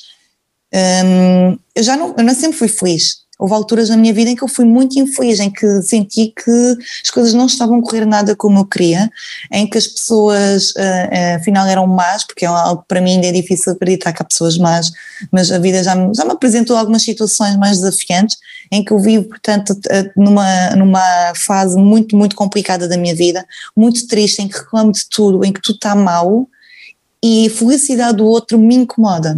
um, 0.73 1.59
eu 1.75 1.83
já 1.83 1.97
não, 1.97 2.15
eu 2.17 2.25
não 2.25 2.35
sempre 2.35 2.59
fui 2.59 2.69
feliz 2.69 3.24
houve 3.39 3.55
alturas 3.55 3.89
na 3.89 3.97
minha 3.97 4.13
vida 4.13 4.31
em 4.31 4.37
que 4.37 4.43
eu 4.43 4.49
fui 4.49 4.65
muito 4.65 4.99
infeliz, 4.99 5.41
em 5.41 5.51
que 5.51 5.83
senti 5.83 6.33
que 6.37 6.77
as 7.03 7.11
coisas 7.11 7.35
não 7.35 7.47
estavam 7.47 7.79
a 7.79 7.83
correr 7.83 8.07
nada 8.07 8.37
como 8.37 8.61
eu 8.61 8.65
queria, 8.65 9.11
em 9.53 9.69
que 9.69 9.77
as 9.77 9.87
pessoas 9.87 10.71
uh, 10.71 11.37
afinal 11.37 11.67
eram 11.67 11.87
más, 11.87 12.25
porque 12.25 12.45
é 12.45 12.49
algo 12.49 12.85
para 12.87 13.01
mim 13.01 13.13
ainda 13.13 13.27
é 13.27 13.33
difícil 13.33 13.73
acreditar 13.73 14.13
que 14.13 14.23
há 14.23 14.25
pessoas 14.25 14.57
más, 14.57 14.91
mas 15.33 15.51
a 15.51 15.59
vida 15.59 15.83
já 15.83 15.95
me, 15.95 16.15
já 16.15 16.25
me 16.25 16.33
apresentou 16.33 16.77
algumas 16.77 17.03
situações 17.03 17.57
mais 17.57 17.79
desafiantes, 17.79 18.37
em 18.71 18.85
que 18.85 18.93
eu 18.93 18.99
vivo, 18.99 19.29
portanto, 19.29 19.79
numa, 20.17 20.71
numa 20.71 21.33
fase 21.35 21.77
muito, 21.77 22.17
muito 22.17 22.37
complicada 22.37 22.89
da 22.89 22.97
minha 22.97 23.15
vida, 23.15 23.45
muito 23.77 24.07
triste, 24.07 24.43
em 24.43 24.49
que 24.49 24.59
reclamo 24.59 24.93
de 24.93 25.09
tudo, 25.09 25.45
em 25.45 25.53
que 25.53 25.61
tudo 25.61 25.77
está 25.77 25.95
mal, 25.95 26.49
e 27.23 27.47
a 27.47 27.51
felicidade 27.51 28.19
do 28.19 28.27
outro 28.27 28.59
me 28.59 28.75
incomoda 28.75 29.37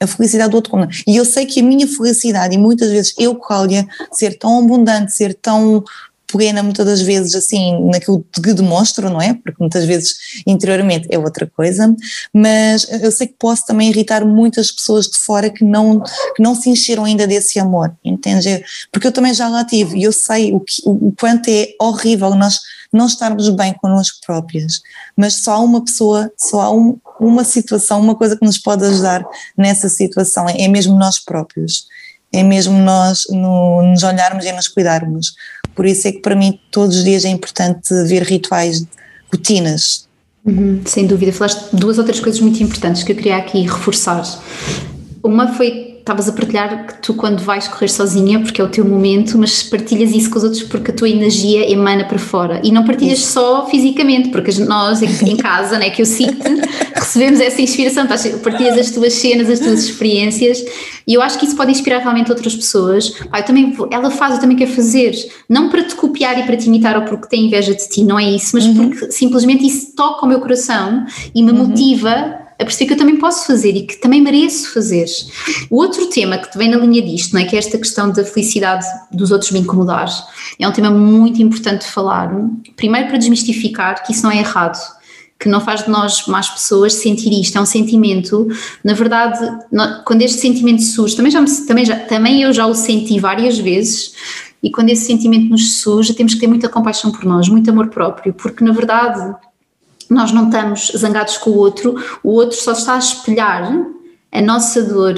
a 0.00 0.06
felicidade 0.06 0.50
do 0.50 0.56
outro 0.56 0.70
como 0.70 0.88
E 1.06 1.16
eu 1.16 1.24
sei 1.24 1.46
que 1.46 1.60
a 1.60 1.62
minha 1.62 1.86
felicidade, 1.86 2.54
e 2.54 2.58
muitas 2.58 2.90
vezes 2.90 3.14
eu, 3.18 3.34
Cláudia, 3.34 3.86
ser 4.12 4.38
tão 4.38 4.58
abundante, 4.60 5.12
ser 5.12 5.34
tão 5.34 5.84
plena 6.30 6.62
muitas 6.62 6.84
das 6.84 7.00
vezes 7.00 7.34
assim 7.34 7.82
naquilo 7.86 8.24
que 8.32 8.52
demonstro, 8.52 9.08
não 9.08 9.20
é? 9.20 9.32
Porque 9.32 9.56
muitas 9.58 9.84
vezes 9.84 10.14
interiormente 10.46 11.08
é 11.10 11.18
outra 11.18 11.46
coisa, 11.46 11.94
mas 12.32 12.86
eu 13.02 13.10
sei 13.10 13.28
que 13.28 13.34
posso 13.38 13.64
também 13.66 13.88
irritar 13.88 14.24
muitas 14.26 14.70
pessoas 14.70 15.06
de 15.06 15.18
fora 15.18 15.48
que 15.48 15.64
não, 15.64 16.00
que 16.36 16.42
não 16.42 16.54
se 16.54 16.68
encheram 16.68 17.04
ainda 17.04 17.26
desse 17.26 17.58
amor, 17.58 17.96
entende? 18.04 18.62
Porque 18.92 19.06
eu 19.06 19.12
também 19.12 19.32
já 19.32 19.48
lá 19.48 19.64
tive 19.64 19.98
e 19.98 20.02
eu 20.02 20.12
sei 20.12 20.52
o, 20.52 20.60
que, 20.60 20.74
o 20.84 21.12
quanto 21.18 21.48
é 21.48 21.68
horrível 21.80 22.34
nós 22.34 22.60
não 22.92 23.06
estarmos 23.06 23.48
bem 23.50 23.74
connosco 23.74 24.18
próprias, 24.24 24.80
mas 25.16 25.42
só 25.42 25.52
há 25.52 25.58
uma 25.58 25.84
pessoa, 25.84 26.30
só 26.36 26.60
há 26.60 26.70
um, 26.72 26.98
uma 27.20 27.44
situação, 27.44 28.00
uma 28.00 28.14
coisa 28.14 28.36
que 28.36 28.44
nos 28.44 28.58
pode 28.58 28.84
ajudar 28.84 29.24
nessa 29.56 29.88
situação, 29.88 30.48
é, 30.48 30.68
mesmo 30.68 30.96
nós 30.96 31.18
próprios, 31.18 31.86
é 32.32 32.42
mesmo 32.42 32.78
nós 32.78 33.24
no, 33.30 33.82
nos 33.82 34.02
olharmos 34.02 34.44
e 34.44 34.52
nos 34.52 34.68
cuidarmos. 34.68 35.34
Por 35.74 35.86
isso 35.86 36.08
é 36.08 36.12
que 36.12 36.20
para 36.20 36.34
mim 36.34 36.58
todos 36.70 36.96
os 36.96 37.04
dias 37.04 37.24
é 37.24 37.28
importante 37.28 37.94
ver 38.04 38.22
rituais, 38.22 38.84
rotinas. 39.32 40.08
Uhum, 40.44 40.82
sem 40.86 41.06
dúvida, 41.06 41.32
falaste 41.32 41.74
duas 41.74 41.98
outras 41.98 42.20
coisas 42.20 42.40
muito 42.40 42.62
importantes 42.62 43.02
que 43.02 43.12
eu 43.12 43.16
queria 43.16 43.36
aqui 43.36 43.62
reforçar. 43.62 44.22
Uma 45.22 45.54
foi 45.54 45.87
estavas 46.08 46.26
a 46.26 46.32
partilhar 46.32 46.86
que 46.86 47.02
tu 47.02 47.12
quando 47.12 47.40
vais 47.40 47.68
correr 47.68 47.88
sozinha, 47.88 48.40
porque 48.40 48.60
é 48.60 48.64
o 48.64 48.68
teu 48.68 48.84
momento, 48.84 49.36
mas 49.36 49.62
partilhas 49.62 50.10
isso 50.12 50.30
com 50.30 50.38
os 50.38 50.44
outros 50.44 50.62
porque 50.62 50.90
a 50.90 50.94
tua 50.94 51.08
energia 51.08 51.70
emana 51.70 52.04
para 52.04 52.18
fora 52.18 52.60
e 52.64 52.72
não 52.72 52.84
partilhas 52.84 53.18
isso. 53.18 53.32
só 53.32 53.66
fisicamente, 53.66 54.30
porque 54.30 54.50
nós 54.62 55.02
em 55.02 55.36
casa, 55.36 55.78
né, 55.78 55.90
que 55.90 56.00
eu 56.00 56.06
cito, 56.06 56.42
recebemos 56.96 57.40
essa 57.40 57.60
inspiração, 57.60 58.06
partilhas 58.42 58.78
as 58.78 58.90
tuas 58.90 59.12
cenas, 59.12 59.50
as 59.50 59.60
tuas 59.60 59.84
experiências 59.84 60.64
e 61.06 61.12
eu 61.12 61.20
acho 61.20 61.38
que 61.38 61.44
isso 61.44 61.56
pode 61.56 61.70
inspirar 61.70 61.98
realmente 61.98 62.30
outras 62.30 62.56
pessoas. 62.56 63.10
Pai, 63.30 63.44
também 63.44 63.76
ela 63.90 64.10
faz, 64.10 64.34
eu 64.34 64.40
também 64.40 64.56
quero 64.56 64.70
fazer, 64.70 65.12
não 65.48 65.68
para 65.68 65.82
te 65.82 65.94
copiar 65.94 66.38
e 66.38 66.44
para 66.44 66.56
te 66.56 66.68
imitar 66.68 66.96
ou 66.96 67.02
porque 67.02 67.28
tem 67.28 67.46
inveja 67.46 67.74
de 67.74 67.86
ti, 67.86 68.02
não 68.02 68.18
é 68.18 68.24
isso, 68.24 68.50
mas 68.54 68.64
uhum. 68.64 68.74
porque 68.74 69.10
simplesmente 69.12 69.66
isso 69.66 69.94
toca 69.94 70.24
o 70.24 70.28
meu 70.28 70.40
coração 70.40 71.04
e 71.34 71.42
me 71.42 71.50
uhum. 71.50 71.68
motiva 71.68 72.47
a 72.58 72.64
perceber 72.64 72.86
que 72.86 72.92
eu 72.94 72.98
também 72.98 73.16
posso 73.16 73.46
fazer 73.46 73.70
e 73.70 73.86
que 73.86 73.96
também 73.96 74.20
mereço 74.20 74.72
fazer. 74.74 75.06
O 75.70 75.76
outro 75.76 76.06
tema 76.06 76.38
que 76.38 76.58
vem 76.58 76.68
na 76.68 76.76
linha 76.76 77.00
disto, 77.00 77.32
não 77.32 77.40
é? 77.40 77.44
que 77.44 77.54
é 77.54 77.58
esta 77.58 77.78
questão 77.78 78.10
da 78.10 78.24
felicidade 78.24 78.84
dos 79.12 79.30
outros 79.30 79.52
me 79.52 79.60
incomodar, 79.60 80.08
é 80.58 80.66
um 80.66 80.72
tema 80.72 80.90
muito 80.90 81.40
importante 81.40 81.86
de 81.86 81.92
falar. 81.92 82.30
Primeiro 82.76 83.08
para 83.08 83.16
desmistificar 83.16 84.04
que 84.04 84.12
isso 84.12 84.24
não 84.24 84.32
é 84.32 84.38
errado, 84.38 84.78
que 85.38 85.48
não 85.48 85.60
faz 85.60 85.84
de 85.84 85.90
nós 85.90 86.26
más 86.26 86.48
pessoas 86.48 86.94
sentir 86.94 87.32
isto, 87.32 87.56
é 87.56 87.60
um 87.60 87.66
sentimento, 87.66 88.48
na 88.82 88.92
verdade, 88.92 89.38
quando 90.04 90.22
este 90.22 90.40
sentimento 90.40 90.82
surge, 90.82 91.14
também, 91.14 91.30
já, 91.30 91.44
também, 91.66 91.84
já, 91.84 91.96
também 91.96 92.42
eu 92.42 92.52
já 92.52 92.66
o 92.66 92.74
senti 92.74 93.20
várias 93.20 93.56
vezes, 93.56 94.14
e 94.60 94.68
quando 94.68 94.90
esse 94.90 95.04
sentimento 95.04 95.48
nos 95.48 95.80
surge, 95.80 96.12
temos 96.12 96.34
que 96.34 96.40
ter 96.40 96.48
muita 96.48 96.68
compaixão 96.68 97.12
por 97.12 97.24
nós, 97.24 97.48
muito 97.48 97.70
amor 97.70 97.86
próprio, 97.88 98.34
porque 98.34 98.64
na 98.64 98.72
verdade 98.72 99.32
nós 100.10 100.32
não 100.32 100.46
estamos 100.46 100.92
zangados 100.96 101.36
com 101.38 101.50
o 101.50 101.56
outro, 101.56 101.96
o 102.22 102.30
outro 102.30 102.56
só 102.56 102.72
está 102.72 102.94
a 102.94 102.98
espelhar 102.98 103.70
a 104.32 104.40
nossa 104.40 104.82
dor 104.82 105.14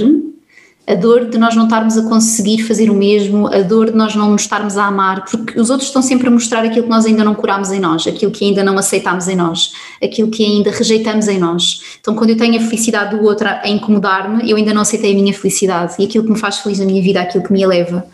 a 0.91 0.95
dor 0.95 1.26
de 1.26 1.38
nós 1.38 1.55
não 1.55 1.64
estarmos 1.64 1.97
a 1.97 2.03
conseguir 2.03 2.64
fazer 2.64 2.91
o 2.91 2.95
mesmo, 2.95 3.47
a 3.47 3.61
dor 3.61 3.93
de 3.93 3.97
nós 3.97 4.16
não 4.16 4.30
nos 4.30 4.43
estarmos 4.43 4.76
a 4.76 4.86
amar, 4.86 5.24
porque 5.24 5.61
os 5.61 5.70
outros 5.70 5.88
estão 5.88 6.03
sempre 6.03 6.26
a 6.26 6.30
mostrar 6.30 6.64
aquilo 6.64 6.82
que 6.82 6.91
nós 6.91 7.07
ainda 7.07 7.22
não 7.22 7.34
curamos 7.34 7.70
em 7.70 7.78
nós, 7.78 8.07
aquilo 8.09 8.32
que 8.32 8.45
ainda 8.45 8.64
não 8.64 8.76
aceitamos 8.76 9.28
em 9.28 9.36
nós, 9.36 9.72
aquilo 10.03 10.28
que 10.28 10.45
ainda 10.45 10.72
rejeitamos 10.72 11.28
em 11.28 11.38
nós. 11.38 11.80
Então, 12.01 12.14
quando 12.16 12.30
eu 12.30 12.36
tenho 12.36 12.57
a 12.57 12.64
felicidade 12.64 13.16
do 13.16 13.22
outro 13.22 13.47
a 13.49 13.68
incomodar-me, 13.68 14.51
eu 14.51 14.57
ainda 14.57 14.74
não 14.74 14.82
aceitei 14.82 15.12
a 15.12 15.14
minha 15.14 15.32
felicidade 15.32 15.95
e 15.99 16.05
aquilo 16.05 16.24
que 16.24 16.30
me 16.30 16.38
faz 16.38 16.59
feliz 16.59 16.80
na 16.80 16.84
minha 16.84 17.03
vida, 17.03 17.20
aquilo 17.20 17.45
que 17.45 17.53
me 17.53 17.62
eleva. 17.62 18.05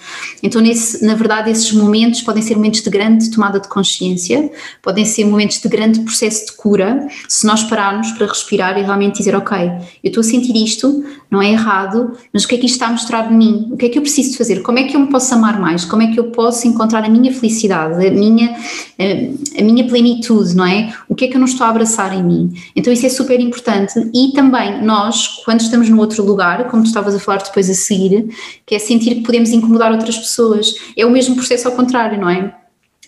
Então, 0.43 0.61
nesse, 0.61 1.03
na 1.03 1.15
verdade, 1.15 1.51
esses 1.51 1.73
momentos 1.73 2.21
podem 2.21 2.43
ser 2.43 2.57
momentos 2.57 2.83
de 2.83 2.91
grande 2.91 3.31
tomada 3.31 3.59
de 3.59 3.69
consciência, 3.69 4.51
podem 4.83 5.07
ser 5.07 5.25
momentos 5.25 5.61
de 5.61 5.69
grande 5.69 6.01
processo 6.01 6.47
de 6.47 6.53
cura, 6.53 7.09
se 7.27 7.47
nós 7.47 7.63
pararmos 7.65 8.13
para 8.13 8.27
respirar 8.27 8.79
e 8.79 8.83
realmente 8.83 9.17
dizer, 9.17 9.35
ok, 9.35 9.57
eu 10.05 10.09
estou 10.09 10.21
a 10.21 10.25
sentir 10.25 10.55
isto, 10.63 11.05
não 11.31 11.41
é 11.41 11.51
errado, 11.51 12.13
mas 12.33 12.45
o 12.45 12.49
que 12.49 12.55
é 12.55 12.59
que 12.59 12.66
está 12.67 12.89
a 12.89 12.91
mostrar 12.91 13.29
de 13.29 13.35
mim? 13.35 13.69
O 13.71 13.77
que 13.77 13.87
é 13.87 13.89
que 13.89 13.99
eu 13.99 14.03
preciso 14.03 14.37
fazer? 14.37 14.63
Como 14.63 14.79
é 14.79 14.85
que 14.85 14.97
eu 14.97 15.01
me 15.01 15.09
posso 15.09 15.35
amar 15.35 15.59
mais? 15.59 15.85
Como 15.85 16.03
é 16.03 16.09
que 16.09 16.19
eu 16.19 16.31
posso 16.31 16.67
encontrar 16.67 17.05
a 17.05 17.09
minha 17.09 17.33
felicidade, 17.33 18.07
a 18.07 18.11
minha, 18.11 18.57
a, 18.99 19.61
a 19.61 19.65
minha 19.65 19.87
plenitude, 19.87 20.55
não 20.55 20.67
é? 20.67 20.93
O 21.09 21.15
que 21.15 21.25
é 21.25 21.29
que 21.29 21.37
eu 21.37 21.39
não 21.39 21.47
estou 21.47 21.67
a 21.67 21.71
abraçar 21.71 22.13
em 22.15 22.23
mim? 22.23 22.53
Então 22.75 22.93
isso 22.93 23.07
é 23.07 23.09
super 23.09 23.41
importante 23.41 23.95
e 24.15 24.33
também 24.33 24.83
nós, 24.83 25.43
quando 25.45 25.61
estamos 25.61 25.89
no 25.89 25.99
outro 25.99 26.25
lugar, 26.25 26.69
como 26.69 26.83
tu 26.83 26.87
estavas 26.87 27.15
a 27.15 27.19
falar 27.19 27.43
depois 27.43 27.71
a 27.71 27.75
seguir, 27.75 28.29
que 28.65 28.75
é 28.75 28.79
sentir 28.79 29.17
que 29.17 29.23
podemos 29.23 29.51
incomodar 29.51 29.93
outras 29.93 30.19
pessoas, 30.19 30.75
é 30.97 31.07
o 31.07 31.11
mesmo 31.11 31.35
processo 31.35 31.69
ao 31.69 31.75
contrário, 31.75 32.21
não 32.21 32.29
é? 32.29 32.55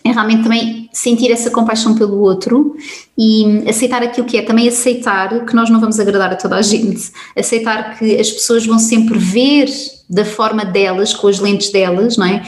é 0.03 0.11
realmente 0.11 0.43
também 0.43 0.78
sentir 0.91 1.31
essa 1.31 1.51
compaixão 1.51 1.95
pelo 1.95 2.19
outro 2.19 2.75
e 3.17 3.63
aceitar 3.67 4.01
aquilo 4.01 4.25
que 4.25 4.37
é, 4.37 4.41
também 4.41 4.67
aceitar 4.67 5.45
que 5.45 5.55
nós 5.55 5.69
não 5.69 5.79
vamos 5.79 5.99
agradar 5.99 6.31
a 6.31 6.35
toda 6.35 6.55
a 6.55 6.61
gente, 6.61 7.11
aceitar 7.35 7.97
que 7.97 8.17
as 8.17 8.31
pessoas 8.31 8.65
vão 8.65 8.79
sempre 8.79 9.17
ver 9.17 9.69
da 10.09 10.25
forma 10.25 10.65
delas, 10.65 11.13
com 11.13 11.27
as 11.27 11.39
lentes 11.39 11.71
delas, 11.71 12.17
não 12.17 12.25
é? 12.25 12.41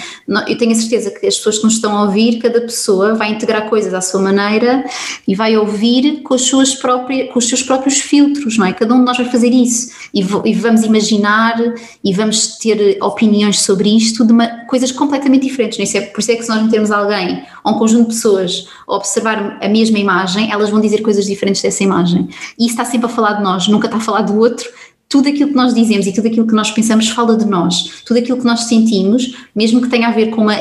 Eu 0.48 0.58
tenho 0.58 0.72
a 0.72 0.76
certeza 0.76 1.12
que 1.12 1.28
as 1.28 1.38
pessoas 1.38 1.60
que 1.60 1.64
nos 1.64 1.76
estão 1.76 1.96
a 1.96 2.06
ouvir, 2.06 2.40
cada 2.40 2.60
pessoa 2.60 3.14
vai 3.14 3.30
integrar 3.30 3.70
coisas 3.70 3.94
à 3.94 4.02
sua 4.02 4.20
maneira 4.20 4.84
e 5.28 5.36
vai 5.36 5.56
ouvir 5.56 6.22
com, 6.24 6.34
as 6.34 6.42
suas 6.42 6.74
próprias, 6.74 7.32
com 7.32 7.38
os 7.38 7.48
seus 7.48 7.62
próprios 7.62 8.00
filtros, 8.00 8.58
não 8.58 8.66
é? 8.66 8.74
Cada 8.74 8.92
um 8.96 9.00
de 9.00 9.06
nós 9.06 9.18
vai 9.18 9.30
fazer 9.30 9.50
isso 9.50 9.92
e, 10.12 10.22
e 10.22 10.54
vamos 10.56 10.84
imaginar 10.84 11.56
e 12.04 12.14
vamos 12.14 12.58
ter 12.58 12.98
opiniões 13.00 13.60
sobre 13.60 13.96
isto 13.96 14.26
de 14.26 14.34
uma, 14.34 14.48
coisas 14.66 14.92
completamente 14.92 15.48
diferentes, 15.48 15.78
não 15.78 16.02
é? 16.02 16.06
Por 16.08 16.20
isso 16.20 16.32
é 16.32 16.36
que 16.36 16.44
se 16.44 16.50
nós 16.50 16.64
metermos 16.64 16.90
alguém 16.90 17.44
ou 17.64 17.74
um 17.74 17.78
conjunto 17.78 18.10
de 18.10 18.16
pessoas 18.16 18.68
a 18.88 18.96
observar 18.96 19.60
a 19.62 19.70
mesma 19.70 20.00
imagem, 20.00 20.52
elas 20.52 20.72
vão 20.72 20.82
dizer 20.82 21.02
coisas 21.04 21.26
diferentes 21.26 21.62
dessa 21.62 21.84
imagem. 21.84 22.28
E 22.58 22.66
isso 22.66 22.74
está 22.74 22.86
sempre 22.86 23.06
a 23.06 23.10
falar 23.10 23.34
de 23.34 23.44
nós, 23.44 23.68
nunca 23.68 23.86
está 23.86 23.98
a 23.98 24.02
falar 24.02 24.22
do 24.22 24.36
outro, 24.40 24.68
tudo 25.12 25.28
aquilo 25.28 25.50
que 25.50 25.56
nós 25.56 25.74
dizemos 25.74 26.08
e 26.08 26.14
tudo 26.14 26.28
aquilo 26.28 26.48
que 26.48 26.54
nós 26.54 26.72
pensamos 26.72 27.10
fala 27.10 27.36
de 27.36 27.46
nós. 27.46 28.02
Tudo 28.06 28.18
aquilo 28.18 28.38
que 28.38 28.46
nós 28.46 28.62
sentimos, 28.62 29.36
mesmo 29.54 29.82
que 29.82 29.90
tenha 29.90 30.08
a 30.08 30.12
ver 30.12 30.28
com 30.28 30.44
uma, 30.44 30.56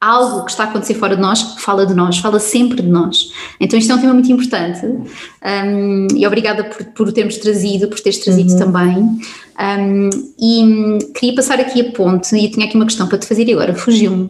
algo 0.00 0.44
que 0.44 0.50
está 0.50 0.64
a 0.64 0.66
acontecer 0.66 0.94
fora 0.94 1.14
de 1.14 1.22
nós, 1.22 1.42
fala 1.58 1.86
de 1.86 1.94
nós, 1.94 2.18
fala 2.18 2.40
sempre 2.40 2.82
de 2.82 2.88
nós. 2.88 3.30
Então 3.60 3.78
isto 3.78 3.92
é 3.92 3.94
um 3.94 4.00
tema 4.00 4.12
muito 4.12 4.32
importante 4.32 4.84
um, 4.84 6.08
e 6.12 6.26
obrigada 6.26 6.64
por, 6.64 6.84
por 6.86 7.08
o 7.08 7.12
termos 7.12 7.36
trazido, 7.36 7.86
por 7.86 8.00
teres 8.00 8.18
trazido 8.18 8.52
uhum. 8.52 8.58
também. 8.58 9.18
Um, 9.60 10.10
e 10.40 10.98
queria 11.14 11.36
passar 11.36 11.60
aqui 11.60 11.80
a 11.80 11.92
ponte, 11.92 12.34
e 12.34 12.50
tinha 12.50 12.66
aqui 12.66 12.74
uma 12.74 12.86
questão 12.86 13.06
para 13.06 13.16
te 13.16 13.26
fazer 13.26 13.48
e 13.48 13.52
agora 13.52 13.74
fugiu-me, 13.74 14.28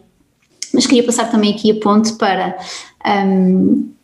mas 0.71 0.85
queria 0.85 1.03
passar 1.03 1.31
também 1.31 1.51
aqui 1.51 1.71
a 1.71 1.75
ponte 1.79 2.13
para 2.13 2.55
um, 3.03 3.94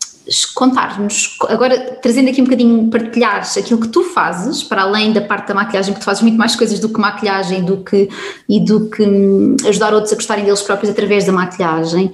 contar-nos, 0.53 1.37
agora 1.47 1.97
trazendo 2.01 2.29
aqui 2.29 2.41
um 2.41 2.45
bocadinho, 2.45 2.89
partilhares 2.89 3.57
aquilo 3.57 3.79
que 3.79 3.87
tu 3.87 4.03
fazes, 4.03 4.63
para 4.63 4.83
além 4.83 5.11
da 5.11 5.21
parte 5.21 5.47
da 5.47 5.53
maquilhagem, 5.53 5.93
porque 5.93 6.03
tu 6.03 6.05
fazes 6.05 6.21
muito 6.21 6.37
mais 6.37 6.55
coisas 6.55 6.79
do 6.79 6.89
que 6.89 6.99
maquilhagem 6.99 7.63
do 7.63 7.77
que, 7.77 8.09
e 8.47 8.59
do 8.59 8.89
que 8.89 9.03
hum, 9.03 9.55
ajudar 9.67 9.93
outros 9.93 10.13
a 10.13 10.15
gostarem 10.15 10.45
deles 10.45 10.61
próprios 10.61 10.91
através 10.91 11.25
da 11.25 11.31
maquilhagem, 11.31 12.11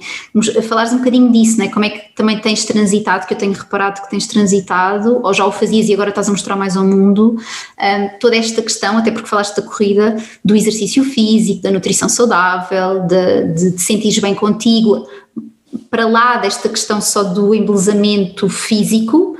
falares 0.66 0.92
um 0.92 0.98
bocadinho 0.98 1.30
disso, 1.30 1.58
né? 1.58 1.68
como 1.68 1.84
é 1.84 1.90
que 1.90 2.14
também 2.14 2.38
tens 2.40 2.64
transitado, 2.64 3.26
que 3.26 3.34
eu 3.34 3.38
tenho 3.38 3.52
reparado 3.52 4.00
que 4.02 4.10
tens 4.10 4.26
transitado, 4.26 5.20
ou 5.22 5.34
já 5.34 5.44
o 5.44 5.52
fazias 5.52 5.88
e 5.88 5.94
agora 5.94 6.08
estás 6.10 6.28
a 6.28 6.32
mostrar 6.32 6.56
mais 6.56 6.76
ao 6.76 6.84
mundo, 6.84 7.36
um, 7.36 8.18
toda 8.18 8.36
esta 8.36 8.62
questão, 8.62 8.98
até 8.98 9.10
porque 9.10 9.28
falaste 9.28 9.56
da 9.56 9.62
corrida, 9.62 10.16
do 10.44 10.56
exercício 10.56 11.04
físico, 11.04 11.62
da 11.62 11.70
nutrição 11.70 12.08
saudável, 12.08 13.00
de, 13.00 13.52
de 13.52 13.72
te 13.72 13.82
sentires 13.82 14.18
bem 14.18 14.34
contigo, 14.34 15.06
para 15.90 16.06
lá 16.06 16.36
desta 16.36 16.68
questão 16.68 17.00
só 17.00 17.22
do 17.22 17.54
embelezamento 17.54 18.48
físico, 18.48 19.36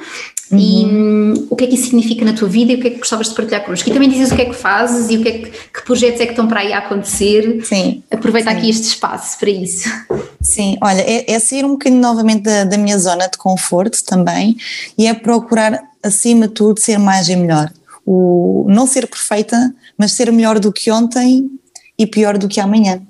Uhum. 0.51 0.59
E 0.59 0.87
hum, 0.87 1.47
o 1.51 1.57
que 1.57 1.65
é 1.65 1.67
que 1.67 1.75
isso 1.75 1.85
significa 1.85 2.25
na 2.25 2.33
tua 2.33 2.49
vida 2.49 2.73
e 2.73 2.77
o 2.77 2.81
que 2.81 2.87
é 2.89 2.91
que 2.91 2.99
gostavas 2.99 3.29
de 3.29 3.35
partilhar 3.35 3.65
connosco? 3.65 3.89
E 3.89 3.93
também 3.93 4.09
dizes 4.09 4.33
o 4.33 4.37
que 4.37 4.43
é 4.43 4.45
que 4.47 4.55
fazes 4.55 5.11
e 5.11 5.19
o 5.19 5.23
que 5.23 5.29
é 5.29 5.33
que, 5.33 5.51
que 5.51 5.85
projetos 5.85 6.21
é 6.21 6.25
que 6.25 6.33
estão 6.33 6.49
para 6.49 6.61
aí 6.61 6.73
a 6.73 6.79
acontecer. 6.79 7.65
Sim. 7.65 8.03
Aproveita 8.11 8.51
sim. 8.51 8.57
aqui 8.57 8.71
este 8.71 8.85
espaço 8.85 9.39
para 9.39 9.51
isso. 9.51 9.89
Sim, 10.41 10.79
olha, 10.81 11.03
é, 11.03 11.31
é 11.31 11.39
sair 11.39 11.65
um 11.65 11.73
bocadinho 11.73 12.01
novamente 12.01 12.43
da, 12.43 12.65
da 12.65 12.79
minha 12.79 12.99
zona 12.99 13.29
de 13.29 13.37
conforto 13.37 14.03
também 14.05 14.57
e 14.97 15.07
é 15.07 15.15
procurar, 15.15 15.79
acima 16.03 16.49
de 16.49 16.55
tudo, 16.55 16.81
ser 16.81 16.99
mais 16.99 17.29
e 17.29 17.37
melhor. 17.37 17.71
O, 18.07 18.65
não 18.69 18.87
ser 18.87 19.07
perfeita, 19.07 19.75
mas 19.99 20.13
ser 20.13 20.33
melhor 20.33 20.59
do 20.59 20.73
que 20.73 20.91
ontem 20.91 21.51
e 21.99 22.07
pior 22.07 22.39
do 22.39 22.49
que 22.49 22.61
amanhã. 22.61 23.03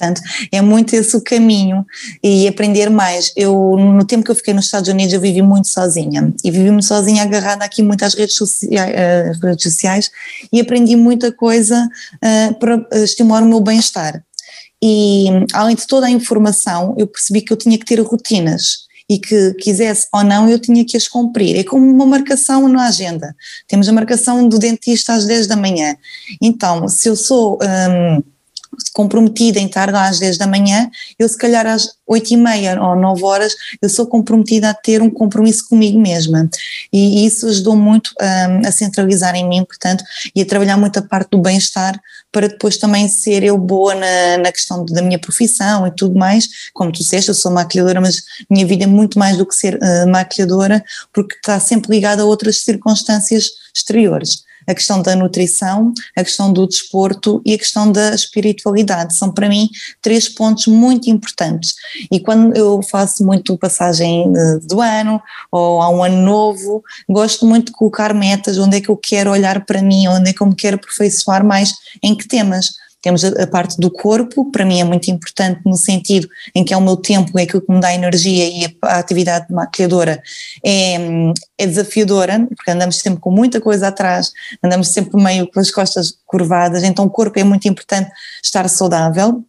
Portanto, 0.00 0.22
é 0.50 0.62
muito 0.62 0.94
esse 0.94 1.14
o 1.14 1.20
caminho 1.20 1.84
e 2.22 2.48
aprender 2.48 2.88
mais. 2.88 3.32
Eu, 3.36 3.76
no 3.78 4.02
tempo 4.04 4.24
que 4.24 4.30
eu 4.30 4.34
fiquei 4.34 4.54
nos 4.54 4.64
Estados 4.64 4.88
Unidos, 4.88 5.12
eu 5.12 5.20
vivi 5.20 5.42
muito 5.42 5.68
sozinha 5.68 6.32
e 6.42 6.50
vivi 6.50 6.70
muito 6.70 6.86
sozinha, 6.86 7.22
agarrada 7.22 7.64
aqui 7.64 7.82
muito 7.82 8.02
às 8.02 8.14
redes 8.14 8.34
sociais, 8.34 9.36
uh, 9.36 9.46
redes 9.46 9.62
sociais 9.62 10.10
e 10.50 10.58
aprendi 10.58 10.96
muita 10.96 11.30
coisa 11.30 11.86
uh, 12.14 12.54
para 12.54 12.86
estimular 13.02 13.42
o 13.42 13.46
meu 13.46 13.60
bem-estar. 13.60 14.24
E 14.82 15.26
além 15.52 15.76
de 15.76 15.86
toda 15.86 16.06
a 16.06 16.10
informação, 16.10 16.94
eu 16.96 17.06
percebi 17.06 17.42
que 17.42 17.52
eu 17.52 17.56
tinha 17.56 17.76
que 17.76 17.84
ter 17.84 18.00
rotinas 18.00 18.88
e 19.10 19.18
que 19.18 19.52
quisesse 19.54 20.06
ou 20.14 20.24
não, 20.24 20.48
eu 20.48 20.58
tinha 20.58 20.82
que 20.82 20.96
as 20.96 21.06
cumprir. 21.06 21.58
É 21.58 21.64
como 21.64 21.84
uma 21.84 22.06
marcação 22.06 22.66
na 22.68 22.86
agenda. 22.86 23.36
Temos 23.68 23.86
a 23.86 23.92
marcação 23.92 24.48
do 24.48 24.58
dentista 24.58 25.12
às 25.12 25.26
10 25.26 25.46
da 25.46 25.56
manhã. 25.56 25.94
Então, 26.40 26.88
se 26.88 27.06
eu 27.06 27.16
sou. 27.16 27.58
Um, 27.62 28.22
comprometida 28.92 29.58
em 29.58 29.66
estar 29.66 29.92
lá 29.92 30.08
às 30.08 30.18
10 30.18 30.38
da 30.38 30.46
manhã, 30.46 30.90
eu 31.18 31.28
se 31.28 31.36
calhar 31.36 31.66
às 31.66 31.88
8 32.06 32.34
e 32.34 32.36
meia 32.36 32.82
ou 32.82 32.96
9 32.96 33.24
horas, 33.24 33.54
eu 33.80 33.88
sou 33.88 34.06
comprometida 34.06 34.70
a 34.70 34.74
ter 34.74 35.00
um 35.00 35.10
compromisso 35.10 35.68
comigo 35.68 35.98
mesma. 35.98 36.48
E 36.92 37.24
isso 37.24 37.46
ajudou 37.46 37.76
muito 37.76 38.10
um, 38.20 38.66
a 38.66 38.72
centralizar 38.72 39.34
em 39.36 39.48
mim, 39.48 39.64
portanto, 39.64 40.02
e 40.34 40.42
a 40.42 40.46
trabalhar 40.46 40.76
muito 40.76 40.98
a 40.98 41.02
parte 41.02 41.30
do 41.30 41.38
bem-estar 41.38 42.00
para 42.32 42.48
depois 42.48 42.76
também 42.76 43.08
ser 43.08 43.42
eu 43.42 43.58
boa 43.58 43.94
na, 43.94 44.38
na 44.38 44.52
questão 44.52 44.84
da 44.84 45.02
minha 45.02 45.18
profissão 45.18 45.86
e 45.86 45.90
tudo 45.90 46.18
mais. 46.18 46.48
Como 46.72 46.92
tu 46.92 46.98
disseste, 46.98 47.28
eu 47.28 47.34
sou 47.34 47.50
maquilhadora, 47.52 48.00
mas 48.00 48.22
minha 48.48 48.66
vida 48.66 48.84
é 48.84 48.86
muito 48.86 49.18
mais 49.18 49.36
do 49.36 49.46
que 49.46 49.54
ser 49.54 49.76
uh, 49.76 50.08
maquilhadora, 50.08 50.84
porque 51.12 51.34
está 51.36 51.58
sempre 51.58 51.90
ligada 51.90 52.22
a 52.22 52.24
outras 52.24 52.58
circunstâncias 52.58 53.50
exteriores 53.74 54.49
a 54.66 54.74
questão 54.74 55.02
da 55.02 55.14
nutrição, 55.16 55.92
a 56.16 56.24
questão 56.24 56.52
do 56.52 56.66
desporto 56.66 57.40
e 57.44 57.54
a 57.54 57.58
questão 57.58 57.90
da 57.90 58.14
espiritualidade. 58.14 59.16
São 59.16 59.32
para 59.32 59.48
mim 59.48 59.68
três 60.00 60.28
pontos 60.28 60.66
muito 60.66 61.10
importantes. 61.10 61.74
E 62.10 62.20
quando 62.20 62.56
eu 62.56 62.82
faço 62.82 63.24
muito 63.24 63.56
passagem 63.58 64.32
eh, 64.36 64.58
do 64.62 64.80
ano 64.80 65.20
ou 65.50 65.80
há 65.80 65.88
um 65.88 66.02
ano 66.02 66.22
novo, 66.22 66.82
gosto 67.08 67.46
muito 67.46 67.66
de 67.66 67.72
colocar 67.72 68.14
metas, 68.14 68.58
onde 68.58 68.76
é 68.76 68.80
que 68.80 68.88
eu 68.88 68.96
quero 68.96 69.30
olhar 69.30 69.64
para 69.64 69.82
mim, 69.82 70.08
onde 70.08 70.30
é 70.30 70.32
que 70.32 70.40
eu 70.40 70.46
me 70.46 70.54
quero 70.54 70.76
aperfeiçoar 70.76 71.44
mais, 71.44 71.72
em 72.02 72.14
que 72.14 72.26
temas 72.26 72.72
temos 73.02 73.24
a, 73.24 73.46
parte 73.46 73.80
do 73.80 73.90
corpo, 73.90 74.50
para 74.50 74.64
mim 74.64 74.80
é 74.80 74.84
muito 74.84 75.10
importante 75.10 75.60
no 75.64 75.76
sentido 75.76 76.28
em 76.54 76.64
que 76.64 76.74
é 76.74 76.76
o 76.76 76.80
meu 76.80 76.96
tempo, 76.96 77.38
é 77.38 77.42
aquilo 77.42 77.62
que 77.62 77.72
me 77.72 77.80
dá 77.80 77.94
energia 77.94 78.48
e 78.48 78.64
a, 78.82 78.94
a 78.94 78.98
atividade 78.98 79.52
maquilhadora 79.52 80.22
é, 80.64 80.96
é 81.58 81.66
desafiadora, 81.66 82.46
porque 82.54 82.70
andamos 82.70 82.98
sempre 82.98 83.20
com 83.20 83.30
muita 83.30 83.60
coisa 83.60 83.88
atrás, 83.88 84.32
andamos 84.62 84.88
sempre 84.88 85.20
meio 85.22 85.50
com 85.50 85.60
as 85.60 85.70
costas 85.70 86.14
curvadas, 86.26 86.82
então 86.82 87.04
o 87.04 87.10
corpo 87.10 87.38
é 87.38 87.44
muito 87.44 87.66
importante 87.66 88.10
estar 88.42 88.68
saudável. 88.68 89.44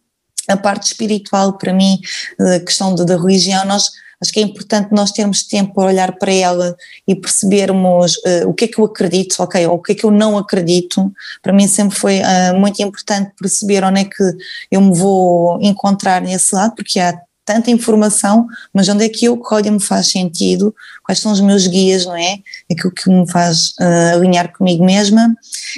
A 0.48 0.56
parte 0.56 0.84
espiritual, 0.84 1.56
para 1.56 1.72
mim, 1.72 2.00
a 2.38 2.60
questão 2.60 2.94
da 2.94 3.16
religião, 3.16 3.64
nós 3.64 3.90
Acho 4.22 4.32
que 4.32 4.38
é 4.38 4.42
importante 4.44 4.92
nós 4.92 5.10
termos 5.10 5.42
tempo 5.42 5.74
para 5.74 5.88
olhar 5.88 6.12
para 6.12 6.32
ela 6.32 6.76
e 7.08 7.14
percebermos 7.16 8.16
uh, 8.18 8.48
o 8.48 8.54
que 8.54 8.66
é 8.66 8.68
que 8.68 8.78
eu 8.78 8.84
acredito, 8.84 9.34
ok, 9.40 9.66
ou 9.66 9.74
o 9.74 9.82
que 9.82 9.92
é 9.92 9.94
que 9.96 10.04
eu 10.04 10.12
não 10.12 10.38
acredito. 10.38 11.12
Para 11.42 11.52
mim 11.52 11.66
sempre 11.66 11.98
foi 11.98 12.20
uh, 12.20 12.56
muito 12.56 12.80
importante 12.80 13.32
perceber 13.36 13.82
onde 13.82 14.02
é 14.02 14.04
que 14.04 14.22
eu 14.70 14.80
me 14.80 14.96
vou 14.96 15.60
encontrar 15.60 16.22
nesse 16.22 16.54
lado, 16.54 16.76
porque 16.76 17.00
há 17.00 17.20
tanta 17.44 17.70
informação, 17.70 18.46
mas 18.72 18.88
onde 18.88 19.04
é 19.04 19.08
que 19.08 19.24
eu 19.24 19.36
colho 19.36 19.72
me 19.72 19.80
faz 19.80 20.08
sentido, 20.10 20.74
quais 21.02 21.18
são 21.18 21.32
os 21.32 21.40
meus 21.40 21.66
guias, 21.66 22.06
não 22.06 22.16
é? 22.16 22.38
Aquilo 22.70 22.92
que 22.92 23.10
me 23.10 23.28
faz 23.28 23.70
uh, 23.80 24.14
alinhar 24.14 24.52
comigo 24.52 24.84
mesma. 24.84 25.34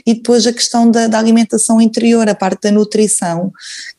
E 0.06 0.14
depois 0.14 0.46
a 0.46 0.52
questão 0.52 0.90
da, 0.90 1.06
da 1.06 1.18
alimentação 1.18 1.80
interior, 1.80 2.28
a 2.28 2.34
parte 2.34 2.62
da 2.62 2.70
nutrição, 2.70 3.52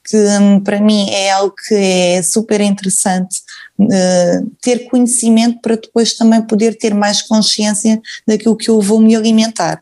que 0.04 0.18
um, 0.18 0.60
para 0.60 0.80
mim 0.80 1.10
é 1.10 1.32
algo 1.32 1.56
que 1.68 1.74
é 1.74 2.22
super 2.22 2.62
interessante 2.62 3.42
uh, 3.80 4.52
ter 4.62 4.88
conhecimento 4.88 5.60
para 5.62 5.76
depois 5.76 6.14
também 6.14 6.42
poder 6.44 6.78
ter 6.78 6.94
mais 6.94 7.22
consciência 7.24 8.00
daquilo 8.28 8.56
que 8.56 8.70
eu 8.70 8.80
vou 8.80 9.00
me 9.00 9.16
alimentar. 9.16 9.82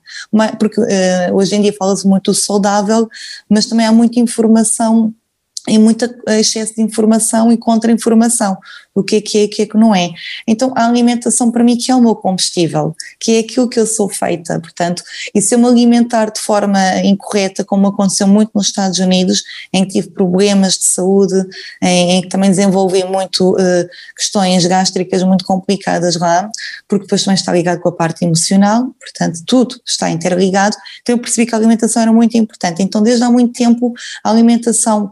Porque 0.58 0.80
uh, 0.80 1.36
hoje 1.36 1.56
em 1.56 1.62
dia 1.62 1.76
fala-se 1.78 2.08
muito 2.08 2.34
saudável, 2.34 3.10
mas 3.50 3.66
também 3.66 3.86
há 3.86 3.92
muita 3.92 4.20
informação 4.20 5.14
e 5.68 5.80
muito 5.80 6.14
excesso 6.28 6.76
de 6.76 6.82
informação 6.82 7.52
e 7.52 7.58
contra-informação, 7.58 8.58
o 8.94 9.02
que 9.02 9.16
é 9.16 9.22
que 9.22 9.38
é 9.38 9.42
e 9.44 9.46
o 9.46 9.50
que 9.50 9.62
é 9.62 9.66
que 9.66 9.78
não 9.78 9.96
é. 9.96 10.12
Então 10.46 10.74
a 10.76 10.86
alimentação 10.86 11.50
para 11.52 11.64
mim 11.64 11.78
que 11.78 11.90
é 11.90 11.96
o 11.96 12.02
meu 12.02 12.16
combustível, 12.16 12.94
que 13.20 13.38
é 13.38 13.40
aquilo 13.40 13.70
que 13.70 13.80
eu 13.80 13.88
sou 13.88 14.10
feita, 14.10 14.60
portanto, 14.60 15.04
e 15.34 15.42
se 15.42 15.56
eu 15.56 15.60
me 15.60 15.66
alimentar 15.66 16.32
de 16.32 16.40
forma 16.40 16.80
incorreta, 17.00 17.64
como 17.64 17.88
aconteceu 17.88 18.28
muito 18.28 18.52
nos 18.54 18.68
Estados 18.68 19.00
Unidos, 19.00 19.44
em 19.72 19.86
que 19.86 19.94
tive 19.94 20.10
problemas 20.10 20.78
de 20.78 20.86
saúde, 20.86 21.42
em, 21.82 22.18
em 22.18 22.22
que 22.22 22.28
também 22.28 22.50
desenvolvi 22.50 23.04
muito 23.06 23.54
uh, 23.54 23.88
questões 24.16 24.66
gástricas 24.66 25.24
muito 25.24 25.46
complicadas 25.46 26.18
lá, 26.18 26.50
porque 26.90 27.06
depois 27.06 27.24
também 27.24 27.36
está 27.36 27.54
ligado 27.54 27.80
com 27.80 27.88
a 27.88 27.94
parte 27.94 28.26
emocional, 28.26 28.94
portanto 29.00 29.42
tudo 29.48 29.80
está 29.88 30.10
interligado, 30.10 30.76
então 31.02 31.16
eu 31.16 31.20
percebi 31.20 31.48
que 31.48 31.56
a 31.56 31.58
alimentação 31.58 32.02
era 32.02 32.12
muito 32.12 32.38
importante, 32.38 32.84
então 32.84 33.02
desde 33.02 33.24
há 33.24 33.32
muito 33.32 33.54
tempo 33.54 33.94
a 34.24 34.30
alimentação 34.30 35.12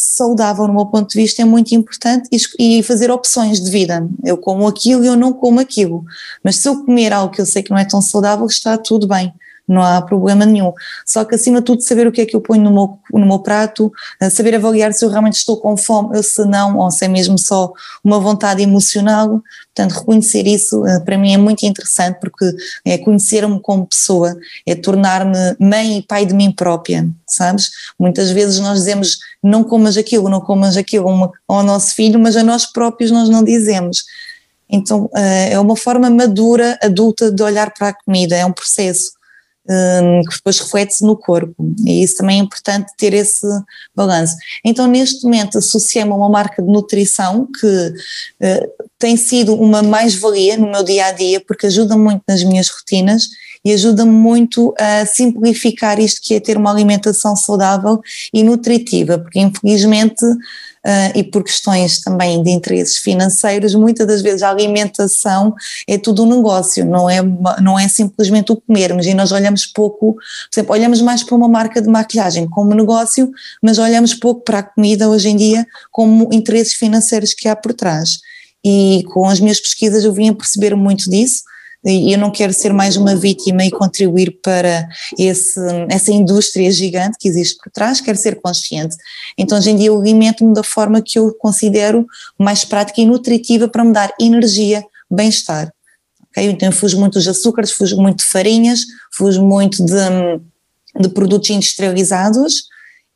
saudável 0.00 0.68
no 0.68 0.74
meu 0.74 0.86
ponto 0.86 1.10
de 1.10 1.20
vista 1.20 1.42
é 1.42 1.44
muito 1.44 1.74
importante 1.74 2.28
e, 2.58 2.82
fazer 2.84 3.10
opções 3.10 3.60
de 3.60 3.68
vida. 3.68 4.08
Eu 4.24 4.38
como 4.38 4.64
aquilo 4.68 5.02
e 5.02 5.08
eu 5.08 5.16
não 5.16 5.32
como 5.32 5.58
aquilo. 5.58 6.04
Mas 6.42 6.56
se 6.56 6.68
eu 6.68 6.84
comer 6.84 7.12
algo 7.12 7.34
que 7.34 7.40
eu 7.40 7.46
sei 7.46 7.64
que 7.64 7.70
não 7.72 7.78
é 7.78 7.84
tão 7.84 8.00
saudável, 8.00 8.46
está 8.46 8.78
tudo 8.78 9.08
bem 9.08 9.34
não 9.68 9.82
há 9.82 10.00
problema 10.00 10.46
nenhum. 10.46 10.72
Só 11.04 11.24
que 11.24 11.34
acima 11.34 11.60
de 11.60 11.66
tudo 11.66 11.82
saber 11.82 12.06
o 12.06 12.12
que 12.12 12.22
é 12.22 12.26
que 12.26 12.34
eu 12.34 12.40
ponho 12.40 12.62
no 12.62 12.72
meu, 12.72 12.98
no 13.12 13.26
meu 13.26 13.38
prato, 13.40 13.92
eh, 14.18 14.30
saber 14.30 14.54
avaliar 14.54 14.94
se 14.94 15.04
eu 15.04 15.10
realmente 15.10 15.36
estou 15.36 15.58
com 15.58 15.76
fome 15.76 16.16
ou 16.16 16.22
se 16.22 16.44
não, 16.46 16.78
ou 16.78 16.90
se 16.90 17.04
é 17.04 17.08
mesmo 17.08 17.38
só 17.38 17.70
uma 18.02 18.18
vontade 18.18 18.62
emocional. 18.62 19.42
Portanto, 19.74 20.00
reconhecer 20.00 20.46
isso 20.46 20.86
eh, 20.86 21.00
para 21.00 21.18
mim 21.18 21.34
é 21.34 21.36
muito 21.36 21.64
interessante 21.66 22.18
porque 22.18 22.50
é 22.84 22.96
conhecer-me 22.96 23.60
como 23.60 23.86
pessoa, 23.86 24.34
é 24.66 24.74
tornar-me 24.74 25.36
mãe 25.60 25.98
e 25.98 26.02
pai 26.02 26.24
de 26.24 26.32
mim 26.32 26.50
própria, 26.50 27.06
sabes? 27.26 27.70
Muitas 27.98 28.30
vezes 28.30 28.58
nós 28.60 28.78
dizemos 28.78 29.18
não 29.42 29.62
comas 29.64 29.96
aquilo, 29.96 30.28
não 30.28 30.40
comas 30.40 30.76
aquilo 30.76 31.32
ao 31.46 31.62
nosso 31.62 31.94
filho, 31.94 32.18
mas 32.18 32.36
a 32.36 32.42
nós 32.42 32.66
próprios 32.66 33.10
nós 33.10 33.28
não 33.28 33.42
dizemos. 33.44 34.04
Então 34.68 35.08
eh, 35.14 35.52
é 35.52 35.60
uma 35.60 35.76
forma 35.76 36.10
madura, 36.10 36.78
adulta 36.82 37.30
de 37.30 37.42
olhar 37.42 37.72
para 37.72 37.88
a 37.88 37.94
comida, 37.94 38.36
é 38.36 38.44
um 38.44 38.52
processo 38.52 39.18
um, 39.68 40.22
que 40.22 40.36
depois 40.36 40.58
reflete-se 40.58 41.04
no 41.04 41.16
corpo. 41.16 41.54
E 41.84 42.02
isso 42.02 42.16
também 42.16 42.40
é 42.40 42.42
importante 42.42 42.92
ter 42.96 43.12
esse 43.12 43.46
balanço. 43.94 44.34
Então, 44.64 44.86
neste 44.86 45.24
momento, 45.24 45.58
associei-me 45.58 46.10
a 46.10 46.14
uma 46.14 46.28
marca 46.28 46.62
de 46.62 46.68
nutrição 46.70 47.46
que 47.46 47.66
uh, 47.66 48.86
tem 48.98 49.16
sido 49.16 49.54
uma 49.54 49.82
mais-valia 49.82 50.56
no 50.56 50.70
meu 50.70 50.82
dia 50.82 51.06
a 51.06 51.12
dia, 51.12 51.40
porque 51.40 51.66
ajuda 51.66 51.96
muito 51.96 52.22
nas 52.26 52.42
minhas 52.42 52.68
rotinas 52.68 53.28
e 53.68 53.72
ajuda-me 53.74 54.10
muito 54.10 54.72
a 54.78 55.04
simplificar 55.04 56.00
isto 56.00 56.22
que 56.24 56.34
é 56.34 56.40
ter 56.40 56.56
uma 56.56 56.70
alimentação 56.70 57.36
saudável 57.36 58.00
e 58.32 58.42
nutritiva, 58.42 59.18
porque 59.18 59.38
infelizmente 59.38 60.24
uh, 60.24 61.12
e 61.14 61.22
por 61.22 61.44
questões 61.44 62.00
também 62.00 62.42
de 62.42 62.48
interesses 62.48 62.96
financeiros, 62.96 63.74
muitas 63.74 64.06
das 64.06 64.22
vezes 64.22 64.42
a 64.42 64.48
alimentação 64.48 65.54
é 65.86 65.98
tudo 65.98 66.24
um 66.24 66.36
negócio, 66.36 66.82
não 66.86 67.10
é, 67.10 67.18
não 67.60 67.78
é 67.78 67.86
simplesmente 67.88 68.50
o 68.52 68.56
comermos 68.56 69.04
e 69.04 69.12
nós 69.12 69.32
olhamos 69.32 69.66
pouco, 69.66 70.14
por 70.14 70.22
exemplo, 70.50 70.72
olhamos 70.72 71.02
mais 71.02 71.22
para 71.22 71.36
uma 71.36 71.48
marca 71.48 71.82
de 71.82 71.90
maquilhagem 71.90 72.48
como 72.48 72.74
negócio, 72.74 73.30
mas 73.62 73.76
olhamos 73.78 74.14
pouco 74.14 74.44
para 74.44 74.60
a 74.60 74.62
comida 74.62 75.10
hoje 75.10 75.28
em 75.28 75.36
dia 75.36 75.66
como 75.92 76.30
interesses 76.32 76.72
financeiros 76.72 77.34
que 77.34 77.46
há 77.48 77.54
por 77.54 77.74
trás. 77.74 78.20
E 78.64 79.04
com 79.12 79.28
as 79.28 79.40
minhas 79.40 79.60
pesquisas 79.60 80.04
eu 80.04 80.12
vim 80.14 80.30
a 80.30 80.34
perceber 80.34 80.74
muito 80.74 81.10
disso, 81.10 81.42
e 81.84 82.12
eu 82.12 82.18
não 82.18 82.30
quero 82.30 82.52
ser 82.52 82.72
mais 82.72 82.96
uma 82.96 83.14
vítima 83.14 83.64
e 83.64 83.70
contribuir 83.70 84.38
para 84.42 84.88
esse, 85.16 85.60
essa 85.88 86.10
indústria 86.10 86.70
gigante 86.72 87.16
que 87.18 87.28
existe 87.28 87.58
por 87.62 87.70
trás, 87.70 88.00
quero 88.00 88.18
ser 88.18 88.40
consciente. 88.40 88.96
Então 89.36 89.56
hoje 89.56 89.70
em 89.70 89.76
dia 89.76 89.88
eu 89.88 90.00
alimento-me 90.00 90.52
da 90.52 90.62
forma 90.62 91.00
que 91.00 91.18
eu 91.18 91.32
considero 91.34 92.06
mais 92.38 92.64
prática 92.64 93.00
e 93.00 93.06
nutritiva 93.06 93.68
para 93.68 93.84
me 93.84 93.92
dar 93.92 94.12
energia, 94.20 94.84
bem-estar. 95.08 95.72
Okay? 96.30 96.50
Então 96.50 96.68
eu 96.68 96.72
fujo 96.72 96.98
muito 96.98 97.14
dos 97.14 97.28
açúcares, 97.28 97.70
fujo 97.70 97.96
muito 97.96 98.18
de 98.18 98.24
farinhas, 98.24 98.80
fujo 99.12 99.42
muito 99.44 99.84
de, 99.84 100.40
de 101.00 101.08
produtos 101.10 101.48
industrializados, 101.50 102.66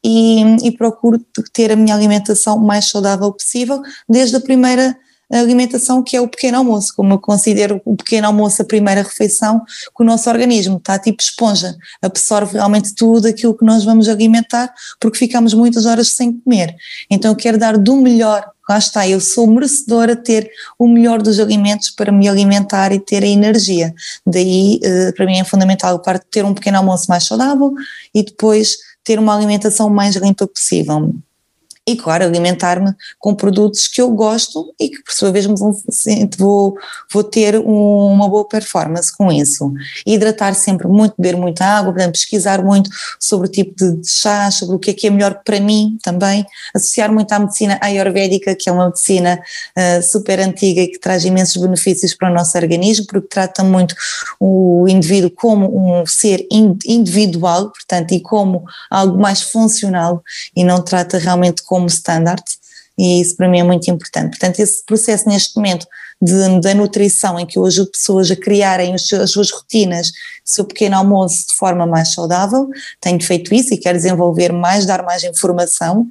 e, 0.04 0.42
e, 0.66 0.72
procuro 0.72 1.24
ter 1.52 1.70
a 1.70 1.76
minha 1.76 1.94
alimentação 1.94 2.58
mais 2.58 2.86
saudável 2.86 3.32
possível, 3.32 3.80
desde 4.08 4.34
a 4.34 4.40
primeira 4.40 4.96
a 5.33 5.39
alimentação 5.39 6.03
que 6.03 6.16
é 6.16 6.20
o 6.20 6.28
pequeno 6.28 6.59
almoço, 6.59 6.93
como 6.95 7.14
eu 7.14 7.18
considero 7.18 7.80
o 7.85 7.97
pequeno 7.97 8.26
almoço 8.26 8.61
a 8.61 8.64
primeira 8.64 9.03
refeição, 9.03 9.61
que 9.61 10.03
o 10.03 10.05
nosso 10.05 10.28
organismo 10.28 10.76
está 10.76 10.99
tipo 10.99 11.22
esponja, 11.22 11.74
absorve 12.03 12.55
realmente 12.55 12.95
tudo 12.95 13.26
aquilo 13.26 13.57
que 13.57 13.64
nós 13.64 13.85
vamos 13.85 14.09
alimentar, 14.09 14.72
porque 15.01 15.18
ficamos 15.18 15.55
muitas 15.55 15.87
horas 15.87 16.09
sem 16.09 16.33
comer. 16.33 16.74
Então 17.11 17.30
eu 17.30 17.37
quero 17.37 17.59
dar 17.59 17.78
do 17.78 17.97
melhor 17.97 18.45
lá 18.68 18.78
está, 18.78 19.09
eu 19.09 19.20
sou 19.20 19.47
merecedora 19.47 20.14
de 20.14 20.22
ter 20.22 20.51
o 20.78 20.87
melhor 20.87 21.20
dos 21.20 21.39
alimentos 21.41 21.91
para 21.91 22.12
me 22.12 22.28
alimentar 22.28 22.93
e 22.93 23.01
ter 23.01 23.22
a 23.22 23.26
energia. 23.26 23.93
Daí, 24.26 24.78
eh, 24.83 25.12
para 25.12 25.26
mim 25.26 25.39
é 25.39 25.45
fundamental, 25.45 25.99
parte 26.01 26.26
ter 26.30 26.45
um 26.45 26.55
pequeno 26.55 26.78
almoço 26.78 27.07
mais 27.09 27.24
saudável 27.24 27.74
e 28.14 28.22
depois 28.22 28.76
ter 29.05 29.18
uma 29.18 29.37
alimentação 29.37 29.91
mais 29.91 30.14
limpa 30.16 30.47
possível 30.47 31.12
e, 31.85 31.97
claro, 31.97 32.24
alimentar-me 32.24 32.95
com 33.18 33.35
produtos 33.35 33.89
que 33.89 34.01
eu 34.01 34.11
gosto 34.11 34.72
e 34.78 34.89
que, 34.89 35.03
por 35.03 35.12
sua 35.12 35.33
vez, 35.33 35.47
vou, 36.39 36.76
vou 37.12 37.24
ter 37.24 37.59
um, 37.59 38.12
uma 38.12 38.28
boa 38.28 38.47
performance 38.47 39.14
com 39.16 39.33
isso. 39.33 39.72
Hidratar 40.07 40.55
sempre 40.55 40.87
muito, 40.87 41.14
beber 41.18 41.37
muita 41.37 41.64
água, 41.64 41.93
portanto, 41.93 42.12
pesquisar 42.12 42.62
muito 42.62 42.89
sobre 43.18 43.49
o 43.49 43.51
tipo 43.51 43.74
de 43.74 44.09
chá, 44.09 44.49
sobre 44.53 44.76
o 44.76 44.78
que 44.78 44.91
é 44.91 44.95
que 44.95 45.07
é 45.09 45.11
melhor 45.11 45.41
para 45.45 45.59
mim 45.59 45.99
também, 46.05 46.47
associar 46.72 47.12
muito 47.12 47.33
à 47.33 47.39
medicina 47.41 47.78
ayurvédica, 47.83 48.55
que 48.55 48.68
é 48.68 48.72
uma 48.72 48.87
medicina 48.87 49.41
uh, 49.76 50.03
super 50.03 50.39
antiga 50.39 50.83
e 50.83 50.89
que 50.89 51.01
traz 51.01 51.24
imensos 51.24 51.61
benefícios 51.61 52.14
para 52.14 52.30
o 52.30 52.35
nosso 52.35 52.57
organismo, 52.57 53.07
porque 53.09 53.26
trata 53.26 53.64
muito 53.64 53.97
o 54.39 54.87
indivíduo 54.89 55.30
como 55.30 56.01
um 56.01 56.07
ser 56.07 56.47
individual, 56.51 57.70
portanto, 57.70 58.12
e 58.12 58.20
como 58.20 58.62
algo 58.89 59.20
mais 59.20 59.43
funcional 59.43 60.22
e 60.55 60.62
não 60.62 60.80
trata 60.80 61.18
realmente 61.18 61.62
como 61.72 61.86
standard 61.86 62.44
e 62.98 63.22
isso 63.22 63.34
para 63.34 63.48
mim 63.48 63.60
é 63.60 63.62
muito 63.62 63.90
importante. 63.90 64.28
Portanto, 64.28 64.60
esse 64.60 64.84
processo 64.84 65.26
neste 65.26 65.56
momento 65.56 65.86
de, 66.20 66.60
da 66.60 66.74
nutrição 66.74 67.40
em 67.40 67.46
que 67.46 67.58
eu 67.58 67.64
ajudo 67.64 67.90
pessoas 67.90 68.30
a 68.30 68.36
criarem 68.36 68.94
as 68.94 69.08
suas 69.30 69.50
rotinas, 69.50 70.12
seu 70.44 70.66
pequeno 70.66 70.96
almoço 70.96 71.46
de 71.48 71.54
forma 71.54 71.86
mais 71.86 72.12
saudável, 72.12 72.68
tenho 73.00 73.18
feito 73.22 73.54
isso 73.54 73.72
e 73.72 73.78
quero 73.78 73.96
desenvolver 73.96 74.52
mais, 74.52 74.84
dar 74.84 75.02
mais 75.02 75.24
informação, 75.24 76.06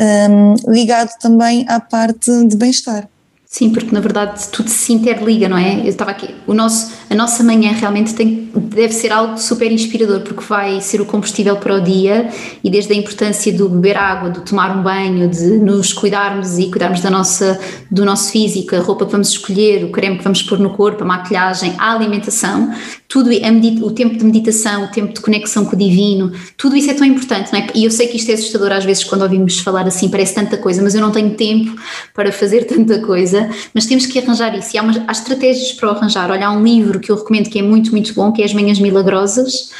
um, 0.00 0.54
ligado 0.72 1.10
também 1.20 1.66
à 1.68 1.78
parte 1.78 2.30
de 2.46 2.56
bem-estar. 2.56 3.06
Sim, 3.46 3.70
porque 3.70 3.94
na 3.94 4.00
verdade 4.00 4.48
tudo 4.48 4.70
se 4.70 4.92
interliga, 4.94 5.48
não 5.48 5.58
é? 5.58 5.80
Eu 5.80 5.88
estava 5.90 6.10
aqui, 6.10 6.34
o 6.46 6.54
nosso, 6.54 6.90
a 7.14 7.16
nossa 7.16 7.44
manhã 7.44 7.72
realmente 7.72 8.12
tem, 8.12 8.50
deve 8.54 8.92
ser 8.92 9.12
algo 9.12 9.38
super 9.38 9.70
inspirador, 9.70 10.20
porque 10.20 10.42
vai 10.42 10.80
ser 10.80 11.00
o 11.00 11.06
combustível 11.06 11.56
para 11.56 11.76
o 11.76 11.80
dia 11.80 12.28
e 12.62 12.68
desde 12.68 12.92
a 12.92 12.96
importância 12.96 13.52
do 13.52 13.68
beber 13.68 13.96
água, 13.96 14.30
do 14.30 14.40
tomar 14.40 14.76
um 14.76 14.82
banho, 14.82 15.28
de 15.28 15.58
nos 15.58 15.92
cuidarmos 15.92 16.58
e 16.58 16.66
cuidarmos 16.70 17.00
da 17.00 17.10
nossa, 17.10 17.58
do 17.90 18.04
nosso 18.04 18.32
físico, 18.32 18.74
a 18.74 18.80
roupa 18.80 19.06
que 19.06 19.12
vamos 19.12 19.28
escolher, 19.28 19.84
o 19.84 19.90
creme 19.90 20.18
que 20.18 20.24
vamos 20.24 20.42
pôr 20.42 20.58
no 20.58 20.70
corpo, 20.70 21.04
a 21.04 21.06
maquilhagem, 21.06 21.74
a 21.78 21.94
alimentação, 21.94 22.74
tudo 23.06 23.30
o 23.30 23.90
tempo 23.92 24.16
de 24.16 24.24
meditação, 24.24 24.84
o 24.84 24.88
tempo 24.88 25.14
de 25.14 25.20
conexão 25.20 25.64
com 25.64 25.76
o 25.76 25.78
divino, 25.78 26.32
tudo 26.56 26.76
isso 26.76 26.90
é 26.90 26.94
tão 26.94 27.06
importante, 27.06 27.52
não 27.52 27.60
é? 27.60 27.68
E 27.72 27.84
eu 27.84 27.90
sei 27.92 28.08
que 28.08 28.16
isto 28.16 28.28
é 28.30 28.34
assustador 28.34 28.72
às 28.72 28.84
vezes 28.84 29.04
quando 29.04 29.22
ouvimos 29.22 29.60
falar 29.60 29.86
assim, 29.86 30.08
parece 30.08 30.34
tanta 30.34 30.56
coisa, 30.56 30.82
mas 30.82 30.96
eu 30.96 31.00
não 31.00 31.12
tenho 31.12 31.30
tempo 31.34 31.80
para 32.12 32.32
fazer 32.32 32.64
tanta 32.64 32.98
coisa, 32.98 33.48
mas 33.72 33.86
temos 33.86 34.04
que 34.06 34.18
arranjar 34.18 34.58
isso. 34.58 34.74
E 34.74 34.78
há, 34.78 34.82
há 35.06 35.12
estratégias 35.12 35.70
para 35.72 35.92
o 35.92 35.92
arranjar. 35.92 36.28
Olha, 36.28 36.48
há 36.48 36.50
um 36.50 36.64
livro 36.64 36.98
que 37.04 37.12
eu 37.12 37.16
recomendo 37.16 37.50
que 37.50 37.58
é 37.58 37.62
muito, 37.62 37.90
muito 37.90 38.14
bom, 38.14 38.32
que 38.32 38.42
é 38.42 38.44
As 38.44 38.54
Manhãs 38.54 38.78
Milagrosas, 38.78 39.70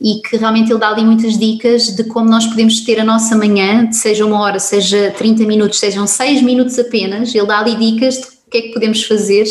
e 0.00 0.20
que 0.22 0.36
realmente 0.36 0.72
ele 0.72 0.80
dá 0.80 0.88
ali 0.88 1.04
muitas 1.04 1.38
dicas 1.38 1.94
de 1.94 2.04
como 2.04 2.28
nós 2.28 2.46
podemos 2.46 2.80
ter 2.80 2.98
a 2.98 3.04
nossa 3.04 3.36
manhã, 3.36 3.92
seja 3.92 4.24
uma 4.24 4.40
hora, 4.40 4.58
seja 4.58 5.14
30 5.16 5.44
minutos, 5.44 5.78
sejam 5.78 6.06
6 6.06 6.42
minutos 6.42 6.78
apenas, 6.78 7.34
ele 7.34 7.46
dá 7.46 7.58
ali 7.58 7.76
dicas 7.76 8.14
de 8.16 8.26
o 8.26 8.50
que 8.50 8.58
é 8.58 8.62
que 8.62 8.72
podemos 8.72 9.04
fazer 9.04 9.44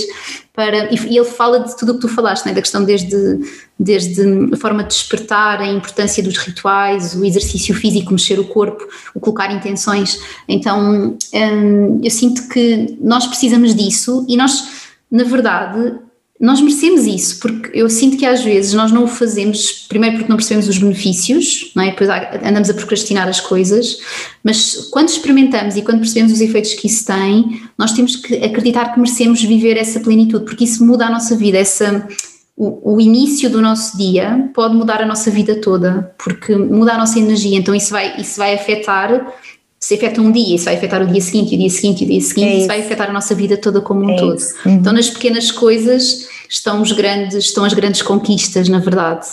para. 0.53 0.93
E 0.93 1.17
ele 1.17 1.23
fala 1.23 1.61
de 1.61 1.77
tudo 1.77 1.93
o 1.93 1.95
que 1.95 2.01
tu 2.01 2.09
falaste, 2.09 2.45
né? 2.45 2.53
da 2.53 2.61
questão 2.61 2.83
desde, 2.83 3.39
desde 3.79 4.21
a 4.53 4.57
forma 4.57 4.83
de 4.83 4.89
despertar, 4.89 5.61
a 5.61 5.67
importância 5.67 6.21
dos 6.21 6.37
rituais, 6.37 7.15
o 7.15 7.23
exercício 7.23 7.73
físico, 7.73 8.11
mexer 8.11 8.37
o 8.37 8.43
corpo, 8.43 8.85
o 9.15 9.19
colocar 9.21 9.53
intenções. 9.53 10.19
Então 10.49 11.17
hum, 11.33 12.01
eu 12.03 12.11
sinto 12.11 12.49
que 12.49 12.97
nós 12.99 13.25
precisamos 13.25 13.73
disso 13.73 14.25
e 14.27 14.35
nós, 14.35 14.67
na 15.09 15.23
verdade, 15.23 15.93
nós 16.39 16.61
merecemos 16.61 17.05
isso, 17.05 17.37
porque 17.39 17.69
eu 17.77 17.89
sinto 17.89 18.15
que 18.15 18.25
às 18.25 18.41
vezes 18.41 18.73
nós 18.73 18.93
não 18.93 19.03
o 19.03 19.07
fazemos, 19.07 19.85
primeiro 19.89 20.15
porque 20.15 20.29
não 20.29 20.37
percebemos 20.37 20.69
os 20.69 20.77
benefícios, 20.77 21.73
não 21.75 21.83
é? 21.83 21.91
depois 21.91 22.09
andamos 22.09 22.69
a 22.69 22.73
procrastinar 22.73 23.27
as 23.27 23.41
coisas, 23.41 23.97
mas 24.41 24.87
quando 24.89 25.09
experimentamos 25.09 25.75
e 25.75 25.81
quando 25.81 25.99
percebemos 25.99 26.31
os 26.31 26.39
efeitos 26.39 26.73
que 26.75 26.87
isso 26.87 27.05
tem, 27.05 27.61
nós 27.77 27.91
temos 27.91 28.15
que 28.15 28.35
acreditar 28.37 28.93
que 28.93 28.99
merecemos 28.99 29.43
viver 29.43 29.75
essa 29.75 29.99
plenitude, 29.99 30.45
porque 30.45 30.63
isso 30.63 30.85
muda 30.85 31.07
a 31.07 31.09
nossa 31.09 31.35
vida, 31.35 31.57
essa, 31.57 32.07
o, 32.55 32.95
o 32.95 33.01
início 33.01 33.49
do 33.49 33.61
nosso 33.61 33.97
dia 33.97 34.49
pode 34.53 34.75
mudar 34.75 35.01
a 35.01 35.05
nossa 35.05 35.29
vida 35.29 35.59
toda, 35.59 36.15
porque 36.17 36.55
muda 36.55 36.93
a 36.93 36.97
nossa 36.97 37.19
energia, 37.19 37.57
então 37.57 37.75
isso 37.75 37.91
vai, 37.91 38.15
isso 38.17 38.37
vai 38.37 38.53
afetar 38.53 39.33
se 39.79 39.95
afeta 39.95 40.21
um 40.21 40.31
dia, 40.31 40.55
isso 40.55 40.65
vai 40.65 40.75
afetar 40.75 41.01
o 41.01 41.07
dia 41.07 41.21
seguinte, 41.21 41.55
o 41.55 41.57
dia 41.57 41.69
seguinte, 41.69 42.03
o 42.03 42.07
dia 42.07 42.21
seguinte, 42.21 42.47
é 42.47 42.51
isso. 42.51 42.59
isso 42.59 42.67
vai 42.67 42.81
afetar 42.81 43.09
a 43.09 43.13
nossa 43.13 43.33
vida 43.33 43.55
toda 43.55 43.79
como 43.79 44.05
um 44.05 44.09
é 44.09 44.17
todo. 44.17 44.41
Uhum. 44.65 44.73
Então, 44.73 44.91
nas 44.91 45.09
pequenas 45.09 45.51
coisas 45.51 46.27
estão 46.49 46.81
os 46.81 46.91
grandes, 46.91 47.45
estão 47.45 47.63
as 47.63 47.73
grandes 47.73 48.01
conquistas, 48.01 48.67
na 48.67 48.79
verdade. 48.79 49.25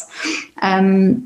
Um, 0.63 1.23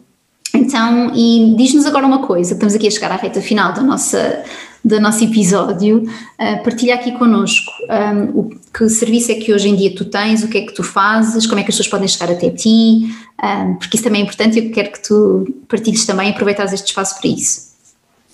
então, 0.54 1.12
e 1.14 1.54
diz-nos 1.56 1.84
agora 1.84 2.06
uma 2.06 2.26
coisa, 2.26 2.54
estamos 2.54 2.74
aqui 2.74 2.86
a 2.88 2.90
chegar 2.90 3.12
à 3.12 3.16
reta 3.16 3.42
final 3.42 3.72
da 3.74 3.82
nossa, 3.82 4.42
do 4.82 4.98
nosso 4.98 5.22
episódio, 5.22 6.02
uh, 6.02 6.62
partilha 6.64 6.94
aqui 6.94 7.12
connosco 7.12 7.70
um, 7.88 8.40
o 8.40 8.50
que 8.72 8.88
serviço 8.88 9.30
é 9.30 9.34
que 9.34 9.52
hoje 9.52 9.68
em 9.68 9.76
dia 9.76 9.94
tu 9.94 10.06
tens, 10.06 10.42
o 10.42 10.48
que 10.48 10.58
é 10.58 10.60
que 10.62 10.72
tu 10.72 10.82
fazes, 10.82 11.46
como 11.46 11.60
é 11.60 11.62
que 11.62 11.70
as 11.70 11.76
pessoas 11.76 11.88
podem 11.88 12.08
chegar 12.08 12.32
até 12.32 12.50
ti, 12.50 13.14
um, 13.42 13.74
porque 13.74 13.96
isso 13.96 14.04
também 14.04 14.22
é 14.22 14.24
importante 14.24 14.58
e 14.58 14.66
eu 14.66 14.72
quero 14.72 14.90
que 14.90 15.02
tu 15.02 15.46
partilhes 15.68 16.04
também 16.06 16.28
e 16.28 16.30
aproveitas 16.32 16.72
este 16.72 16.86
espaço 16.86 17.20
para 17.20 17.28
isso. 17.28 17.69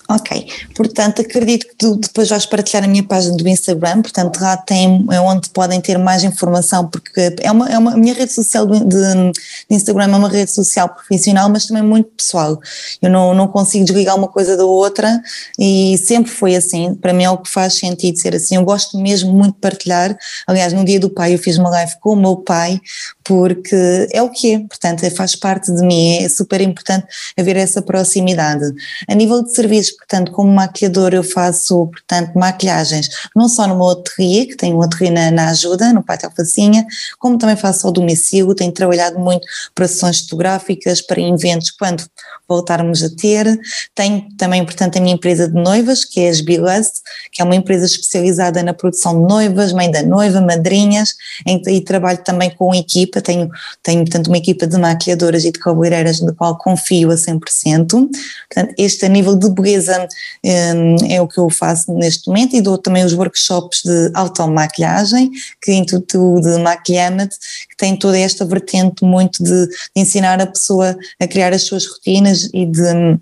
Ok, 0.09 0.47
portanto 0.73 1.21
acredito 1.21 1.67
que 1.67 1.75
tu 1.75 1.97
depois 1.97 2.29
vais 2.29 2.45
partilhar 2.45 2.85
a 2.85 2.87
minha 2.87 3.03
página 3.03 3.35
do 3.35 3.45
Instagram, 3.45 4.01
portanto 4.01 4.39
lá 4.39 4.55
tem, 4.55 5.05
é 5.11 5.19
onde 5.19 5.49
podem 5.49 5.81
ter 5.81 5.97
mais 5.97 6.23
informação, 6.23 6.87
porque 6.87 7.35
é 7.41 7.51
uma, 7.51 7.69
é 7.69 7.77
uma 7.77 7.91
a 7.91 7.97
minha 7.97 8.13
rede 8.13 8.31
social 8.31 8.65
de, 8.65 8.79
de, 8.85 9.31
Instagram 9.69 10.13
é 10.13 10.15
uma 10.15 10.29
rede 10.29 10.51
social 10.51 10.87
profissional, 10.87 11.49
mas 11.49 11.65
também 11.65 11.83
muito 11.83 12.09
pessoal. 12.11 12.57
Eu 13.01 13.09
não, 13.09 13.33
não 13.33 13.47
consigo 13.47 13.83
desligar 13.83 14.15
uma 14.15 14.27
coisa 14.27 14.55
da 14.55 14.63
outra 14.63 15.21
e 15.59 15.97
sempre 15.97 16.31
foi 16.31 16.55
assim, 16.55 16.95
para 16.95 17.11
mim 17.11 17.23
é 17.23 17.29
o 17.29 17.37
que 17.37 17.49
faz 17.49 17.73
sentido 17.73 18.17
ser 18.17 18.35
assim. 18.35 18.55
Eu 18.55 18.63
gosto 18.63 18.97
mesmo 18.97 19.33
muito 19.33 19.55
de 19.55 19.59
partilhar. 19.59 20.17
Aliás, 20.45 20.71
no 20.71 20.85
dia 20.85 20.99
do 20.99 21.09
pai 21.09 21.33
eu 21.33 21.39
fiz 21.39 21.57
uma 21.57 21.69
live 21.69 21.93
com 21.99 22.13
o 22.13 22.15
meu 22.15 22.37
pai, 22.37 22.79
porque 23.27 24.07
é 24.13 24.21
o 24.21 24.29
que 24.29 24.53
é, 24.53 24.59
portanto, 24.59 25.09
faz 25.11 25.35
parte 25.35 25.69
de 25.69 25.85
mim, 25.85 26.23
é 26.23 26.29
super 26.29 26.61
importante 26.61 27.05
haver 27.37 27.57
essa 27.57 27.81
proximidade. 27.81 28.63
A 29.05 29.13
nível 29.13 29.43
de 29.43 29.53
serviços, 29.53 29.91
portanto, 29.97 30.31
como 30.31 30.49
maquiador 30.49 31.13
eu 31.13 31.23
faço, 31.23 31.87
portanto, 31.87 32.33
maquilhagens, 32.35 33.09
não 33.35 33.49
só 33.49 33.67
no 33.67 33.75
meu 33.75 33.89
ateliê, 33.89 34.45
que 34.45 34.55
tenho 34.55 34.77
um 34.77 34.81
ateliê 34.81 35.11
na, 35.11 35.29
na 35.29 35.49
ajuda, 35.49 35.91
no 35.91 36.01
Pátio 36.01 36.29
Alfacinha, 36.29 36.85
como 37.19 37.37
também 37.37 37.57
faço 37.57 37.85
ao 37.85 37.91
domicílio, 37.91 38.55
tenho 38.55 38.71
trabalhado 38.71 39.19
muito 39.19 39.45
para 39.75 39.87
sessões 39.89 40.21
fotográficas, 40.21 41.01
para 41.01 41.19
eventos, 41.19 41.71
quando 41.71 42.05
voltarmos 42.47 43.03
a 43.03 43.09
ter. 43.09 43.59
Tenho 43.93 44.27
também, 44.37 44.63
portanto, 44.63 44.97
a 44.97 45.01
minha 45.01 45.15
empresa 45.15 45.47
de 45.47 45.53
noivas, 45.53 46.05
que 46.05 46.21
é 46.21 46.29
a 46.29 46.33
Sbilust, 46.33 47.01
que 47.31 47.41
é 47.41 47.45
uma 47.45 47.55
empresa 47.55 47.85
especializada 47.85 48.63
na 48.63 48.73
produção 48.73 49.21
de 49.21 49.27
noivas, 49.27 49.73
mãe 49.73 49.89
da 49.91 50.03
noiva, 50.03 50.41
madrinhas, 50.41 51.15
e 51.45 51.81
trabalho 51.81 52.19
também 52.19 52.49
com 52.49 52.73
equipa, 52.73 53.21
tenho, 53.21 53.49
tenho 53.83 54.01
portanto, 54.01 54.27
uma 54.27 54.37
equipa 54.37 54.67
de 54.67 54.77
maquilhadoras 54.77 55.43
e 55.43 55.51
de 55.51 55.59
cabeleireiras 55.59 56.21
no 56.21 56.33
qual 56.33 56.57
confio 56.57 57.11
a 57.11 57.15
100%. 57.15 57.87
Portanto, 57.87 58.73
este 58.77 59.05
a 59.05 59.09
nível 59.09 59.35
de 59.35 59.49
beleza 59.49 60.07
um, 60.43 60.95
é 61.09 61.21
o 61.21 61.27
que 61.27 61.39
eu 61.39 61.49
faço 61.49 61.93
neste 61.93 62.27
momento 62.27 62.55
e 62.55 62.61
dou 62.61 62.77
também 62.77 63.03
os 63.03 63.13
workshops 63.13 63.81
de 63.83 64.11
automaquilhagem, 64.13 65.31
que 65.61 65.73
Instituto 65.73 66.41
de 66.41 66.57
Maquilhamet, 66.59 67.35
que 67.69 67.76
tem 67.77 67.95
toda 67.95 68.17
esta 68.17 68.45
vertente 68.45 69.03
muito 69.03 69.43
de, 69.43 69.67
ensinar 69.95 70.41
a 70.41 70.47
pessoa 70.47 70.97
a 71.19 71.27
criar 71.27 71.53
as 71.53 71.63
suas 71.63 71.85
rotinas, 71.85 72.49
e 72.53 72.65
de 72.65 73.19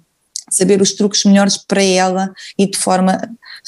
saber 0.50 0.82
os 0.82 0.94
truques 0.94 1.24
melhores 1.26 1.58
para 1.58 1.84
ela 1.84 2.32
e 2.58 2.70
de 2.70 2.78
forma 2.78 3.20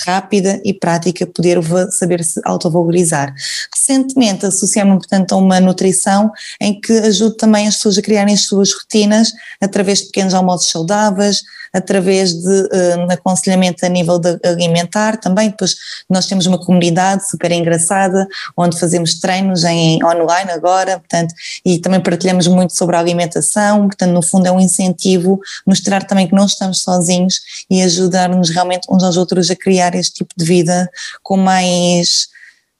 rápida 0.05 0.61
e 0.63 0.73
prática 0.73 1.25
poder 1.25 1.57
saber 1.91 2.23
se 2.23 2.39
autovalorizar. 2.45 3.33
Recentemente 3.73 4.45
associei-me, 4.45 4.95
portanto, 4.97 5.33
a 5.33 5.37
uma 5.37 5.59
nutrição 5.59 6.31
em 6.61 6.79
que 6.79 6.93
ajudo 6.93 7.35
também 7.35 7.67
as 7.67 7.75
pessoas 7.75 7.97
a 7.97 8.01
criarem 8.01 8.33
as 8.33 8.41
suas 8.41 8.73
rotinas 8.73 9.31
através 9.59 9.99
de 9.99 10.05
pequenos 10.05 10.33
almoços 10.33 10.69
saudáveis, 10.69 11.41
através 11.77 12.33
de 12.33 12.61
uh, 12.61 13.11
aconselhamento 13.11 13.85
a 13.85 13.89
nível 13.89 14.19
alimentar. 14.43 15.17
Também, 15.17 15.49
depois 15.49 15.75
nós 16.09 16.25
temos 16.25 16.45
uma 16.45 16.57
comunidade 16.57 17.29
super 17.29 17.51
engraçada, 17.51 18.27
onde 18.55 18.79
fazemos 18.79 19.19
treinos 19.19 19.63
em 19.63 20.03
online 20.03 20.51
agora, 20.51 20.99
portanto, 20.99 21.33
e 21.63 21.79
também 21.79 21.99
partilhamos 21.99 22.47
muito 22.47 22.75
sobre 22.75 22.95
a 22.95 22.99
alimentação, 22.99 23.87
portanto, 23.87 24.11
no 24.11 24.21
fundo 24.21 24.47
é 24.47 24.51
um 24.51 24.59
incentivo 24.59 25.39
mostrar 25.65 26.03
também 26.03 26.27
que 26.27 26.35
não 26.35 26.45
estamos 26.45 26.81
sozinhos 26.81 27.39
e 27.69 27.81
ajudar-nos 27.81 28.49
realmente 28.49 28.87
uns 28.89 29.03
aos 29.03 29.17
outros 29.17 29.49
a 29.51 29.55
criar 29.55 29.95
este 29.95 30.15
tipo 30.15 30.33
de 30.35 30.45
vida 30.45 30.89
com 31.21 31.37
mais 31.37 32.27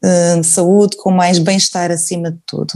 uh, 0.04 0.44
saúde, 0.44 0.98
com 0.98 1.12
mais 1.12 1.40
bem-estar 1.40 1.92
acima 1.92 2.32
de 2.32 2.40
tudo. 2.46 2.74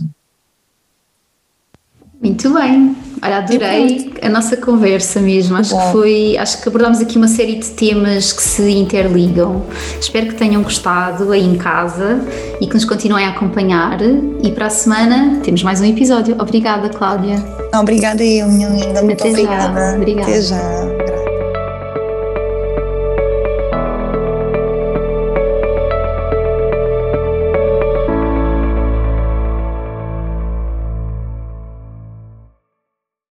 Muito 2.21 2.53
bem, 2.53 2.95
olha, 3.23 3.37
adorei 3.37 4.11
a 4.21 4.29
nossa 4.29 4.57
conversa 4.57 5.19
mesmo. 5.19 5.55
Acho 5.57 5.75
Bom. 5.75 5.81
que 5.81 5.91
foi, 5.91 6.37
acho 6.37 6.61
que 6.61 6.67
abordámos 6.67 6.99
aqui 6.99 7.17
uma 7.17 7.27
série 7.27 7.55
de 7.55 7.69
temas 7.71 8.33
que 8.33 8.41
se 8.41 8.69
interligam. 8.71 9.63
Espero 9.99 10.27
que 10.27 10.35
tenham 10.35 10.61
gostado 10.61 11.31
aí 11.31 11.45
em 11.45 11.57
casa 11.57 12.19
e 12.59 12.67
que 12.67 12.73
nos 12.73 12.85
continuem 12.85 13.25
a 13.25 13.29
acompanhar. 13.29 13.99
E 14.01 14.51
para 14.51 14.67
a 14.67 14.69
semana 14.69 15.39
temos 15.43 15.63
mais 15.63 15.81
um 15.81 15.85
episódio. 15.85 16.35
Obrigada, 16.39 16.89
Cláudia. 16.89 17.35
Obrigada 17.73 18.23
eu, 18.23 18.47
minha 18.47 18.69
linda. 18.69 19.01
Muito 19.01 19.21
Até 19.21 19.29
obrigada. 19.29 19.91
Já. 19.91 19.95
Obrigada. 19.97 20.31
Até 20.31 20.41
já. 20.41 21.20